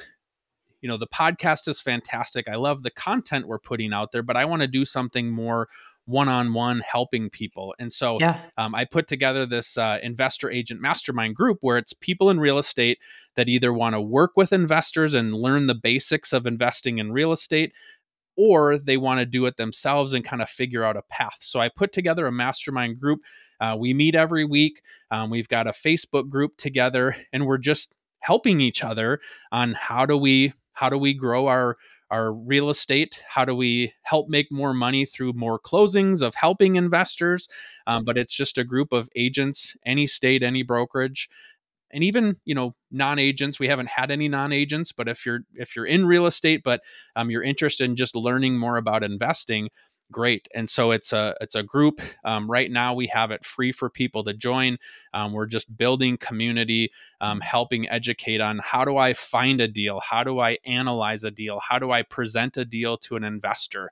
you 0.83 0.89
know 0.89 0.99
the 0.99 1.07
podcast 1.07 1.67
is 1.69 1.81
fantastic 1.81 2.49
i 2.49 2.55
love 2.55 2.83
the 2.83 2.91
content 2.91 3.49
we're 3.49 3.59
putting 3.59 3.93
out 3.93 4.13
there 4.13 4.23
but 4.23 4.37
i 4.37 4.45
want 4.45 4.63
to 4.63 4.69
do 4.69 4.85
something 4.85 5.31
more 5.31 5.69
one-on-one 6.07 6.81
helping 6.81 7.29
people 7.29 7.75
and 7.79 7.93
so 7.93 8.19
Yeah. 8.21 8.41
um, 8.57 8.75
i 8.75 8.85
put 8.85 9.07
together 9.07 9.45
this 9.45 9.77
uh, 9.77 9.99
investor 10.03 10.51
agent 10.51 10.81
mastermind 10.81 11.35
group 11.35 11.59
where 11.61 11.79
it's 11.79 11.93
people 11.93 12.31
in 12.31 12.41
real 12.41 12.59
estate 12.59 12.99
that 13.35 13.49
either 13.49 13.73
want 13.73 13.95
to 13.95 14.01
work 14.01 14.33
with 14.37 14.53
investors 14.53 15.15
and 15.15 15.35
learn 15.35 15.67
the 15.67 15.75
basics 15.75 16.33
of 16.33 16.47
investing 16.47 16.99
in 16.99 17.13
real 17.13 17.33
estate 17.33 17.73
or 18.37 18.79
they 18.79 18.97
want 18.97 19.19
to 19.19 19.27
do 19.27 19.47
it 19.47 19.57
themselves 19.57 20.13
and 20.13 20.25
kind 20.25 20.43
of 20.43 20.49
figure 20.49 20.85
out 20.85 20.97
a 20.97 21.03
path 21.03 21.39
so 21.41 21.59
i 21.61 21.69
put 21.69 21.93
together 21.93 22.27
a 22.27 22.33
mastermind 22.33 22.99
group 23.01 23.21
uh, 23.61 23.75
we 23.79 23.93
meet 23.95 24.15
every 24.15 24.45
week 24.45 24.83
um, 25.11 25.29
we've 25.31 25.49
got 25.49 25.67
a 25.67 25.73
facebook 25.73 26.29
group 26.29 26.57
together 26.57 27.17
and 27.33 27.47
we're 27.47 27.59
just 27.59 27.93
helping 28.21 28.61
each 28.61 28.83
other 28.85 29.21
on 29.51 29.73
how 29.73 30.07
do 30.07 30.17
we 30.17 30.53
how 30.73 30.89
do 30.89 30.99
we 30.99 31.15
grow 31.15 31.47
our 31.49 31.77
our 32.11 32.33
real 32.33 32.71
estate 32.71 33.23
how 33.29 33.45
do 33.45 33.55
we 33.55 33.93
help 34.03 34.29
make 34.29 34.51
more 34.51 34.73
money 34.73 35.05
through 35.05 35.33
more 35.33 35.59
closings 35.59 36.23
of 36.23 36.35
helping 36.35 36.77
investors 36.77 37.49
um, 37.87 38.05
but 38.05 38.17
it's 38.17 38.35
just 38.35 38.59
a 38.59 38.65
group 38.65 38.93
of 38.93 39.09
agents 39.17 39.77
any 39.85 40.07
state 40.07 40.43
any 40.43 40.63
brokerage 40.63 41.29
and 41.91 42.05
even 42.05 42.37
you 42.45 42.55
know 42.55 42.75
non-agents. 42.91 43.59
We 43.59 43.69
haven't 43.69 43.89
had 43.89 44.11
any 44.11 44.29
non-agents 44.29 44.93
but 44.93 45.09
if 45.09 45.25
you're 45.25 45.41
if 45.55 45.75
you're 45.75 45.87
in 45.87 46.07
real 46.07 46.27
estate 46.27 46.63
but 46.65 46.81
um, 47.17 47.31
you're 47.31 47.43
interested 47.43 47.85
in 47.85 47.97
just 47.97 48.15
learning 48.15 48.59
more 48.59 48.77
about 48.77 49.03
investing 49.03 49.71
great 50.13 50.47
and 50.55 50.71
so 50.71 50.93
it's 50.93 51.13
a 51.13 51.35
it's 51.41 51.57
a 51.57 51.63
group 51.63 52.01
um, 52.25 52.51
right 52.51 52.71
now 52.71 52.95
we 52.95 53.07
have 53.09 53.31
it 53.31 53.45
free 53.45 53.73
for 53.73 53.91
people 53.91 54.23
to 54.23 54.33
join 54.33 54.79
um, 55.15 55.33
we're 55.33 55.47
just 55.47 55.77
building 55.77 56.17
community 56.17 56.93
um, 57.21 57.41
helping 57.41 57.89
educate 57.89 58.41
on 58.41 58.61
how 58.63 58.85
do 58.85 58.97
i 58.97 59.13
find 59.13 59.61
a 59.61 59.67
deal 59.67 60.01
how 60.01 60.23
do 60.23 60.39
i 60.39 60.57
analyze 60.65 61.25
a 61.25 61.31
deal 61.31 61.61
how 61.61 61.79
do 61.79 61.91
i 61.91 62.03
present 62.03 62.57
a 62.57 62.65
deal 62.65 62.97
to 62.97 63.17
an 63.17 63.25
investor 63.25 63.91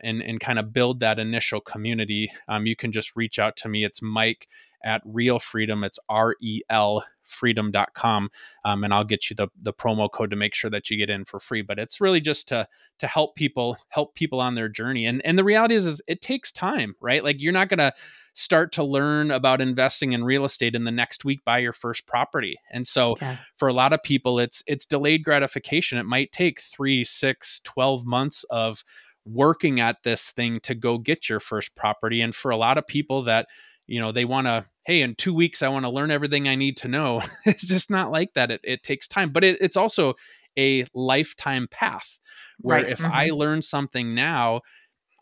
and 0.00 0.22
and 0.22 0.38
kind 0.38 0.60
of 0.60 0.72
build 0.72 1.00
that 1.00 1.18
initial 1.18 1.60
community 1.60 2.30
um, 2.48 2.66
you 2.66 2.76
can 2.76 2.92
just 2.92 3.16
reach 3.16 3.40
out 3.40 3.56
to 3.56 3.68
me 3.68 3.84
it's 3.84 4.00
mike 4.00 4.46
at 4.84 5.02
real 5.04 5.38
freedom. 5.38 5.84
It's 5.84 5.98
r-e-l 6.08 7.04
freedom.com 7.52 8.30
um, 8.64 8.84
and 8.84 8.94
i'll 8.94 9.04
get 9.04 9.28
you 9.28 9.36
the, 9.36 9.48
the 9.62 9.72
promo 9.72 10.10
code 10.10 10.30
to 10.30 10.36
make 10.36 10.54
sure 10.54 10.70
that 10.70 10.90
you 10.90 10.96
get 10.96 11.10
in 11.10 11.24
for 11.24 11.38
free 11.38 11.60
but 11.62 11.78
it's 11.78 12.00
really 12.00 12.20
just 12.20 12.48
to 12.48 12.66
to 12.98 13.06
help 13.06 13.36
people 13.36 13.76
help 13.90 14.14
people 14.14 14.40
on 14.40 14.54
their 14.54 14.68
journey 14.68 15.04
and 15.06 15.20
and 15.26 15.38
the 15.38 15.44
reality 15.44 15.74
is 15.74 15.86
is 15.86 16.00
it 16.06 16.20
takes 16.20 16.50
time 16.50 16.94
right? 17.00 17.22
Like 17.22 17.40
you're 17.40 17.52
not 17.52 17.68
going 17.68 17.78
to 17.78 17.92
start 18.34 18.72
to 18.72 18.84
learn 18.84 19.30
about 19.30 19.60
investing 19.60 20.12
in 20.12 20.24
real 20.24 20.44
estate 20.44 20.74
in 20.74 20.84
the 20.84 20.90
next 20.90 21.24
week 21.24 21.44
buy 21.44 21.58
your 21.58 21.72
first 21.72 22.06
property 22.06 22.56
and 22.70 22.86
so 22.88 23.16
Yeah. 23.20 23.36
for 23.56 23.68
a 23.68 23.72
lot 23.74 23.92
of 23.92 24.02
people 24.02 24.38
it's 24.38 24.62
it's 24.66 24.86
delayed 24.86 25.22
gratification. 25.22 25.98
It 25.98 26.06
might 26.06 26.32
take 26.32 26.60
three 26.60 27.04
six 27.04 27.60
12 27.64 28.06
months 28.06 28.44
of 28.48 28.84
working 29.26 29.80
at 29.80 30.02
this 30.02 30.30
thing 30.30 30.60
to 30.60 30.74
go 30.74 30.96
get 30.96 31.28
your 31.28 31.40
first 31.40 31.74
property 31.74 32.22
and 32.22 32.34
for 32.34 32.50
a 32.50 32.56
lot 32.56 32.78
of 32.78 32.86
people 32.86 33.22
that 33.24 33.46
you 33.88 34.00
know 34.00 34.12
they 34.12 34.24
want 34.24 34.46
to 34.46 34.64
hey 34.86 35.02
in 35.02 35.14
two 35.16 35.34
weeks 35.34 35.62
i 35.62 35.68
want 35.68 35.84
to 35.84 35.90
learn 35.90 36.10
everything 36.10 36.46
i 36.46 36.54
need 36.54 36.76
to 36.76 36.88
know 36.88 37.20
it's 37.44 37.66
just 37.66 37.90
not 37.90 38.12
like 38.12 38.32
that 38.34 38.50
it, 38.50 38.60
it 38.62 38.82
takes 38.82 39.08
time 39.08 39.32
but 39.32 39.42
it, 39.42 39.58
it's 39.60 39.76
also 39.76 40.14
a 40.56 40.84
lifetime 40.94 41.66
path 41.70 42.18
where 42.60 42.82
Right, 42.82 42.92
if 42.92 43.04
i 43.04 43.26
learn 43.26 43.62
something 43.62 44.14
now 44.14 44.60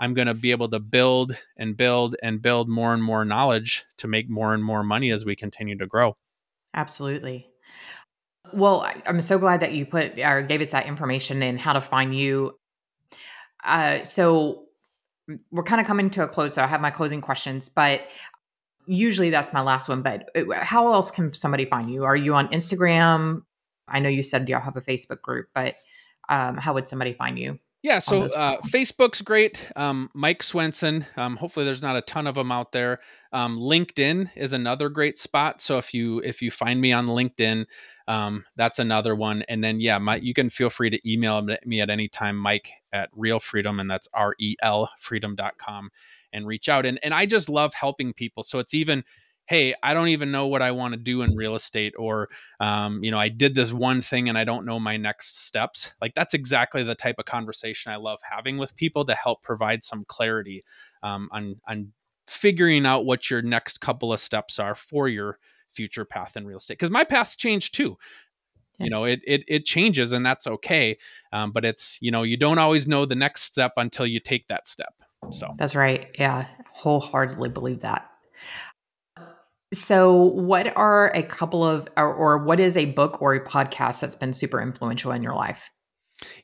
i'm 0.00 0.12
going 0.12 0.29
to 0.29 0.35
be 0.35 0.50
able 0.50 0.68
to 0.68 0.81
build 0.81 1.37
and 1.57 1.76
build 1.76 2.16
and 2.22 2.42
build 2.42 2.68
more 2.68 2.92
and 2.92 3.02
more 3.02 3.24
knowledge 3.24 3.85
to 3.98 4.09
make 4.09 4.29
more 4.29 4.52
and 4.52 4.62
more 4.62 4.83
money 4.83 5.11
as 5.11 5.24
we 5.24 5.35
continue 5.35 5.79
to 5.79 5.87
grow 5.87 6.16
Absolutely. 6.76 7.48
Well, 8.52 8.88
I'm 9.07 9.20
so 9.22 9.38
glad 9.38 9.61
that 9.61 9.72
you 9.72 9.87
put 9.87 10.20
or 10.20 10.42
gave 10.42 10.61
us 10.61 10.70
that 10.70 10.87
information 10.87 11.42
and 11.42 11.59
how 11.59 11.72
to 11.72 11.81
find 11.81 12.16
you. 12.16 12.59
Uh, 13.64 14.05
so 14.05 14.66
mm, 15.29 15.40
we're 15.50 15.64
kind 15.64 15.81
of 15.81 15.87
coming 15.87 16.11
to 16.11 16.22
a 16.22 16.29
close. 16.29 16.55
So 16.55 16.62
I 16.62 16.66
have 16.66 16.81
my 16.81 16.90
closing 16.90 17.20
questions, 17.20 17.68
but 17.68 18.02
usually 18.87 19.31
that's 19.31 19.53
my 19.53 19.61
last 19.61 19.88
one. 19.88 20.03
But 20.03 20.31
uh, 20.37 20.55
how 20.55 20.92
else 20.92 21.11
can 21.11 21.33
somebody 21.35 21.64
find 21.64 21.90
you? 21.90 22.05
Are 22.05 22.16
you 22.16 22.35
on 22.35 22.49
Instagram? 22.49 23.42
I 23.88 24.01
know 24.01 24.09
you 24.09 24.22
said 24.22 24.49
y'all 24.49 24.61
have 24.61 24.77
a 24.77 24.81
Facebook 24.81 25.22
group, 25.22 25.49
but 25.55 25.77
um, 26.29 26.57
how 26.57 26.75
would 26.75 26.88
somebody 26.88 27.12
find 27.12 27.38
you? 27.38 27.59
Yeah, 27.87 28.01
so 28.01 28.22
uh. 28.22 28.61
Facebook's 28.62 29.22
great. 29.22 29.70
Um, 29.77 30.11
Mike 30.12 30.42
Swenson. 30.42 31.07
Um, 31.16 31.37
hopefully, 31.37 31.64
there's 31.64 31.85
not 31.85 31.94
a 31.94 32.01
ton 32.01 32.27
of 32.27 32.35
them 32.35 32.51
out 32.51 32.72
there. 32.72 32.99
Um, 33.33 33.59
LinkedIn 33.59 34.31
is 34.35 34.53
another 34.53 34.88
great 34.88 35.18
spot. 35.18 35.61
So 35.61 35.79
if 35.79 35.94
you 35.94 36.18
if 36.20 36.42
you 36.42 36.51
find 36.51 36.81
me 36.81 36.92
on 36.92 37.07
LinkedIn, 37.07 37.66
um, 38.09 38.44
that's 38.57 38.81
another 38.81 39.14
one. 39.14 39.42
And 39.49 39.62
then 39.62 39.79
yeah, 39.79 39.99
my, 39.99 40.16
you 40.16 40.35
can 40.35 40.51
feel 40.51 40.68
free 40.68 40.90
to 40.90 41.11
email 41.11 41.46
me 41.64 41.81
at 41.81 41.88
any 41.88 42.09
time, 42.09 42.37
Mike 42.37 42.72
at 42.92 43.09
Real 43.12 43.38
Freedom, 43.38 43.79
and 43.79 43.88
that's 43.88 44.09
R 44.12 44.35
E 44.40 44.57
L 44.62 44.90
Freedom.com, 44.99 45.90
and 46.37 46.46
reach 46.46 46.68
out. 46.68 46.87
And 46.87 47.01
and 47.03 47.14
I 47.14 47.27
just 47.27 47.49
love 47.49 47.75
helping 47.75 48.12
people. 48.12 48.44
So 48.44 48.59
it's 48.59 48.75
even 48.75 49.03
hey 49.46 49.75
i 49.83 49.94
don't 49.94 50.09
even 50.09 50.31
know 50.31 50.46
what 50.46 50.62
i 50.62 50.70
want 50.70 50.92
to 50.92 50.99
do 50.99 51.22
in 51.22 51.35
real 51.35 51.55
estate 51.55 51.94
or 51.99 52.29
um, 52.61 53.03
you 53.03 53.11
know 53.11 53.18
i 53.18 53.29
did 53.29 53.55
this 53.55 53.72
one 53.72 54.03
thing 54.03 54.29
and 54.29 54.37
i 54.37 54.44
don't 54.44 54.66
know 54.66 54.79
my 54.79 54.96
next 54.96 55.46
steps 55.46 55.92
like 56.01 56.14
that's 56.14 56.35
exactly 56.35 56.83
the 56.83 56.94
type 56.94 57.16
of 57.18 57.25
conversation 57.25 57.92
i 57.92 57.96
love 57.96 58.18
having 58.29 58.59
with 58.59 58.77
people 58.77 59.05
to 59.05 59.14
help 59.14 59.42
provide 59.42 59.85
some 59.85 60.05
clarity 60.07 60.62
um, 61.03 61.29
on 61.33 61.57
on 61.66 61.92
figuring 62.27 62.85
out 62.85 63.05
what 63.05 63.31
your 63.31 63.40
next 63.40 63.81
couple 63.81 64.12
of 64.12 64.20
steps 64.20 64.59
are 64.59 64.75
for 64.75 65.09
your 65.09 65.38
future 65.70 66.05
path 66.05 66.37
in 66.37 66.46
real 66.46 66.59
estate 66.59 66.75
because 66.75 66.90
my 66.90 67.05
path's 67.05 67.37
changed 67.37 67.75
too 67.75 67.96
you 68.79 68.90
know 68.90 69.05
it, 69.05 69.20
it 69.27 69.44
it 69.46 69.64
changes 69.64 70.12
and 70.12 70.27
that's 70.27 70.46
okay 70.46 70.96
um, 71.33 71.53
but 71.53 71.64
it's 71.64 71.99
you 72.01 72.11
know 72.11 72.22
you 72.22 72.37
don't 72.37 72.59
always 72.59 72.88
know 72.88 73.07
the 73.07 73.14
next 73.14 73.42
step 73.42 73.72
until 73.77 74.07
you 74.07 74.18
take 74.18 74.49
that 74.49 74.66
step 74.66 74.94
so 75.31 75.55
That's 75.59 75.74
right. 75.74 76.09
Yeah, 76.18 76.46
wholeheartedly 76.72 77.48
believe 77.50 77.81
that. 77.81 78.11
So, 79.74 80.14
what 80.14 80.74
are 80.76 81.11
a 81.14 81.22
couple 81.22 81.64
of, 81.64 81.88
or, 81.96 82.14
or 82.14 82.44
what 82.44 82.61
is 82.61 82.76
a 82.76 82.87
book 82.87 83.20
or 83.20 83.35
a 83.35 83.44
podcast 83.44 84.00
that's 84.00 84.14
been 84.14 84.33
super 84.33 84.61
influential 84.61 85.11
in 85.12 85.22
your 85.22 85.35
life? 85.35 85.68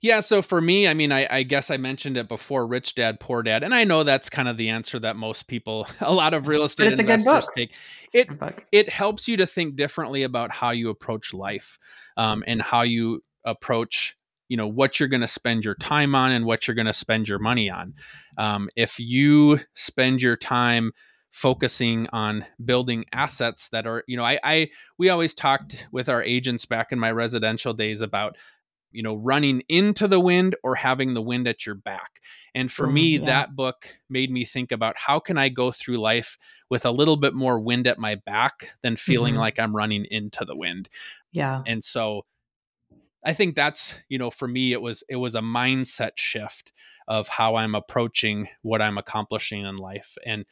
Yeah, 0.03 0.21
so 0.21 0.43
for 0.43 0.61
me, 0.61 0.87
I 0.87 0.93
mean, 0.93 1.13
I, 1.13 1.27
I 1.31 1.43
guess 1.45 1.71
I 1.71 1.77
mentioned 1.77 2.17
it 2.17 2.29
before, 2.29 2.67
Rich 2.67 2.95
Dad, 2.95 3.21
Poor 3.21 3.43
Dad, 3.43 3.63
and 3.63 3.75
I 3.75 3.85
know 3.85 4.05
that's 4.05 4.29
kind 4.29 4.49
of 4.49 4.57
the 4.57 4.69
answer 4.69 4.99
that 4.99 5.17
most 5.17 5.47
people, 5.47 5.87
a 6.01 6.13
lot 6.13 6.35
of 6.35 6.49
real 6.49 6.65
estate 6.65 6.93
it's 6.93 7.01
a 7.01 7.05
good 7.05 7.13
investors 7.13 7.47
book. 7.47 7.55
take. 7.55 7.75
It's 8.05 8.15
It 8.15 8.29
good 8.29 8.39
book. 8.39 8.67
it 8.73 8.89
helps 8.89 9.29
you 9.29 9.37
to 9.39 9.47
think 9.47 9.77
differently 9.77 10.25
about 10.25 10.53
how 10.53 10.71
you 10.71 10.91
approach 10.91 11.33
life, 11.33 11.79
um, 12.17 12.45
and 12.47 12.61
how 12.61 12.83
you 12.83 13.23
approach, 13.45 14.17
you 14.53 14.57
know, 14.59 14.69
what 14.69 15.01
you're 15.01 15.09
going 15.09 15.23
to 15.23 15.27
spend 15.41 15.65
your 15.65 15.75
time 15.77 16.15
on 16.15 16.31
and 16.31 16.45
what 16.45 16.69
you're 16.69 16.75
going 16.75 16.87
to 16.87 16.93
spend 16.93 17.27
your 17.29 17.39
money 17.39 17.71
on. 17.71 17.95
Um, 18.37 18.69
if 18.77 19.01
you 19.01 19.61
spend 19.75 20.21
your 20.21 20.37
time 20.37 20.93
focusing 21.31 22.07
on 22.13 22.45
building 22.63 23.07
assets 23.13 23.71
that 23.71 23.87
are, 23.87 24.05
you 24.07 24.17
know, 24.19 24.25
I, 24.25 24.39
I 24.45 24.71
we 24.99 25.09
always 25.09 25.33
talked 25.35 25.87
with 25.91 26.09
our 26.11 26.23
agents 26.23 26.67
back 26.67 26.93
in 26.93 26.99
my 26.99 27.11
residential 27.13 27.73
days 27.73 28.03
about 28.03 28.37
you 28.95 29.03
know, 29.03 29.17
running 29.17 29.63
into 29.71 30.07
the 30.07 30.21
wind 30.21 30.55
or 30.63 30.75
having 30.75 31.15
the 31.15 31.23
wind 31.23 31.49
at 31.49 31.65
your 31.65 31.75
back. 31.75 32.21
And 32.55 32.71
for 32.71 32.87
Mm, 32.87 32.93
me, 32.95 33.17
yeah. 33.17 33.25
that 33.25 33.57
book 33.57 33.89
made 34.11 34.31
me 34.31 34.45
think 34.45 34.71
about 34.71 34.99
how 34.99 35.19
can 35.19 35.39
I 35.39 35.49
go 35.49 35.73
through 35.73 35.97
life 35.97 36.37
with 36.69 36.85
a 36.85 36.91
little 36.91 37.17
bit 37.17 37.33
more 37.33 37.59
wind 37.59 37.87
at 37.87 37.99
my 37.99 38.17
back 38.17 38.73
than 38.83 38.97
feeling 38.97 39.35
Mhm. 39.35 39.39
like 39.39 39.59
I'm 39.59 39.75
running 39.75 40.05
into 40.11 40.45
the 40.45 40.57
wind. 40.57 40.91
Yeah. 41.33 41.63
And 41.67 41.83
so 41.83 42.27
I 43.25 43.33
think 43.35 43.55
that's, 43.55 43.97
you 44.09 44.19
know, 44.19 44.31
for 44.31 44.49
me 44.49 44.73
it 44.73 44.83
was 44.83 45.05
it 45.09 45.17
was 45.17 45.35
a 45.35 45.41
mindset 45.41 46.13
shift 46.17 46.73
of 47.09 47.29
how 47.29 47.57
I'm 47.57 47.75
approaching 47.75 48.49
what 48.63 48.83
I'm 48.83 48.99
accomplishing 48.99 49.65
in 49.65 49.77
life. 49.77 50.17
And 50.27 50.45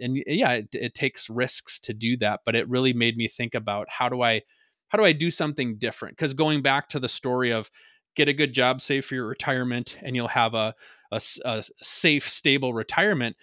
and 0.00 0.16
yeah, 0.26 0.52
it, 0.52 0.68
it 0.72 0.94
takes 0.94 1.28
risks 1.28 1.78
to 1.80 1.92
do 1.92 2.16
that, 2.18 2.40
but 2.46 2.56
it 2.56 2.68
really 2.68 2.92
made 2.92 3.16
me 3.16 3.28
think 3.28 3.54
about 3.54 3.88
how 3.90 4.08
do 4.08 4.22
I 4.22 4.42
how 4.88 4.98
do 4.98 5.04
I 5.04 5.12
do 5.12 5.30
something 5.30 5.76
different? 5.78 6.16
Because 6.16 6.34
going 6.34 6.62
back 6.62 6.88
to 6.90 7.00
the 7.00 7.08
story 7.08 7.52
of 7.52 7.70
get 8.16 8.28
a 8.28 8.32
good 8.32 8.52
job, 8.52 8.80
save 8.80 9.04
for 9.04 9.14
your 9.14 9.26
retirement, 9.26 9.96
and 10.02 10.16
you'll 10.16 10.28
have 10.28 10.54
a 10.54 10.74
a 11.12 11.64
safe, 11.80 12.28
stable 12.28 12.72
retirement. 12.72 13.36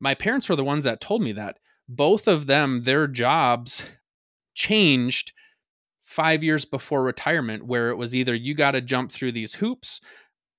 My 0.00 0.14
parents 0.14 0.48
were 0.48 0.56
the 0.56 0.64
ones 0.64 0.84
that 0.84 1.00
told 1.00 1.22
me 1.22 1.32
that. 1.32 1.58
Both 1.88 2.26
of 2.26 2.46
them, 2.46 2.82
their 2.82 3.06
jobs 3.06 3.84
changed 4.54 5.32
five 6.06 6.42
years 6.42 6.64
before 6.64 7.02
retirement, 7.02 7.66
where 7.66 7.90
it 7.90 7.96
was 7.96 8.14
either 8.16 8.34
you 8.34 8.54
got 8.54 8.70
to 8.70 8.80
jump 8.80 9.12
through 9.12 9.32
these 9.32 9.54
hoops 9.54 10.00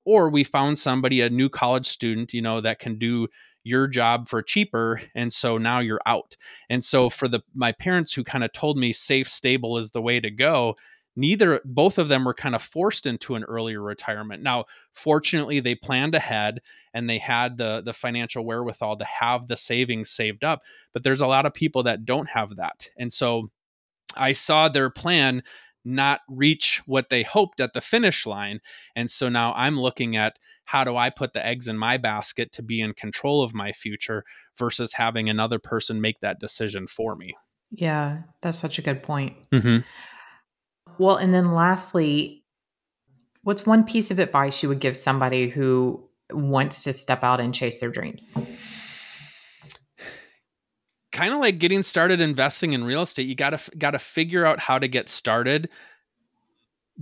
or 0.05 0.29
we 0.29 0.43
found 0.43 0.77
somebody 0.77 1.21
a 1.21 1.29
new 1.29 1.49
college 1.49 1.87
student 1.87 2.33
you 2.33 2.41
know 2.41 2.61
that 2.61 2.79
can 2.79 2.97
do 2.97 3.27
your 3.63 3.87
job 3.87 4.29
for 4.29 4.41
cheaper 4.41 5.01
and 5.13 5.33
so 5.33 5.57
now 5.57 5.79
you're 5.79 5.99
out. 6.05 6.37
And 6.69 6.83
so 6.83 7.09
for 7.09 7.27
the 7.27 7.41
my 7.53 7.71
parents 7.73 8.13
who 8.13 8.23
kind 8.23 8.43
of 8.43 8.53
told 8.53 8.77
me 8.77 8.93
safe 8.93 9.29
stable 9.29 9.77
is 9.77 9.91
the 9.91 10.01
way 10.01 10.19
to 10.19 10.31
go 10.31 10.75
neither 11.19 11.59
both 11.65 11.97
of 11.97 12.09
them 12.09 12.23
were 12.23 12.33
kind 12.33 12.53
of 12.55 12.61
forced 12.61 13.05
into 13.05 13.35
an 13.35 13.43
earlier 13.43 13.81
retirement. 13.81 14.43
Now 14.43 14.65
fortunately 14.93 15.59
they 15.59 15.75
planned 15.75 16.15
ahead 16.15 16.59
and 16.93 17.09
they 17.09 17.17
had 17.17 17.57
the 17.57 17.81
the 17.83 17.93
financial 17.93 18.45
wherewithal 18.45 18.97
to 18.97 19.05
have 19.05 19.47
the 19.47 19.57
savings 19.57 20.09
saved 20.09 20.43
up 20.43 20.61
but 20.93 21.03
there's 21.03 21.21
a 21.21 21.27
lot 21.27 21.45
of 21.45 21.53
people 21.53 21.83
that 21.83 22.05
don't 22.05 22.29
have 22.29 22.55
that. 22.55 22.89
And 22.97 23.11
so 23.11 23.49
i 24.17 24.33
saw 24.33 24.67
their 24.67 24.89
plan 24.89 25.41
not 25.85 26.19
reach 26.27 26.81
what 26.85 27.09
they 27.09 27.23
hoped 27.23 27.61
at 27.61 27.73
the 27.73 27.81
finish 27.81 28.25
line 28.25 28.59
and 28.95 29.09
so 29.09 29.29
now 29.29 29.53
I'm 29.53 29.79
looking 29.79 30.17
at 30.17 30.37
how 30.67 30.83
do 30.83 30.97
I 30.97 31.09
put 31.09 31.31
the 31.31 31.45
eggs 31.45 31.69
in 31.69 31.77
my 31.77 31.95
basket 31.95 32.51
to 32.53 32.61
be 32.61 32.81
in 32.81 32.93
control 32.93 33.41
of 33.41 33.53
my 33.53 33.71
future 33.71 34.25
versus 34.57 34.93
having 34.93 35.29
another 35.29 35.59
person 35.59 36.01
make 36.01 36.19
that 36.19 36.41
decision 36.41 36.87
for 36.87 37.15
me. 37.15 37.37
Yeah. 37.71 38.23
That's 38.41 38.59
such 38.59 38.77
a 38.77 38.81
good 38.81 39.01
point. 39.01 39.37
Mm-hmm. 39.51 39.77
Well, 41.01 41.15
and 41.15 41.33
then 41.33 41.53
lastly, 41.53 42.43
what's 43.43 43.65
one 43.65 43.85
piece 43.85 44.11
of 44.11 44.19
advice 44.19 44.61
you 44.61 44.67
would 44.67 44.81
give 44.81 44.97
somebody 44.97 45.47
who 45.47 46.05
wants 46.31 46.83
to 46.83 46.91
step 46.91 47.23
out 47.23 47.39
and 47.39 47.53
chase 47.53 47.79
their 47.79 47.89
dreams? 47.89 48.35
Kind 51.17 51.33
of 51.33 51.39
like 51.39 51.57
getting 51.57 51.81
started 51.81 52.21
investing 52.21 52.73
in 52.73 52.83
real 52.83 53.01
estate, 53.01 53.27
you 53.27 53.33
gotta 53.33 53.59
gotta 53.75 53.97
figure 53.97 54.45
out 54.45 54.59
how 54.59 54.77
to 54.77 54.87
get 54.87 55.09
started 55.09 55.67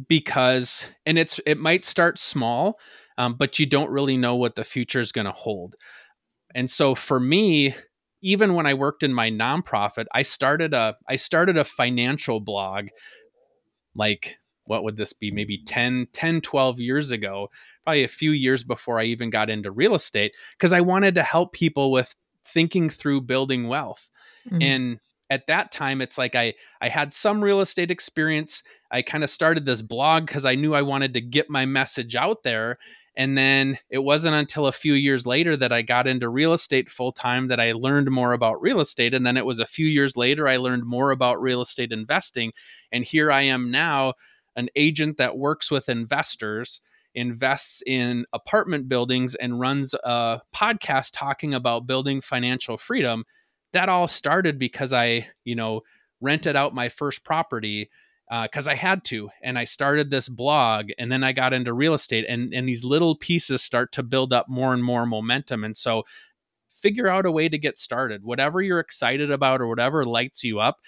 because, 0.07 0.86
and 1.05 1.18
it's 1.18 1.39
it 1.45 1.57
might 1.57 1.84
start 1.84 2.18
small, 2.18 2.80
um, 3.18 3.36
but 3.36 3.59
you 3.59 3.66
don't 3.66 3.89
really 3.89 4.16
know 4.16 4.36
what 4.36 4.55
the 4.55 4.63
future 4.63 5.01
is 5.01 5.11
going 5.11 5.26
to 5.26 5.34
hold. 5.34 5.76
And 6.53 6.72
so 6.72 6.95
for 6.95 7.20
me, 7.20 7.76
even 8.22 8.53
when 8.53 8.66
I 8.66 8.74
worked 8.74 9.03
in 9.03 9.13
my 9.13 9.30
nonprofit, 9.30 10.05
I 10.13 10.22
started 10.22 10.74
a 10.74 10.95
I 11.09 11.18
started 11.18 11.57
a 11.57 11.66
financial 11.66 12.39
blog 12.39 12.88
like 13.95 14.38
what 14.66 14.84
would 14.84 14.97
this 14.97 15.11
be 15.13 15.32
maybe 15.32 15.61
10 15.63 16.07
10 16.11 16.41
12 16.41 16.80
years 16.80 17.11
ago 17.11 17.49
probably 17.84 18.03
a 18.03 18.09
few 18.09 18.32
years 18.32 18.63
before 18.63 18.99
i 18.99 19.03
even 19.03 19.30
got 19.30 19.49
into 19.49 19.72
real 19.72 19.95
estate 19.95 20.34
because 20.57 20.74
i 20.74 20.82
wanted 20.82 21.16
to 21.16 21.24
help 21.24 21.53
people 21.53 21.91
with 21.91 22.16
thinking 22.46 22.89
through 22.89 23.22
building 23.22 23.68
wealth. 23.68 24.10
Mm. 24.50 24.64
and 24.64 25.00
at 25.30 25.48
that 25.48 25.72
time 25.72 26.02
it's 26.02 26.18
like 26.18 26.36
i 26.36 26.54
i 26.82 26.88
had 26.88 27.14
some 27.14 27.43
real 27.43 27.62
estate 27.62 27.91
experience. 27.91 28.64
I 28.91 29.02
kind 29.02 29.24
of 29.24 29.30
started 29.30 29.66
this 29.66 29.82
blog 29.82 30.28
because 30.28 30.46
i 30.46 30.56
knew 30.56 30.74
i 30.74 30.82
wanted 30.82 31.14
to 31.14 31.22
get 31.22 31.50
my 31.50 31.66
message 31.66 32.16
out 32.16 32.43
there. 32.43 32.78
And 33.18 33.38
then 33.38 33.78
it 33.89 34.00
wasn't 34.00 34.36
until 34.36 34.68
a 34.68 34.74
few 34.74 34.93
years 34.93 35.26
later 35.26 35.58
that 35.58 35.72
i 35.72 35.82
got 35.82 36.08
into 36.08 36.30
real 36.30 36.54
estate 36.54 36.89
full 36.89 37.12
time 37.12 37.48
that 37.48 37.60
i 37.60 37.72
learned 37.72 38.12
more 38.12 38.34
about 38.34 38.62
real 38.62 38.80
estate. 38.80 39.14
And 39.14 39.26
then 39.26 39.38
it 39.38 39.46
was 39.46 39.60
a 39.60 39.66
few 39.66 39.88
years 39.88 40.16
later 40.16 40.48
i 40.48 40.58
learned 40.58 40.86
more 40.86 41.12
about 41.12 41.41
real 41.41 41.62
estate 41.62 41.91
investing. 41.91 42.54
And 42.91 43.04
here 43.04 43.32
i 43.32 43.41
am 43.41 43.72
now 43.72 44.14
an 44.56 44.70
agent 44.76 45.18
that 45.18 45.38
works 45.38 45.72
with 45.72 45.89
investors 45.89 46.82
invests 47.16 47.82
in 47.86 48.26
apartment 48.34 48.88
buildings 48.88 49.36
and 49.36 49.59
runs 49.59 49.93
a 50.03 50.41
podcast 50.53 51.11
talking 51.13 51.53
about 51.53 51.88
building 51.88 52.22
financial 52.22 52.78
freedom 52.78 53.26
that 53.76 53.89
all 53.89 54.07
started 54.07 54.57
because 54.57 54.93
I, 54.93 55.28
you 55.43 55.53
know, 55.53 55.82
rented 56.22 56.55
out 56.55 56.74
my 56.74 56.88
first 56.89 57.24
property 57.24 57.89
because 58.41 58.68
uh, 58.68 58.72
I 58.72 58.76
had 58.76 59.03
to, 59.05 59.30
and 59.43 59.59
I 59.59 59.66
started 59.66 60.09
this 60.09 60.30
blog, 60.30 60.89
and 60.97 61.11
then 61.11 61.24
I 61.24 61.34
got 61.34 61.53
into 61.53 61.74
real 61.74 61.93
estate, 61.93 62.26
and 62.28 62.53
and 62.53 62.68
these 62.68 62.84
little 62.84 63.16
pieces 63.16 63.61
start 63.61 63.91
to 63.91 64.03
build 64.03 64.34
up 64.34 64.47
more 64.49 64.74
and 64.74 64.84
more 64.84 65.05
momentum, 65.05 65.63
and 65.63 65.78
so 65.78 66.03
figure 66.72 67.07
out 67.07 67.26
a 67.26 67.32
way 67.32 67.49
to 67.49 67.57
get 67.57 67.78
started, 67.78 68.24
whatever 68.24 68.61
you're 68.61 68.80
excited 68.80 69.30
about 69.30 69.61
or 69.61 69.68
whatever 69.68 70.05
lights 70.05 70.43
you 70.43 70.59
up. 70.59 70.80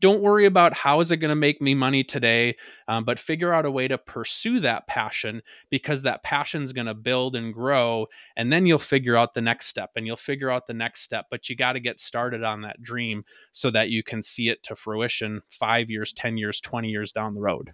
Don't 0.00 0.22
worry 0.22 0.46
about 0.46 0.74
how 0.74 1.00
is 1.00 1.10
it 1.10 1.16
going 1.16 1.30
to 1.30 1.34
make 1.34 1.60
me 1.60 1.74
money 1.74 2.04
today, 2.04 2.56
um, 2.86 3.04
but 3.04 3.18
figure 3.18 3.52
out 3.52 3.66
a 3.66 3.70
way 3.70 3.88
to 3.88 3.98
pursue 3.98 4.60
that 4.60 4.86
passion 4.86 5.42
because 5.70 6.02
that 6.02 6.22
passion 6.22 6.62
is 6.62 6.72
going 6.72 6.86
to 6.86 6.94
build 6.94 7.34
and 7.34 7.52
grow, 7.52 8.06
and 8.36 8.52
then 8.52 8.64
you'll 8.64 8.78
figure 8.78 9.16
out 9.16 9.34
the 9.34 9.40
next 9.40 9.66
step, 9.66 9.90
and 9.96 10.06
you'll 10.06 10.16
figure 10.16 10.50
out 10.50 10.66
the 10.66 10.74
next 10.74 11.02
step. 11.02 11.26
But 11.30 11.48
you 11.48 11.56
got 11.56 11.72
to 11.72 11.80
get 11.80 11.98
started 11.98 12.44
on 12.44 12.62
that 12.62 12.82
dream 12.82 13.24
so 13.52 13.70
that 13.70 13.90
you 13.90 14.02
can 14.02 14.22
see 14.22 14.48
it 14.48 14.62
to 14.64 14.76
fruition 14.76 15.42
five 15.48 15.90
years, 15.90 16.12
ten 16.12 16.36
years, 16.36 16.60
twenty 16.60 16.88
years 16.88 17.10
down 17.10 17.34
the 17.34 17.40
road. 17.40 17.70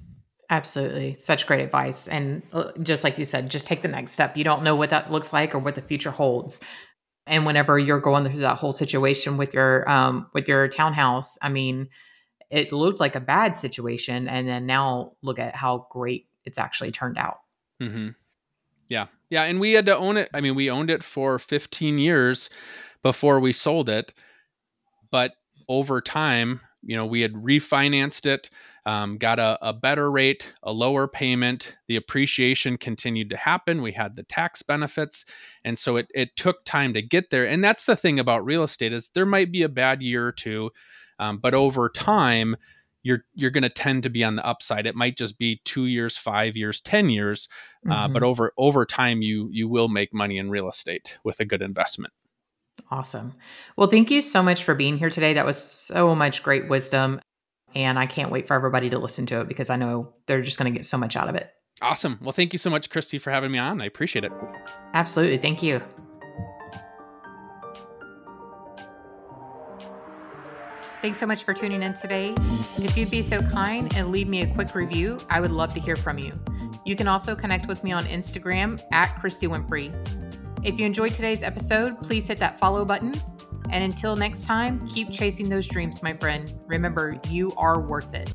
Absolutely. 0.50 1.14
Such 1.14 1.46
great 1.46 1.60
advice. 1.60 2.06
And 2.06 2.42
uh, 2.52 2.70
just 2.82 3.02
like 3.02 3.18
you 3.18 3.24
said, 3.24 3.48
just 3.48 3.66
take 3.66 3.82
the 3.82 3.88
next 3.88 4.12
step. 4.12 4.36
You 4.36 4.44
don't 4.44 4.62
know 4.62 4.76
what 4.76 4.90
that 4.90 5.10
looks 5.10 5.32
like 5.32 5.54
or 5.54 5.58
what 5.58 5.74
the 5.74 5.82
future 5.82 6.10
holds. 6.10 6.60
And 7.26 7.46
whenever 7.46 7.78
you're 7.78 8.00
going 8.00 8.24
through 8.28 8.40
that 8.40 8.58
whole 8.58 8.72
situation 8.72 9.38
with 9.38 9.54
your 9.54 9.88
um 9.90 10.26
with 10.34 10.46
your 10.46 10.68
townhouse, 10.68 11.38
I 11.40 11.48
mean, 11.48 11.88
it 12.54 12.70
looked 12.70 13.00
like 13.00 13.16
a 13.16 13.20
bad 13.20 13.56
situation 13.56 14.28
and 14.28 14.46
then 14.46 14.64
now 14.64 15.12
look 15.22 15.40
at 15.40 15.56
how 15.56 15.88
great 15.90 16.28
it's 16.44 16.56
actually 16.56 16.92
turned 16.92 17.18
out. 17.18 17.40
Mm-hmm. 17.82 18.10
Yeah. 18.88 19.06
Yeah. 19.28 19.42
And 19.42 19.58
we 19.58 19.72
had 19.72 19.86
to 19.86 19.96
own 19.96 20.16
it. 20.16 20.28
I 20.32 20.40
mean, 20.40 20.54
we 20.54 20.70
owned 20.70 20.88
it 20.88 21.02
for 21.02 21.40
15 21.40 21.98
years 21.98 22.50
before 23.02 23.40
we 23.40 23.50
sold 23.50 23.88
it. 23.88 24.14
But 25.10 25.32
over 25.68 26.00
time, 26.00 26.60
you 26.82 26.96
know, 26.96 27.06
we 27.06 27.22
had 27.22 27.32
refinanced 27.32 28.26
it, 28.26 28.50
um, 28.86 29.18
got 29.18 29.40
a, 29.40 29.58
a 29.60 29.72
better 29.72 30.08
rate, 30.08 30.52
a 30.62 30.70
lower 30.70 31.08
payment. 31.08 31.76
The 31.88 31.96
appreciation 31.96 32.78
continued 32.78 33.30
to 33.30 33.36
happen. 33.36 33.82
We 33.82 33.92
had 33.92 34.14
the 34.14 34.22
tax 34.22 34.62
benefits. 34.62 35.24
And 35.64 35.76
so 35.76 35.96
it, 35.96 36.06
it 36.14 36.36
took 36.36 36.64
time 36.64 36.94
to 36.94 37.02
get 37.02 37.30
there. 37.30 37.48
And 37.48 37.64
that's 37.64 37.84
the 37.84 37.96
thing 37.96 38.20
about 38.20 38.44
real 38.44 38.62
estate 38.62 38.92
is 38.92 39.10
there 39.14 39.26
might 39.26 39.50
be 39.50 39.62
a 39.62 39.68
bad 39.68 40.02
year 40.02 40.24
or 40.24 40.32
two, 40.32 40.70
um, 41.18 41.38
but 41.38 41.54
over 41.54 41.88
time, 41.88 42.56
you're 43.02 43.24
you're 43.34 43.50
going 43.50 43.62
to 43.62 43.68
tend 43.68 44.02
to 44.04 44.10
be 44.10 44.24
on 44.24 44.36
the 44.36 44.46
upside. 44.46 44.86
It 44.86 44.94
might 44.94 45.16
just 45.16 45.38
be 45.38 45.60
two 45.64 45.86
years, 45.86 46.16
five 46.16 46.56
years, 46.56 46.80
ten 46.80 47.10
years, 47.10 47.48
uh, 47.90 48.08
but 48.08 48.22
Mhm. 48.22 48.26
over 48.26 48.52
over 48.56 48.86
time, 48.86 49.22
you 49.22 49.48
you 49.52 49.68
will 49.68 49.88
make 49.88 50.14
money 50.14 50.38
in 50.38 50.50
real 50.50 50.68
estate 50.68 51.18
with 51.24 51.40
a 51.40 51.44
good 51.44 51.62
investment. 51.62 52.12
Awesome. 52.90 53.34
Well, 53.76 53.88
thank 53.88 54.10
you 54.10 54.22
so 54.22 54.42
much 54.42 54.64
for 54.64 54.74
being 54.74 54.98
here 54.98 55.10
today. 55.10 55.34
That 55.34 55.46
was 55.46 55.62
so 55.62 56.14
much 56.14 56.42
great 56.42 56.68
wisdom. 56.68 57.20
And 57.74 57.98
I 57.98 58.06
can't 58.06 58.30
wait 58.30 58.46
for 58.46 58.54
everybody 58.54 58.88
to 58.90 58.98
listen 58.98 59.26
to 59.26 59.40
it 59.40 59.48
because 59.48 59.68
I 59.68 59.76
know 59.76 60.12
they're 60.26 60.42
just 60.42 60.58
going 60.58 60.72
to 60.72 60.78
get 60.78 60.86
so 60.86 60.96
much 60.96 61.16
out 61.16 61.28
of 61.28 61.34
it. 61.34 61.50
Awesome. 61.82 62.18
Well, 62.22 62.32
thank 62.32 62.52
you 62.52 62.58
so 62.58 62.70
much, 62.70 62.88
Christy, 62.88 63.18
for 63.18 63.30
having 63.32 63.50
me 63.50 63.58
on. 63.58 63.80
I 63.82 63.86
appreciate 63.86 64.24
it. 64.24 64.32
Absolutely. 64.94 65.38
Thank 65.38 65.62
you. 65.62 65.82
Thanks 71.04 71.18
so 71.18 71.26
much 71.26 71.44
for 71.44 71.52
tuning 71.52 71.82
in 71.82 71.92
today. 71.92 72.32
If 72.78 72.96
you'd 72.96 73.10
be 73.10 73.20
so 73.20 73.42
kind 73.42 73.94
and 73.94 74.10
leave 74.10 74.26
me 74.26 74.40
a 74.40 74.46
quick 74.54 74.74
review, 74.74 75.18
I 75.28 75.38
would 75.38 75.50
love 75.50 75.74
to 75.74 75.80
hear 75.80 75.96
from 75.96 76.16
you. 76.16 76.32
You 76.86 76.96
can 76.96 77.08
also 77.08 77.36
connect 77.36 77.68
with 77.68 77.84
me 77.84 77.92
on 77.92 78.04
Instagram 78.04 78.80
at 78.90 79.14
Christy 79.16 79.46
Winfrey. 79.46 79.92
If 80.64 80.78
you 80.78 80.86
enjoyed 80.86 81.12
today's 81.12 81.42
episode, 81.42 82.02
please 82.02 82.26
hit 82.26 82.38
that 82.38 82.58
follow 82.58 82.86
button. 82.86 83.12
And 83.68 83.84
until 83.84 84.16
next 84.16 84.46
time, 84.46 84.88
keep 84.88 85.10
chasing 85.10 85.50
those 85.50 85.68
dreams, 85.68 86.02
my 86.02 86.14
friend. 86.14 86.50
Remember, 86.64 87.20
you 87.28 87.52
are 87.58 87.82
worth 87.82 88.14
it. 88.14 88.32